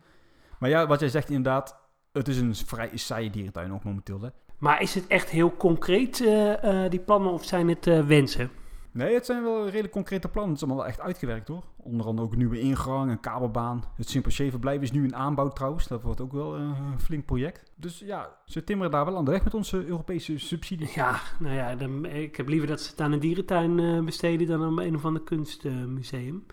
Maar 0.60 0.70
ja, 0.70 0.88
wat 0.88 1.00
jij 1.00 1.10
zegt 1.10 1.30
inderdaad, 1.30 1.80
het 2.12 2.28
is 2.28 2.38
een 2.38 2.56
vrij 2.56 2.98
saaie 2.98 3.30
dierentuin 3.30 3.74
ook 3.74 3.84
momenteel. 3.84 4.22
Hè? 4.22 4.30
Maar 4.64 4.82
is 4.82 4.96
het 4.96 5.08
echt 5.08 5.30
heel 5.30 5.56
concreet, 5.58 6.22
eh, 6.22 6.84
eh, 6.84 6.92
die 6.92 7.00
plannen, 7.00 7.32
of 7.32 7.46
zijn 7.46 7.70
het 7.70 7.88
eh, 7.88 8.06
wensen? 8.06 8.50
Nee, 8.92 9.14
het 9.14 9.26
zijn 9.26 9.44
wel 9.44 9.66
redelijk 9.66 9.94
concrete 9.94 10.28
plannen. 10.28 10.54
Het 10.54 10.62
is 10.62 10.68
allemaal 10.68 10.84
wel 10.84 10.94
echt 10.94 11.02
uitgewerkt 11.06 11.48
hoor. 11.48 11.64
Onder 11.78 12.06
andere 12.06 12.26
ook 12.28 12.32
een 12.32 12.38
nieuwe 12.38 12.60
ingang, 12.60 13.12
een 13.12 13.20
kabelbaan. 13.20 13.84
Het 13.96 14.10
Simpel 14.10 14.32
verblijf 14.32 14.82
is 14.82 14.92
nu 14.92 15.04
in 15.04 15.16
aanbouw 15.16 15.50
trouwens. 15.50 15.88
Dat 15.88 16.04
wordt 16.04 16.22
ook 16.22 16.32
wel 16.32 16.56
een 16.56 17.00
flink 17.00 17.26
project. 17.26 17.72
Dus 17.76 18.00
ja, 18.00 18.36
ze 18.46 18.64
timmeren 18.64 18.92
daar 18.92 19.06
wel 19.06 19.18
aan 19.18 19.26
de 19.26 19.32
weg 19.32 19.44
met 19.44 19.54
onze 19.54 19.86
Europese 19.86 20.38
subsidies. 20.38 20.94
Ja, 20.94 21.20
nou 21.40 21.56
ja, 21.56 21.76
dan, 21.76 22.06
ik 22.06 22.36
heb 22.36 22.48
liever 22.48 22.68
dat 22.68 22.82
ze 22.82 22.90
het 22.90 23.02
aan 23.02 23.12
een 23.12 23.20
dierentuin 23.20 24.06
besteden 24.06 24.48
dan 24.48 24.64
aan 24.64 24.80
een 24.80 24.96
of 24.96 25.06
ander 25.06 25.22
kunstmuseum. 25.22 26.46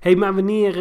Hé, 0.00 0.10
hey, 0.10 0.16
maar 0.16 0.34
wanneer 0.34 0.74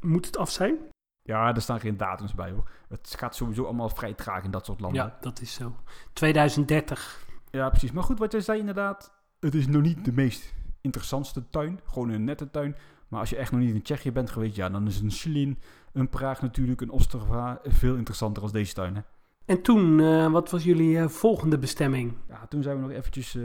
moet 0.00 0.26
het 0.26 0.36
af 0.36 0.50
zijn? 0.50 0.78
Ja, 1.22 1.54
er 1.54 1.60
staan 1.60 1.80
geen 1.80 1.96
datums 1.96 2.34
bij 2.34 2.50
hoor. 2.50 2.70
Het 2.88 3.14
gaat 3.18 3.36
sowieso 3.36 3.64
allemaal 3.64 3.88
vrij 3.88 4.14
traag 4.14 4.44
in 4.44 4.50
dat 4.50 4.66
soort 4.66 4.80
landen. 4.80 5.02
Ja, 5.02 5.16
dat 5.20 5.40
is 5.40 5.54
zo. 5.54 5.76
2030. 6.12 7.26
Ja, 7.50 7.68
precies. 7.68 7.92
Maar 7.92 8.02
goed, 8.02 8.18
wat 8.18 8.32
jij 8.32 8.40
zei 8.40 8.58
inderdaad. 8.58 9.12
Het 9.40 9.54
is 9.54 9.66
nog 9.66 9.82
niet 9.82 10.04
de 10.04 10.12
meest 10.12 10.54
interessantste 10.80 11.48
tuin. 11.48 11.80
Gewoon 11.84 12.08
een 12.08 12.24
nette 12.24 12.50
tuin. 12.50 12.76
Maar 13.08 13.20
als 13.20 13.30
je 13.30 13.36
echt 13.36 13.52
nog 13.52 13.60
niet 13.60 13.74
in 13.74 13.82
Tsjechië 13.82 14.12
bent 14.12 14.30
geweest, 14.30 14.56
ja, 14.56 14.68
dan 14.68 14.86
is 14.86 15.00
een 15.00 15.10
Slin, 15.10 15.58
een 15.92 16.08
Praag 16.08 16.42
natuurlijk, 16.42 16.80
een 16.80 16.90
Ostrava 16.90 17.60
veel 17.64 17.96
interessanter 17.96 18.42
als 18.42 18.52
deze 18.52 18.74
tuin. 18.74 18.94
Hè? 18.94 19.02
En 19.44 19.62
toen, 19.62 20.00
eh, 20.00 20.30
wat 20.30 20.50
was 20.50 20.64
jullie 20.64 20.98
eh, 20.98 21.08
volgende 21.08 21.58
bestemming? 21.58 22.14
Ja, 22.28 22.46
toen 22.46 22.62
zijn 22.62 22.76
we 22.76 22.82
nog 22.82 22.90
eventjes 22.90 23.34
eh, 23.34 23.42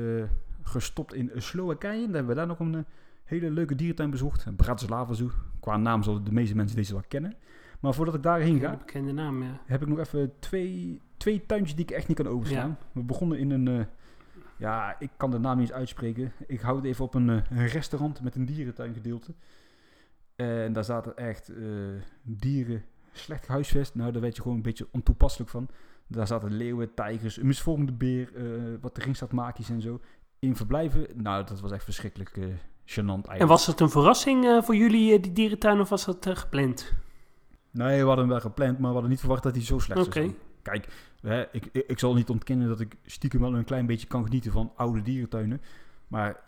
gestopt 0.62 1.14
in 1.14 1.32
Slowakije. 1.36 2.06
Daar 2.06 2.14
hebben 2.14 2.28
we 2.28 2.34
daar 2.34 2.48
nog 2.48 2.60
een 2.60 2.86
hele 3.24 3.52
leuke 3.52 3.76
dierentuin 3.76 4.10
bezocht. 4.10 4.56
Bratislava 4.56 5.14
Zoo. 5.14 5.32
Qua 5.60 5.78
naam 5.78 6.04
zullen 6.04 6.24
de 6.24 6.32
meeste 6.32 6.56
mensen 6.56 6.76
deze 6.76 6.94
wel 6.94 7.04
kennen. 7.08 7.36
Maar 7.80 7.94
voordat 7.94 8.16
ik 8.16 8.24
daarheen 8.24 8.54
Een 8.54 8.60
ga, 8.60 8.78
bekende 8.78 9.12
naam, 9.12 9.44
ja. 9.44 9.62
heb 9.66 9.82
ik 9.82 9.88
nog 9.88 10.00
even 10.00 10.34
twee, 10.40 11.02
twee 11.18 11.46
tuintjes 11.46 11.76
die 11.76 11.86
ik 11.86 11.92
echt 11.92 12.08
niet 12.08 12.18
kan 12.18 12.28
overslaan. 12.28 12.78
We 12.92 13.04
begonnen 13.04 13.40
in 13.40 13.52
een... 13.52 13.68
eh, 13.68 13.86
ja, 14.58 14.96
ik 15.00 15.10
kan 15.18 15.32
de 15.32 15.40
naam 15.40 15.58
niet 15.58 15.68
eens 15.70 15.78
uitspreken. 15.78 16.32
Ik 16.48 16.60
hou 16.60 16.76
het 16.76 16.86
even 16.86 17.06
op 17.06 17.14
een, 17.14 17.30
eh, 17.30 17.42
een 17.50 17.68
restaurant 17.68 18.22
met 18.22 18.36
een 18.36 18.46
dierentuingedeelte. 18.46 19.34
En 20.36 20.74
daar 20.74 20.84
zaten 20.84 21.18
echt 21.18 21.50
eh, 21.50 21.66
dieren 22.22 22.84
slecht 23.12 23.46
gehuisvest. 23.46 23.96
Nou, 23.96 24.12
daar 24.12 24.22
werd 24.22 24.36
je 24.36 24.42
gewoon 24.42 24.58
een 24.58 24.64
beetje 24.64 24.88
ontoepasselijk 24.92 25.50
van. 25.50 25.70
Daar 26.08 26.28
zaten 26.28 26.54
leeuwen, 26.54 26.94
tijgers, 26.94 27.38
een 27.38 27.48
misvormde 27.48 27.92
beer, 27.92 28.32
wat 28.82 28.98
ringstaatmakies 28.98 29.70
en 29.70 29.82
zo. 29.82 30.00
in 30.40 30.56
verblijven, 30.56 31.08
nou, 31.16 31.46
dat 31.46 31.60
was 31.60 31.72
echt 31.72 31.84
verschrikkelijk 31.84 32.38
uh, 32.38 32.46
gênant 32.86 33.08
eigenlijk. 33.08 33.40
En 33.40 33.48
was 33.48 33.66
het 33.66 33.80
een 33.80 33.90
verrassing 33.90 34.46
uh, 34.46 34.62
voor 34.62 34.76
jullie, 34.76 35.20
die 35.20 35.32
dierentuin, 35.32 35.80
of 35.80 35.90
was 35.90 36.06
dat 36.06 36.28
gepland? 36.30 36.94
Nee, 37.78 38.00
we 38.00 38.06
hadden 38.08 38.18
hem 38.18 38.28
wel 38.28 38.40
gepland, 38.40 38.72
maar 38.72 38.88
we 38.88 38.94
hadden 38.94 39.10
niet 39.10 39.20
verwacht 39.20 39.44
dat 39.44 39.56
hij 39.56 39.64
zo 39.64 39.80
slecht 39.80 40.00
zou 40.00 40.14
zijn. 40.14 40.36
Kijk, 40.62 40.88
hè, 41.22 41.42
ik, 41.52 41.70
ik, 41.72 41.84
ik, 41.88 42.00
zal 42.00 42.14
niet 42.14 42.30
ontkennen 42.30 42.68
dat 42.68 42.80
ik 42.80 42.96
stiekem 43.06 43.42
wel 43.42 43.56
een 43.56 43.64
klein 43.64 43.86
beetje 43.86 44.08
kan 44.08 44.24
genieten 44.24 44.52
van 44.52 44.72
oude 44.76 45.02
dierentuinen. 45.02 45.62
Maar 46.08 46.40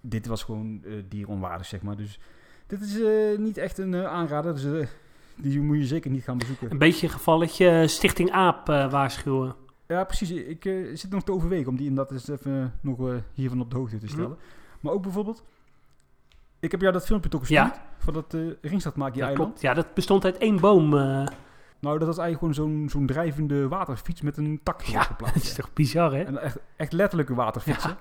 dit 0.00 0.26
was 0.26 0.42
gewoon 0.42 0.80
uh, 0.84 1.02
dieronwaardig, 1.08 1.66
zeg 1.66 1.82
maar. 1.82 1.96
Dus 1.96 2.20
dit 2.66 2.80
is 2.80 2.96
uh, 2.96 3.38
niet 3.38 3.58
echt 3.58 3.78
een 3.78 3.92
uh, 3.92 4.04
aanrader. 4.04 4.54
Dus 4.54 4.88
die 5.36 5.60
moet 5.60 5.76
je 5.76 5.86
zeker 5.86 6.10
niet 6.10 6.22
gaan 6.22 6.38
bezoeken. 6.38 6.70
Een 6.70 6.78
beetje 6.78 7.06
een 7.06 7.12
gevalletje 7.12 7.86
Stichting 7.86 8.30
Aap 8.30 8.66
waarschuwen. 8.66 9.54
Ja, 9.86 10.04
precies. 10.04 10.30
Ik 10.30 10.62
zit 10.94 11.10
nog 11.10 11.22
te 11.22 11.32
overwegen 11.32 11.68
om 11.68 11.76
die 11.76 11.86
inderdaad 11.86 12.12
eens 12.12 12.28
even 12.28 12.72
nog 12.80 12.98
hiervan 13.34 13.60
op 13.60 13.70
de 13.70 13.76
hoogte 13.76 13.98
te 13.98 14.08
stellen. 14.08 14.28
Mm. 14.28 14.36
Maar 14.80 14.92
ook 14.92 15.02
bijvoorbeeld... 15.02 15.44
Ik 16.60 16.70
heb 16.70 16.80
jou 16.80 16.92
dat 16.92 17.06
filmpje 17.06 17.30
toch 17.30 17.40
gestuurd? 17.40 17.74
Ja. 17.74 17.82
Van 17.98 18.14
dat 18.14 18.34
uh, 18.34 18.52
Ringstadmaakje 18.60 19.22
eiland. 19.22 19.48
Klopt. 19.48 19.60
Ja, 19.60 19.74
dat 19.74 19.94
bestond 19.94 20.24
uit 20.24 20.38
één 20.38 20.60
boom. 20.60 20.94
Nou, 21.80 21.98
dat 21.98 22.06
was 22.06 22.18
eigenlijk 22.18 22.38
gewoon 22.38 22.54
zo'n 22.54 22.88
zo'n 22.88 23.06
drijvende 23.06 23.68
waterfiets 23.68 24.20
met 24.20 24.36
een 24.36 24.60
tak 24.62 24.82
ja, 24.82 25.08
dat 25.18 25.34
is 25.34 25.54
toch 25.54 25.72
bizar, 25.72 26.12
hè? 26.12 26.22
En 26.22 26.38
echt, 26.38 26.58
echt 26.76 26.92
letterlijke 26.92 27.34
waterfietsen. 27.34 27.96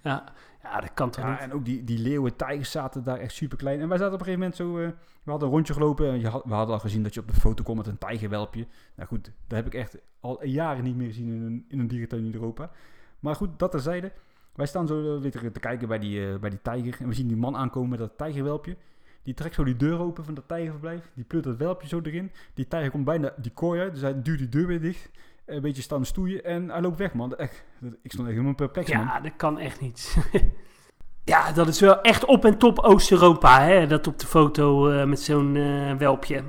Ja. 0.00 0.24
ja. 0.62 0.80
dat 0.80 0.94
kan 0.94 1.10
toch 1.10 1.24
ja, 1.24 1.40
En 1.40 1.52
ook 1.52 1.64
die, 1.64 1.84
die 1.84 1.98
leeuwen, 1.98 2.36
tijgers 2.36 2.70
zaten 2.70 3.04
daar 3.04 3.18
echt 3.18 3.32
super 3.32 3.58
klein. 3.58 3.80
En 3.80 3.88
wij 3.88 3.98
zaten 3.98 4.14
op 4.14 4.20
een 4.20 4.26
gegeven 4.26 4.40
moment 4.40 4.58
zo... 4.58 4.78
Uh, 4.78 4.88
we 5.22 5.30
hadden 5.30 5.48
een 5.48 5.54
rondje 5.54 5.72
gelopen 5.72 6.10
en 6.10 6.20
je 6.20 6.28
had, 6.28 6.44
we 6.44 6.54
hadden 6.54 6.74
al 6.74 6.80
gezien 6.80 7.02
dat 7.02 7.14
je 7.14 7.20
op 7.20 7.28
de 7.28 7.40
foto 7.40 7.62
komt 7.62 7.76
met 7.76 7.86
een 7.86 7.98
tijgerwelpje. 7.98 8.66
Nou 8.94 9.08
goed, 9.08 9.24
dat 9.24 9.58
heb 9.58 9.66
ik 9.66 9.74
echt 9.74 9.96
al 10.20 10.44
jaren 10.44 10.84
niet 10.84 10.96
meer 10.96 11.06
gezien 11.06 11.28
in 11.28 11.42
een, 11.42 11.64
in 11.68 11.78
een 11.78 11.88
dierentuin 11.88 12.24
in 12.24 12.34
Europa. 12.34 12.70
Maar 13.18 13.34
goed, 13.34 13.58
dat 13.58 13.70
terzijde. 13.70 14.12
Wij 14.54 14.66
staan 14.66 14.86
zo 14.86 15.16
uh, 15.16 15.20
weer 15.20 15.52
te 15.52 15.60
kijken 15.60 15.88
bij 15.88 15.98
die, 15.98 16.20
uh, 16.20 16.38
bij 16.38 16.50
die 16.50 16.62
tijger. 16.62 16.96
En 17.00 17.08
we 17.08 17.14
zien 17.14 17.28
die 17.28 17.36
man 17.36 17.56
aankomen 17.56 17.88
met 17.90 17.98
dat 17.98 18.12
tijgerwelpje. 18.16 18.76
Die 19.22 19.34
trekt 19.34 19.54
zo 19.54 19.64
die 19.64 19.76
deur 19.76 19.98
open 19.98 20.24
van 20.24 20.34
dat 20.34 20.48
tijgerverblijf. 20.48 21.10
Die 21.14 21.24
pleurt 21.24 21.44
dat 21.44 21.56
welpje 21.56 21.88
zo 21.88 22.00
erin. 22.02 22.32
Die 22.54 22.68
tijger 22.68 22.90
komt 22.90 23.04
bijna 23.04 23.32
die 23.36 23.52
kooi 23.52 23.80
uit. 23.80 23.92
Dus 23.92 24.02
hij 24.02 24.22
duwt 24.22 24.38
die 24.38 24.48
deur 24.48 24.66
weer 24.66 24.80
dicht. 24.80 25.10
Een 25.46 25.60
beetje 25.60 25.82
staan 25.82 26.04
stoeien. 26.04 26.44
En 26.44 26.70
hij 26.70 26.80
loopt 26.80 26.98
weg, 26.98 27.14
man. 27.14 27.36
Echt, 27.36 27.64
ik 27.80 28.12
stond 28.12 28.26
echt 28.26 28.36
helemaal 28.36 28.54
perplex, 28.54 28.92
man. 28.92 29.04
Ja, 29.04 29.20
dat 29.20 29.36
kan 29.36 29.58
echt 29.58 29.80
niet. 29.80 30.16
ja, 31.24 31.52
dat 31.52 31.68
is 31.68 31.80
wel 31.80 32.00
echt 32.00 32.24
op 32.24 32.44
en 32.44 32.58
top 32.58 32.78
Oost-Europa, 32.78 33.62
hè. 33.62 33.86
Dat 33.86 34.06
op 34.06 34.18
de 34.18 34.26
foto 34.26 34.90
uh, 34.90 35.04
met 35.04 35.20
zo'n 35.20 35.54
uh, 35.54 35.94
welpje. 35.94 36.42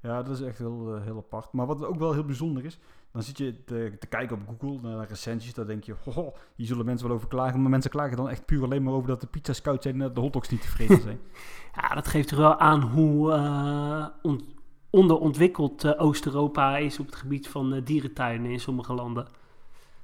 Ja, 0.00 0.22
dat 0.22 0.38
is 0.38 0.46
echt 0.46 0.58
heel, 0.58 1.00
heel 1.02 1.16
apart. 1.16 1.52
Maar 1.52 1.66
wat 1.66 1.84
ook 1.84 1.98
wel 1.98 2.12
heel 2.12 2.24
bijzonder 2.24 2.64
is, 2.64 2.78
dan 3.12 3.22
zit 3.22 3.38
je 3.38 3.64
te, 3.64 3.96
te 3.98 4.06
kijken 4.06 4.36
op 4.36 4.60
Google 4.60 4.88
naar 4.88 5.08
recensies. 5.08 5.54
Dan 5.54 5.66
denk 5.66 5.84
je, 5.84 5.94
ho, 6.04 6.34
hier 6.54 6.66
zullen 6.66 6.84
mensen 6.84 7.06
wel 7.06 7.16
over 7.16 7.28
klagen. 7.28 7.60
Maar 7.60 7.70
mensen 7.70 7.90
klagen 7.90 8.16
dan 8.16 8.28
echt 8.28 8.46
puur 8.46 8.62
alleen 8.64 8.82
maar 8.82 8.92
over 8.92 9.08
dat 9.08 9.20
de 9.20 9.26
pizza's 9.26 9.62
koud 9.62 9.82
zijn 9.82 9.94
en 9.94 10.00
dat 10.00 10.14
de 10.14 10.20
hotdogs 10.20 10.48
niet 10.48 10.62
tevreden 10.62 11.00
zijn. 11.00 11.20
ja, 11.80 11.94
dat 11.94 12.08
geeft 12.08 12.30
er 12.30 12.36
wel 12.36 12.58
aan 12.58 12.82
hoe 12.82 13.32
uh, 13.32 14.06
on, 14.22 14.52
onderontwikkeld 14.90 15.84
uh, 15.84 15.92
Oost-Europa 15.96 16.76
is 16.76 16.98
op 16.98 17.06
het 17.06 17.14
gebied 17.14 17.48
van 17.48 17.74
uh, 17.74 17.84
dierentuinen 17.84 18.50
in 18.50 18.60
sommige 18.60 18.92
landen. 18.94 19.28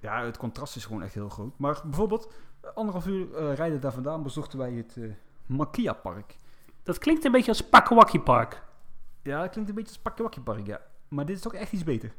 Ja, 0.00 0.24
het 0.24 0.36
contrast 0.36 0.76
is 0.76 0.84
gewoon 0.84 1.02
echt 1.02 1.14
heel 1.14 1.28
groot. 1.28 1.58
Maar 1.58 1.80
bijvoorbeeld, 1.84 2.32
anderhalf 2.74 3.06
uur 3.06 3.54
rijden 3.54 3.80
daar 3.80 3.92
vandaan 3.92 4.22
bezochten 4.22 4.58
wij 4.58 4.72
het 4.72 4.98
Makia 5.46 5.92
Park. 5.92 6.36
Dat 6.82 6.98
klinkt 6.98 7.24
een 7.24 7.32
beetje 7.32 7.50
als 7.50 7.68
Pakawaki 7.68 8.20
Park. 8.20 8.62
Ja, 9.22 9.40
dat 9.40 9.50
klinkt 9.50 9.70
een 9.70 9.76
beetje 9.76 9.92
als 9.92 10.02
Pakawaki 10.02 10.40
Park, 10.40 10.66
ja. 10.66 10.80
Maar 11.08 11.26
dit 11.26 11.36
is 11.36 11.42
toch 11.42 11.54
echt 11.54 11.72
iets 11.72 11.84
beter. 11.84 12.12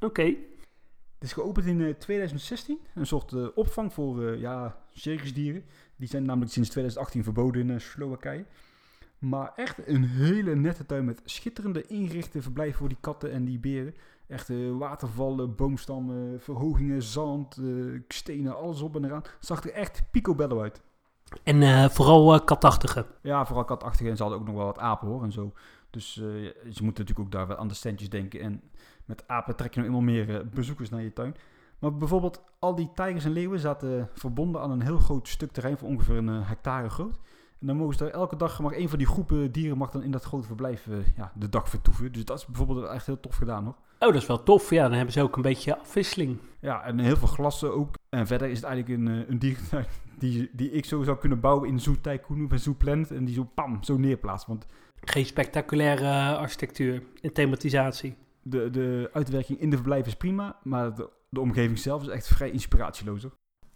Oké. 0.00 0.22
Het 0.22 1.28
is 1.28 1.32
geopend 1.32 1.66
in 1.66 1.96
2016. 1.98 2.78
Eh, 2.82 2.90
een 2.94 3.06
soort 3.06 3.32
uh, 3.32 3.46
opvang 3.54 3.92
voor 3.92 4.22
uh, 4.22 4.40
ja, 4.40 4.76
circusdieren. 4.92 5.64
Die 5.96 6.08
zijn 6.08 6.24
namelijk 6.24 6.52
sinds 6.52 6.68
2018 6.68 7.24
verboden 7.24 7.70
in 7.70 7.80
Slowakije. 7.80 8.44
Maar 9.18 9.52
echt 9.56 9.88
een 9.88 10.04
hele 10.04 10.54
nette 10.54 10.86
tuin 10.86 11.04
met 11.04 11.22
schitterende 11.24 11.86
ingerichte 11.86 12.42
verblijven 12.42 12.78
voor 12.78 12.88
die 12.88 12.96
katten 13.00 13.32
en 13.32 13.44
die 13.44 13.58
beren. 13.58 13.94
Echt 14.26 14.48
watervallen, 14.78 15.54
boomstammen, 15.54 16.40
verhogingen, 16.40 17.02
zand, 17.02 17.60
stenen, 18.08 18.56
alles 18.56 18.80
op 18.80 18.96
en 18.96 19.04
eraan. 19.04 19.22
Het 19.22 19.46
zag 19.46 19.64
er 19.64 19.72
echt 19.72 20.02
picobello 20.10 20.60
uit. 20.60 20.82
En 21.42 21.90
vooral 21.90 22.44
katachtige. 22.44 23.06
Ja, 23.22 23.46
vooral 23.46 23.64
katachtige. 23.64 24.10
En 24.10 24.16
ze 24.16 24.22
hadden 24.22 24.40
ook 24.40 24.46
nog 24.46 24.56
wel 24.56 24.64
wat 24.64 24.78
apen 24.78 25.08
hoor 25.08 25.22
en 25.22 25.32
zo. 25.32 25.52
Dus 25.90 26.12
ze 26.12 26.54
moeten 26.62 26.84
natuurlijk 26.84 27.20
ook 27.20 27.32
daar 27.32 27.46
wel 27.46 27.56
aan 27.56 27.68
de 27.68 27.74
standjes 27.74 28.08
denken. 28.08 28.40
En 28.40 28.62
met 29.10 29.24
apen 29.26 29.56
trek 29.56 29.74
je 29.74 29.78
nog 29.78 29.88
eenmaal 29.88 30.14
meer 30.14 30.36
eh, 30.36 30.46
bezoekers 30.54 30.90
naar 30.90 31.02
je 31.02 31.12
tuin. 31.12 31.34
Maar 31.78 31.96
bijvoorbeeld 31.96 32.42
al 32.58 32.74
die 32.74 32.90
tijgers 32.94 33.24
en 33.24 33.32
leeuwen 33.32 33.58
zaten 33.58 34.08
verbonden 34.12 34.60
aan 34.60 34.70
een 34.70 34.82
heel 34.82 34.98
groot 34.98 35.28
stuk 35.28 35.52
terrein 35.52 35.78
van 35.78 35.88
ongeveer 35.88 36.16
een 36.16 36.28
eh, 36.28 36.48
hectare 36.48 36.88
groot. 36.88 37.18
En 37.60 37.66
dan 37.66 37.76
mogen 37.76 37.94
ze 37.96 38.04
daar 38.04 38.12
elke 38.12 38.36
dag, 38.36 38.60
maar 38.60 38.72
één 38.72 38.88
van 38.88 38.98
die 38.98 39.06
groepen 39.06 39.52
dieren 39.52 39.78
mag 39.78 39.90
dan 39.90 40.02
in 40.02 40.10
dat 40.10 40.24
grote 40.24 40.46
verblijf 40.46 40.86
uh, 40.86 40.96
ja, 41.16 41.32
de 41.34 41.48
dag 41.48 41.68
vertoeven. 41.68 42.12
Dus 42.12 42.24
dat 42.24 42.38
is 42.38 42.46
bijvoorbeeld 42.46 42.86
echt 42.86 43.06
heel 43.06 43.20
tof 43.20 43.36
gedaan 43.36 43.64
hoor. 43.64 43.74
Oh, 43.98 44.12
dat 44.12 44.14
is 44.14 44.26
wel 44.26 44.42
tof. 44.42 44.70
Ja, 44.70 44.82
dan 44.82 44.92
hebben 44.92 45.12
ze 45.12 45.22
ook 45.22 45.36
een 45.36 45.42
beetje 45.42 45.78
afwisseling. 45.78 46.38
Ja, 46.60 46.84
en 46.84 46.98
heel 46.98 47.16
veel 47.16 47.28
glassen 47.28 47.74
ook. 47.74 47.94
En 48.08 48.26
verder 48.26 48.48
is 48.48 48.56
het 48.56 48.66
eigenlijk 48.66 49.00
een, 49.00 49.30
een 49.30 49.38
dierentuin 49.38 49.86
die, 50.18 50.50
die 50.52 50.70
ik 50.70 50.84
zo 50.84 51.02
zou 51.02 51.18
kunnen 51.18 51.40
bouwen 51.40 51.68
in 51.68 51.80
Zoo 51.80 51.96
Tycoon 52.00 52.48
of 52.52 52.58
Zoo 52.58 52.74
Planet. 52.78 53.10
En 53.10 53.24
die 53.24 53.34
zo 53.34 53.48
pam, 53.54 53.82
zo 53.82 53.96
neerplaatst. 53.96 54.46
Want... 54.46 54.66
Geen 55.00 55.26
spectaculaire 55.26 56.36
architectuur 56.36 57.02
en 57.20 57.32
thematisatie 57.32 58.16
de, 58.42 58.70
de 58.70 59.10
uitwerking 59.12 59.60
in 59.60 59.70
de 59.70 59.76
verblijf 59.76 60.06
is 60.06 60.14
prima, 60.14 60.56
maar 60.62 60.94
de, 60.94 61.08
de 61.28 61.40
omgeving 61.40 61.78
zelf 61.78 62.02
is 62.02 62.08
echt 62.08 62.28
vrij 62.28 62.50
inspiratieloos. 62.50 63.26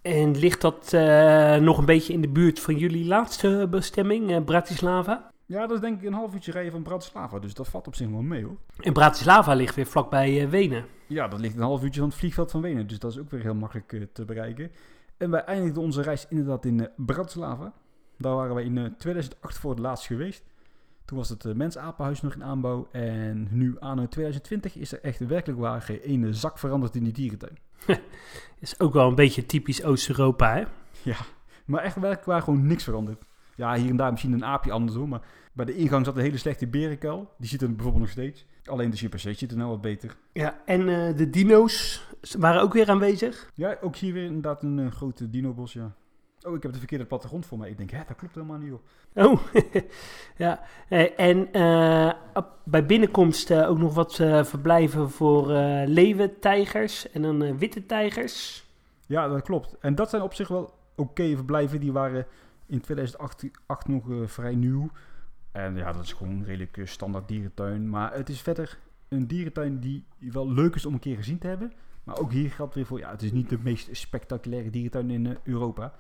En 0.03 0.37
ligt 0.37 0.61
dat 0.61 0.93
uh, 0.95 1.57
nog 1.57 1.79
een 1.79 1.85
beetje 1.85 2.12
in 2.12 2.21
de 2.21 2.29
buurt 2.29 2.61
van 2.61 2.77
jullie 2.77 3.07
laatste 3.07 3.67
bestemming, 3.71 4.31
uh, 4.31 4.45
Bratislava? 4.45 5.31
Ja, 5.47 5.61
dat 5.61 5.71
is 5.71 5.81
denk 5.81 6.01
ik 6.01 6.07
een 6.07 6.12
half 6.12 6.35
uurtje 6.35 6.53
rijden 6.53 6.73
van 6.73 6.83
Bratislava, 6.83 7.39
dus 7.39 7.55
dat 7.55 7.69
valt 7.69 7.87
op 7.87 7.95
zich 7.95 8.09
wel 8.09 8.23
mee 8.23 8.45
hoor. 8.45 8.57
En 8.81 8.93
Bratislava 8.93 9.55
ligt 9.55 9.75
weer 9.75 9.87
vlakbij 9.87 10.43
uh, 10.43 10.49
Wenen. 10.49 10.85
Ja, 11.07 11.29
dat 11.29 11.41
ligt 11.41 11.57
een 11.57 11.62
half 11.62 11.83
uurtje 11.83 12.01
van 12.01 12.09
het 12.09 12.19
vliegveld 12.19 12.51
van 12.51 12.61
Wenen, 12.61 12.87
dus 12.87 12.99
dat 12.99 13.11
is 13.11 13.19
ook 13.19 13.31
weer 13.31 13.43
heel 13.43 13.55
makkelijk 13.55 14.09
te 14.12 14.25
bereiken. 14.25 14.71
En 15.17 15.31
wij 15.31 15.45
eindigden 15.45 15.83
onze 15.83 16.03
reis 16.03 16.27
inderdaad 16.29 16.65
in 16.65 16.89
Bratislava. 16.97 17.73
Daar 18.19 18.35
waren 18.35 18.55
wij 18.55 18.65
in 18.65 18.95
2008 18.99 19.59
voor 19.59 19.71
het 19.71 19.79
laatst 19.79 20.07
geweest. 20.07 20.45
Toen 21.05 21.18
was 21.18 21.28
het 21.28 21.44
uh, 21.44 21.55
mensapenhuis 21.55 22.20
nog 22.20 22.34
in 22.34 22.44
aanbouw. 22.44 22.88
En 22.92 23.48
nu, 23.50 23.78
anno 23.78 24.09
2020, 24.09 24.76
is 24.76 24.92
er 24.92 25.00
echt 25.02 25.18
werkelijk 25.18 25.61
waar 25.61 25.82
geen 25.82 26.00
ene 26.00 26.32
zak 26.32 26.59
veranderd 26.59 26.94
in 26.94 27.05
die 27.05 27.12
dierentuin. 27.12 27.59
is 28.61 28.80
ook 28.80 28.92
wel 28.92 29.09
een 29.09 29.14
beetje 29.14 29.46
typisch 29.46 29.82
Oost-Europa, 29.82 30.55
hè? 30.55 30.64
Ja, 31.02 31.16
maar 31.64 31.82
echt 31.82 31.94
werkelijk 31.94 32.24
waar 32.24 32.42
gewoon 32.42 32.66
niks 32.66 32.84
veranderd. 32.84 33.22
Ja, 33.57 33.74
hier 33.74 33.90
en 33.90 33.96
daar 33.96 34.11
misschien 34.11 34.32
een 34.32 34.44
aapje 34.44 34.72
anders 34.72 34.96
hoor, 34.96 35.09
maar 35.09 35.22
bij 35.52 35.64
de 35.64 35.76
ingang 35.76 36.05
zat 36.05 36.16
een 36.16 36.22
hele 36.22 36.36
slechte 36.36 36.66
berenkuil. 36.66 37.34
Die 37.38 37.48
zit 37.48 37.62
er 37.62 37.68
bijvoorbeeld 37.68 38.02
nog 38.02 38.12
steeds. 38.12 38.46
Alleen 38.64 38.90
de 38.90 38.96
chimpansee 38.96 39.34
zit 39.34 39.50
er 39.50 39.57
nou 39.57 39.70
wat 39.70 39.80
beter. 39.80 40.16
Ja, 40.32 40.62
en 40.64 40.80
uh, 40.80 41.16
de 41.16 41.30
dino's 41.30 42.07
waren 42.38 42.62
ook 42.62 42.72
weer 42.72 42.90
aanwezig? 42.90 43.50
Ja, 43.55 43.76
ook 43.80 43.96
hier 43.96 44.12
weer 44.12 44.24
inderdaad 44.24 44.62
een 44.62 44.78
uh, 44.78 44.90
grote 44.90 45.30
dinobos, 45.30 45.72
ja. 45.72 45.94
Oh, 46.47 46.55
ik 46.55 46.62
heb 46.62 46.72
de 46.72 46.78
verkeerde 46.78 47.05
plattegrond 47.05 47.47
voor 47.47 47.59
mij. 47.59 47.70
Ik 47.70 47.76
denk, 47.76 47.90
hè, 47.90 48.03
dat 48.07 48.16
klopt 48.16 48.34
helemaal 48.34 48.59
niet, 48.59 48.68
joh. 48.68 49.26
Oh, 49.26 49.40
ja. 50.36 50.61
En 51.16 51.49
uh, 51.53 52.12
bij 52.64 52.86
binnenkomst 52.86 53.51
uh, 53.51 53.70
ook 53.70 53.78
nog 53.78 53.95
wat 53.95 54.18
uh, 54.18 54.45
verblijven 54.45 55.11
voor 55.11 55.47
leeuwen, 55.86 56.38
tijgers 56.40 57.11
en 57.11 57.22
dan 57.22 57.59
witte 57.59 57.86
tijgers. 57.86 58.64
Ja, 59.07 59.28
dat 59.28 59.42
klopt. 59.42 59.76
En 59.80 59.95
dat 59.95 60.11
zijn 60.11 60.22
op 60.22 60.34
zich 60.34 60.49
wel 60.49 60.62
oké 60.62 60.74
okay 60.97 61.34
verblijven. 61.34 61.80
Die 61.80 61.92
waren 61.92 62.26
in 62.66 62.80
2008 62.80 63.45
nog 63.86 64.05
vrij 64.24 64.55
nieuw. 64.55 64.90
En 65.53 65.76
ja, 65.76 65.92
dat 65.92 66.03
is 66.03 66.12
gewoon 66.12 66.32
een 66.32 66.45
redelijk 66.45 66.80
standaard 66.84 67.28
dierentuin. 67.28 67.90
Maar 67.90 68.14
het 68.14 68.28
is 68.28 68.40
verder 68.40 68.78
een 69.09 69.26
dierentuin 69.26 69.80
die 69.80 70.05
wel 70.18 70.53
leuk 70.53 70.74
is 70.74 70.86
om 70.86 70.92
een 70.92 70.99
keer 70.99 71.16
gezien 71.16 71.38
te 71.38 71.47
hebben. 71.47 71.72
Maar 72.05 72.18
ook 72.18 72.32
hier 72.32 72.51
geldt 72.51 72.74
weer 72.74 72.86
voor, 72.86 72.99
ja, 72.99 73.11
het 73.11 73.22
is 73.22 73.32
niet 73.32 73.49
de 73.49 73.59
meest 73.62 73.97
spectaculaire 73.97 74.70
dierentuin 74.70 75.11
in 75.11 75.38
Europa. 75.45 75.92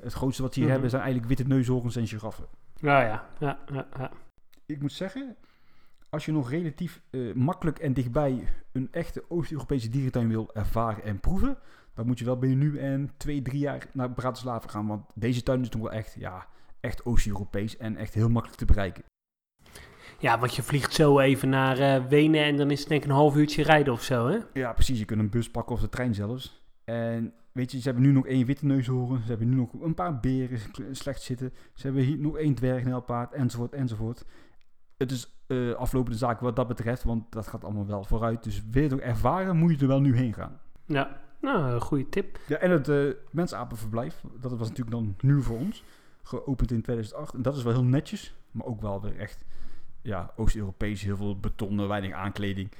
Het 0.00 0.12
grootste 0.12 0.42
wat 0.42 0.52
ze 0.52 0.58
hier 0.58 0.68
mhm. 0.68 0.72
hebben 0.72 0.90
zijn 0.90 1.02
eigenlijk 1.02 1.32
witte 1.32 1.54
neushoorns 1.54 1.96
en 1.96 2.06
giraffen. 2.06 2.46
Ja, 2.74 3.00
ja, 3.00 3.28
ja, 3.38 3.58
ja, 3.98 4.10
Ik 4.66 4.80
moet 4.80 4.92
zeggen, 4.92 5.36
als 6.08 6.24
je 6.24 6.32
nog 6.32 6.50
relatief 6.50 7.02
uh, 7.10 7.34
makkelijk 7.34 7.78
en 7.78 7.92
dichtbij 7.92 8.48
een 8.72 8.88
echte 8.90 9.24
Oost-Europese 9.28 9.88
dierentuin 9.88 10.28
wil 10.28 10.54
ervaren 10.54 11.04
en 11.04 11.20
proeven, 11.20 11.58
dan 11.94 12.06
moet 12.06 12.18
je 12.18 12.24
wel 12.24 12.38
binnen 12.38 12.58
nu 12.58 12.78
en 12.78 13.10
twee, 13.16 13.42
drie 13.42 13.60
jaar 13.60 13.86
naar 13.92 14.10
Bratislava 14.10 14.68
gaan. 14.68 14.86
Want 14.86 15.04
deze 15.14 15.42
tuin 15.42 15.60
is 15.60 15.68
toch 15.68 15.82
wel 15.82 15.92
echt, 15.92 16.14
ja, 16.18 16.46
echt 16.80 17.04
Oost-Europees 17.04 17.76
en 17.76 17.96
echt 17.96 18.14
heel 18.14 18.28
makkelijk 18.28 18.58
te 18.58 18.64
bereiken. 18.64 19.04
Ja, 20.18 20.38
want 20.38 20.54
je 20.54 20.62
vliegt 20.62 20.92
zo 20.92 21.18
even 21.18 21.48
naar 21.48 21.78
uh, 21.78 22.06
Wenen 22.06 22.44
en 22.44 22.56
dan 22.56 22.70
is 22.70 22.80
het 22.80 22.88
denk 22.88 23.02
ik 23.02 23.08
een 23.08 23.14
half 23.14 23.36
uurtje 23.36 23.62
rijden 23.62 23.92
of 23.92 24.02
zo, 24.02 24.28
hè? 24.28 24.38
Ja, 24.52 24.72
precies. 24.72 24.98
Je 24.98 25.04
kunt 25.04 25.20
een 25.20 25.30
bus 25.30 25.50
pakken 25.50 25.74
of 25.74 25.80
de 25.80 25.88
trein 25.88 26.14
zelfs. 26.14 26.66
En 26.84 27.34
weet 27.58 27.72
je, 27.72 27.78
ze 27.78 27.84
hebben 27.84 28.02
nu 28.02 28.12
nog 28.12 28.26
één 28.26 28.46
witte 28.46 28.66
neushoorn. 28.66 29.22
Ze 29.22 29.28
hebben 29.28 29.48
nu 29.48 29.56
nog 29.56 29.72
een 29.72 29.94
paar 29.94 30.20
beren 30.20 30.58
slecht 30.90 31.22
zitten. 31.22 31.52
Ze 31.74 31.86
hebben 31.86 32.02
hier 32.02 32.18
nog 32.18 32.36
één 32.36 32.54
dwergnelpaard, 32.54 33.32
enzovoort, 33.32 33.72
enzovoort. 33.72 34.24
Het 34.96 35.10
is 35.10 35.40
uh, 35.46 35.74
aflopende 35.74 36.18
zaak 36.18 36.40
wat 36.40 36.56
dat 36.56 36.68
betreft, 36.68 37.02
want 37.02 37.32
dat 37.32 37.46
gaat 37.46 37.64
allemaal 37.64 37.86
wel 37.86 38.04
vooruit. 38.04 38.42
Dus 38.42 38.62
wil 38.70 38.82
je 38.82 38.88
het 38.88 38.98
ook 38.98 39.06
ervaren, 39.06 39.56
moet 39.56 39.74
je 39.74 39.80
er 39.80 39.86
wel 39.86 40.00
nu 40.00 40.16
heen 40.16 40.34
gaan. 40.34 40.60
Ja, 40.84 41.20
nou, 41.40 41.72
een 41.72 41.80
goede 41.80 42.08
tip. 42.08 42.38
Ja, 42.46 42.56
en 42.56 42.70
het 42.70 42.88
uh, 42.88 43.12
mensapenverblijf, 43.30 44.24
dat 44.40 44.50
was 44.50 44.68
natuurlijk 44.68 44.96
dan 44.96 45.14
nieuw 45.20 45.40
voor 45.40 45.58
ons. 45.58 45.84
Geopend 46.22 46.70
in 46.70 46.82
2008. 46.82 47.34
En 47.34 47.42
dat 47.42 47.56
is 47.56 47.62
wel 47.62 47.72
heel 47.72 47.84
netjes, 47.84 48.34
maar 48.50 48.66
ook 48.66 48.80
wel 48.80 49.00
weer 49.02 49.16
echt 49.16 49.44
ja, 50.02 50.32
Oost-Europees. 50.36 51.02
Heel 51.02 51.16
veel 51.16 51.38
betonnen, 51.38 51.88
weinig 51.88 52.12
aankleding. 52.12 52.70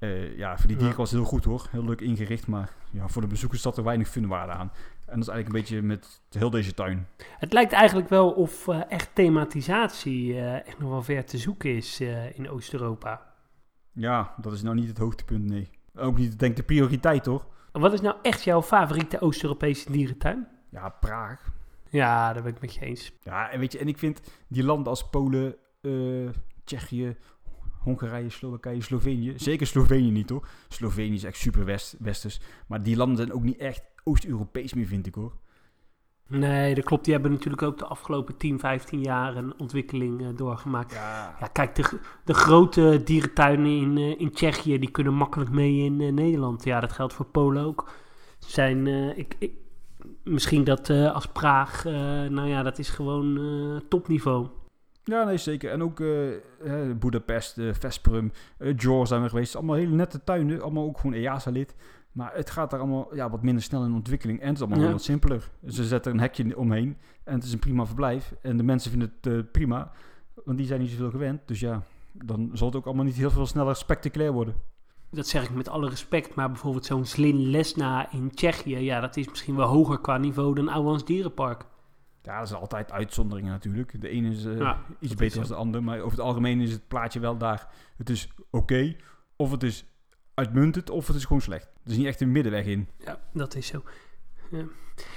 Uh, 0.00 0.36
ja, 0.36 0.58
voor 0.58 0.66
die 0.66 0.76
dieren 0.76 0.96
was 0.96 1.10
het 1.10 1.20
heel 1.20 1.28
goed 1.28 1.44
hoor. 1.44 1.68
Heel 1.70 1.84
leuk 1.84 2.00
ingericht, 2.00 2.46
maar 2.46 2.72
ja, 2.90 3.08
voor 3.08 3.22
de 3.22 3.28
bezoekers 3.28 3.62
zat 3.62 3.76
er 3.76 3.84
weinig 3.84 4.08
funwaarde 4.08 4.52
aan. 4.52 4.72
En 5.06 5.18
dat 5.18 5.28
is 5.28 5.28
eigenlijk 5.28 5.46
een 5.46 5.60
beetje 5.60 5.82
met 5.82 6.22
heel 6.30 6.50
deze 6.50 6.74
tuin. 6.74 7.06
Het 7.38 7.52
lijkt 7.52 7.72
eigenlijk 7.72 8.08
wel 8.08 8.30
of 8.30 8.66
uh, 8.66 8.80
echt 8.88 9.14
thematisatie 9.14 10.32
uh, 10.32 10.66
echt 10.66 10.78
nog 10.78 10.90
wel 10.90 11.02
ver 11.02 11.24
te 11.24 11.38
zoeken 11.38 11.76
is 11.76 12.00
in 12.34 12.50
Oost-Europa. 12.50 13.32
Ja, 13.92 14.34
dat 14.36 14.52
is 14.52 14.62
nou 14.62 14.74
niet 14.74 14.88
het 14.88 14.98
hoogtepunt, 14.98 15.44
nee. 15.44 15.70
Ook 15.94 16.18
niet, 16.18 16.38
denk 16.38 16.50
ik, 16.50 16.56
de 16.56 16.62
prioriteit, 16.62 17.22
toch? 17.22 17.46
Wat 17.72 17.92
is 17.92 18.00
nou 18.00 18.16
echt 18.22 18.44
jouw 18.44 18.62
favoriete 18.62 19.20
Oost-Europese 19.20 19.92
dierentuin? 19.92 20.48
Ja, 20.70 20.88
Praag. 20.88 21.52
Ja, 21.88 22.32
daar 22.32 22.42
ben 22.42 22.54
ik 22.54 22.60
met 22.60 22.74
je 22.74 22.80
eens. 22.80 23.12
Ja, 23.22 23.50
en 23.50 23.60
weet 23.60 23.72
je, 23.72 23.78
en 23.78 23.88
ik 23.88 23.98
vind 23.98 24.20
die 24.48 24.64
landen 24.64 24.88
als 24.88 25.08
Polen, 25.08 25.56
Tsjechië, 26.64 27.16
Hongarije, 27.80 28.30
Slowakije, 28.30 28.82
Slovenië. 28.82 29.32
Zeker 29.36 29.66
Slovenië 29.66 30.10
niet 30.10 30.28
hoor. 30.30 30.48
Slovenië 30.68 31.14
is 31.14 31.24
echt 31.24 31.36
super 31.36 31.64
west, 31.64 31.96
westers. 31.98 32.40
Maar 32.66 32.82
die 32.82 32.96
landen 32.96 33.16
zijn 33.16 33.32
ook 33.32 33.42
niet 33.42 33.56
echt 33.56 33.82
Oost-Europees 34.04 34.74
meer, 34.74 34.86
vind 34.86 35.06
ik 35.06 35.14
hoor. 35.14 35.32
Nee, 36.26 36.74
dat 36.74 36.84
klopt. 36.84 37.04
Die 37.04 37.12
hebben 37.12 37.32
natuurlijk 37.32 37.62
ook 37.62 37.78
de 37.78 37.84
afgelopen 37.84 38.36
10, 38.36 38.58
15 38.58 39.00
jaar 39.00 39.36
een 39.36 39.58
ontwikkeling 39.58 40.20
uh, 40.20 40.28
doorgemaakt. 40.36 40.92
Ja. 40.92 41.36
ja. 41.40 41.46
kijk, 41.46 41.74
de, 41.74 41.98
de 42.24 42.34
grote 42.34 43.00
dierentuinen 43.04 43.70
in, 43.80 43.96
uh, 43.96 44.20
in 44.20 44.30
Tsjechië, 44.30 44.78
die 44.78 44.90
kunnen 44.90 45.14
makkelijk 45.14 45.50
mee 45.50 45.84
in 45.84 46.00
uh, 46.00 46.12
Nederland. 46.12 46.64
Ja, 46.64 46.80
dat 46.80 46.92
geldt 46.92 47.12
voor 47.12 47.26
Polen 47.26 47.64
ook. 47.64 47.90
Zijn, 48.38 48.86
ik, 49.16 49.36
ik, 49.38 49.52
misschien 50.24 50.64
dat 50.64 50.90
als 50.90 51.26
Praag, 51.26 51.84
nou 52.28 52.46
ja, 52.46 52.62
dat 52.62 52.78
is 52.78 52.88
gewoon 52.88 53.82
topniveau. 53.88 54.46
Ja, 55.04 55.24
nee, 55.24 55.36
zeker. 55.36 55.70
En 55.70 55.82
ook 55.82 56.00
uh, 56.00 56.34
Budapest, 56.98 57.58
uh, 57.58 57.74
Veszprem, 57.74 58.32
uh, 58.58 59.04
zijn 59.04 59.22
we 59.22 59.28
geweest. 59.28 59.56
Allemaal 59.56 59.76
hele 59.76 59.94
nette 59.94 60.24
tuinen. 60.24 60.62
Allemaal 60.62 60.84
ook 60.84 60.98
gewoon 60.98 61.16
EASA-lid. 61.16 61.74
Maar 62.12 62.34
het 62.34 62.50
gaat 62.50 62.70
daar 62.70 62.80
allemaal 62.80 63.14
ja, 63.14 63.30
wat 63.30 63.42
minder 63.42 63.62
snel 63.62 63.84
in 63.84 63.94
ontwikkeling. 63.94 64.40
En 64.40 64.46
het 64.46 64.56
is 64.56 64.62
allemaal 64.62 64.84
ja. 64.84 64.90
wat 64.90 65.02
simpeler. 65.02 65.50
Ze 65.66 65.84
zetten 65.84 66.12
een 66.12 66.20
hekje 66.20 66.56
omheen 66.56 66.96
en 67.24 67.34
het 67.34 67.44
is 67.44 67.52
een 67.52 67.58
prima 67.58 67.86
verblijf. 67.86 68.34
En 68.42 68.56
de 68.56 68.62
mensen 68.62 68.90
vinden 68.90 69.12
het 69.20 69.52
prima, 69.52 69.92
want 70.44 70.58
die 70.58 70.66
zijn 70.66 70.80
niet 70.80 70.90
zoveel 70.90 71.10
gewend. 71.10 71.40
Dus 71.44 71.60
ja, 71.60 71.82
dan 72.12 72.50
zal 72.52 72.66
het 72.66 72.76
ook 72.76 72.86
allemaal 72.86 73.04
niet 73.04 73.14
heel 73.14 73.30
veel 73.30 73.46
sneller 73.46 73.76
spectaculair 73.76 74.32
worden. 74.32 74.54
Dat 75.10 75.26
zeg 75.26 75.44
ik 75.44 75.54
met 75.54 75.68
alle 75.68 75.88
respect, 75.88 76.34
maar 76.34 76.50
bijvoorbeeld 76.50 76.84
zo'n 76.84 77.04
Slin 77.04 77.50
Lesna 77.50 78.12
in 78.12 78.30
Tsjechië, 78.30 78.78
ja, 78.78 79.00
dat 79.00 79.16
is 79.16 79.28
misschien 79.28 79.56
wel 79.56 79.66
hoger 79.66 80.00
qua 80.00 80.16
niveau 80.16 80.54
dan 80.54 80.68
Ouwans 80.68 81.04
Dierenpark. 81.04 81.64
Ja, 82.22 82.38
dat 82.38 82.48
zijn 82.48 82.60
altijd 82.60 82.92
uitzonderingen 82.92 83.50
natuurlijk. 83.50 84.00
De 84.00 84.08
ene 84.08 84.30
is 84.30 84.44
uh, 84.44 84.76
iets 84.98 85.14
beter 85.14 85.38
dan 85.38 85.48
de 85.48 85.54
ander, 85.54 85.82
maar 85.82 85.98
over 85.98 86.10
het 86.10 86.26
algemeen 86.26 86.60
is 86.60 86.72
het 86.72 86.88
plaatje 86.88 87.20
wel 87.20 87.36
daar. 87.36 87.68
Het 87.96 88.10
is 88.10 88.28
oké, 88.36 88.56
okay, 88.56 88.96
of 89.36 89.50
het 89.50 89.62
is 89.62 89.84
uitmuntend, 90.34 90.90
of 90.90 91.06
het 91.06 91.16
is 91.16 91.24
gewoon 91.24 91.42
slecht. 91.42 91.64
Er 91.84 91.90
is 91.90 91.96
niet 91.96 92.06
echt 92.06 92.20
een 92.20 92.32
middenweg 92.32 92.64
in. 92.64 92.88
Ja, 92.98 93.18
dat 93.32 93.54
is 93.54 93.66
zo. 93.66 93.82
Ja. 94.50 94.64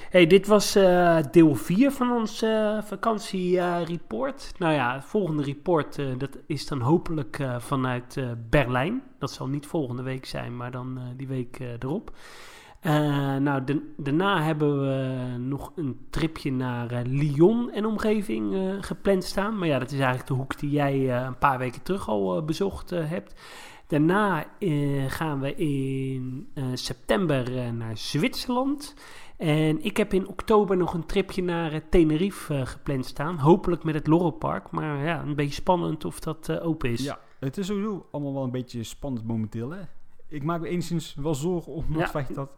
Hey, 0.09 0.27
dit 0.27 0.47
was 0.47 0.75
uh, 0.75 1.19
deel 1.31 1.55
4 1.55 1.91
van 1.91 2.11
ons 2.11 2.43
uh, 2.43 2.81
vakantiereport. 2.81 4.53
nou 4.57 4.73
ja, 4.73 4.93
het 4.93 5.05
volgende 5.05 5.43
report 5.43 5.95
dat 6.17 6.37
is 6.45 6.67
dan 6.67 6.81
hopelijk 6.81 7.47
vanuit 7.57 8.25
Berlijn. 8.49 9.03
Dat 9.19 9.31
zal 9.31 9.47
niet 9.47 9.65
volgende 9.65 10.03
week 10.03 10.25
zijn, 10.25 10.55
maar 10.57 10.71
dan 10.71 10.99
die 11.17 11.27
week 11.27 11.59
erop. 11.59 12.11
Uh, 12.86 13.36
nou, 13.36 13.81
daarna 13.97 14.43
hebben 14.43 14.81
we 14.81 15.38
nog 15.38 15.71
een 15.75 15.99
tripje 16.09 16.51
naar 16.51 16.91
uh, 16.91 16.99
Lyon 17.03 17.71
en 17.71 17.86
omgeving 17.86 18.53
uh, 18.53 18.73
gepland 18.79 19.23
staan. 19.23 19.57
Maar 19.57 19.67
ja, 19.67 19.79
dat 19.79 19.91
is 19.91 19.97
eigenlijk 19.97 20.27
de 20.27 20.34
hoek 20.34 20.59
die 20.59 20.69
jij 20.69 21.25
een 21.25 21.38
paar 21.38 21.57
weken 21.57 21.81
terug 21.81 22.07
al 22.09 22.45
bezocht 22.45 22.89
hebt. 22.89 23.41
Daarna 23.88 24.45
gaan 25.07 25.39
we 25.39 25.55
in 25.55 26.47
september 26.73 27.73
naar 27.73 27.97
Zwitserland. 27.97 28.95
En 29.38 29.84
ik 29.84 29.97
heb 29.97 30.13
in 30.13 30.27
oktober 30.27 30.77
nog 30.77 30.93
een 30.93 31.05
tripje 31.05 31.43
naar 31.43 31.89
Tenerife 31.89 32.65
gepland 32.65 33.05
staan. 33.05 33.38
Hopelijk 33.38 33.84
met 33.84 33.95
het 33.95 34.07
Lorelpark. 34.07 34.71
Maar 34.71 35.03
ja, 35.03 35.21
een 35.21 35.36
beetje 35.36 35.53
spannend 35.53 36.05
of 36.05 36.19
dat 36.19 36.59
open 36.59 36.89
is. 36.89 37.03
Ja, 37.03 37.19
het 37.39 37.57
is 37.57 37.65
sowieso 37.65 38.07
allemaal 38.11 38.34
wel 38.34 38.43
een 38.43 38.51
beetje 38.51 38.84
spannend 38.84 39.27
momenteel, 39.27 39.69
hè? 39.69 39.81
ik 40.34 40.43
maak 40.43 40.61
me 40.61 40.67
enigszins 40.67 41.15
wel 41.15 41.36
zorgen 41.36 41.73
om 41.73 41.86
het 41.89 42.09
feit 42.09 42.36
dat 42.36 42.49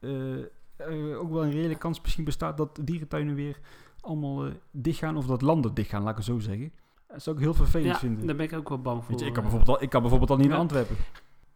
uh, 0.00 0.44
er 0.76 1.16
ook 1.16 1.30
wel 1.30 1.44
een 1.44 1.50
reële 1.50 1.74
kans 1.74 2.00
misschien 2.00 2.24
bestaat 2.24 2.56
dat 2.56 2.80
dierentuinen 2.84 3.34
weer 3.34 3.60
allemaal 4.00 4.46
uh, 4.46 4.52
dichtgaan 4.70 5.16
of 5.16 5.26
dat 5.26 5.42
landen 5.42 5.74
dichtgaan, 5.74 6.02
laat 6.02 6.10
ik 6.10 6.16
het 6.16 6.24
zo 6.24 6.38
zeggen. 6.38 6.72
Dat 7.08 7.22
zou 7.22 7.36
ik 7.36 7.42
heel 7.42 7.54
vervelend 7.54 7.92
ja, 7.92 7.98
vinden. 7.98 8.26
daar 8.26 8.36
ben 8.36 8.46
ik 8.46 8.56
ook 8.56 8.68
wel 8.68 8.80
bang 8.80 9.04
voor. 9.04 9.18
Je, 9.18 9.26
ik, 9.26 9.32
kan 9.32 9.42
bijvoorbeeld 9.42 9.76
al, 9.76 9.82
ik 9.82 9.90
kan 9.90 10.00
bijvoorbeeld 10.00 10.30
al 10.30 10.36
niet 10.36 10.46
ja. 10.46 10.52
naar 10.52 10.60
Antwerpen. 10.60 10.96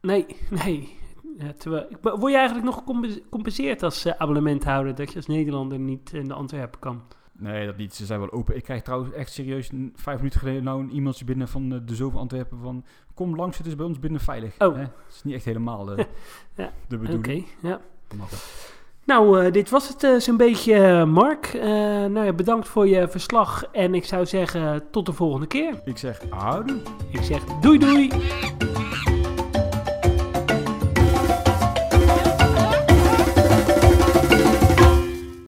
Nee, 0.00 0.26
nee. 0.50 0.96
Ja, 1.38 1.52
terwijl, 1.52 1.86
word 2.00 2.32
je 2.32 2.38
eigenlijk 2.38 2.66
nog 2.66 2.74
gecompenseerd 2.74 3.82
als 3.82 4.06
uh, 4.06 4.12
abonnementhouder 4.18 4.94
dat 4.94 5.10
je 5.10 5.16
als 5.16 5.26
Nederlander 5.26 5.78
niet 5.78 6.12
in 6.12 6.28
de 6.28 6.34
Antwerpen 6.34 6.80
kan? 6.80 7.02
Nee, 7.38 7.66
dat 7.66 7.76
niet. 7.76 7.94
Ze 7.94 8.06
zijn 8.06 8.20
wel 8.20 8.32
open. 8.32 8.56
Ik 8.56 8.62
krijg 8.62 8.82
trouwens 8.82 9.12
echt 9.12 9.32
serieus 9.32 9.70
vijf 9.94 10.16
minuten 10.16 10.40
geleden 10.40 10.64
nou 10.64 10.82
een 10.82 10.90
e-mailtje 10.90 11.24
binnen 11.24 11.48
van 11.48 11.72
uh, 11.72 11.80
de 11.84 11.94
Zoveel 11.94 12.20
Antwerpen 12.20 12.58
van 12.58 12.84
kom 13.14 13.36
langs, 13.36 13.58
het 13.58 13.66
is 13.66 13.76
bij 13.76 13.86
ons 13.86 13.98
binnen 13.98 14.20
veilig. 14.20 14.54
Oh. 14.58 14.76
Het 14.76 14.90
is 15.08 15.22
niet 15.22 15.34
echt 15.34 15.44
helemaal 15.44 15.98
uh, 15.98 16.04
ja. 16.56 16.72
de 16.88 16.98
bedoeling. 16.98 17.18
Oké, 17.18 17.30
okay, 17.30 17.70
ja. 17.70 17.80
Nou, 19.04 19.44
uh, 19.44 19.52
dit 19.52 19.70
was 19.70 19.88
het 19.88 20.02
uh, 20.02 20.20
zo'n 20.20 20.36
beetje, 20.36 21.04
Mark. 21.04 21.52
Uh, 21.54 21.62
nou 22.04 22.24
ja, 22.24 22.32
bedankt 22.32 22.68
voor 22.68 22.88
je 22.88 23.08
verslag. 23.08 23.64
En 23.72 23.94
ik 23.94 24.04
zou 24.04 24.26
zeggen, 24.26 24.82
tot 24.90 25.06
de 25.06 25.12
volgende 25.12 25.46
keer. 25.46 25.80
Ik 25.84 25.98
zeg, 25.98 26.20
houdoe. 26.30 26.80
Ik 27.10 27.22
zeg, 27.22 27.44
doei 27.60 27.78
doei. 27.78 28.10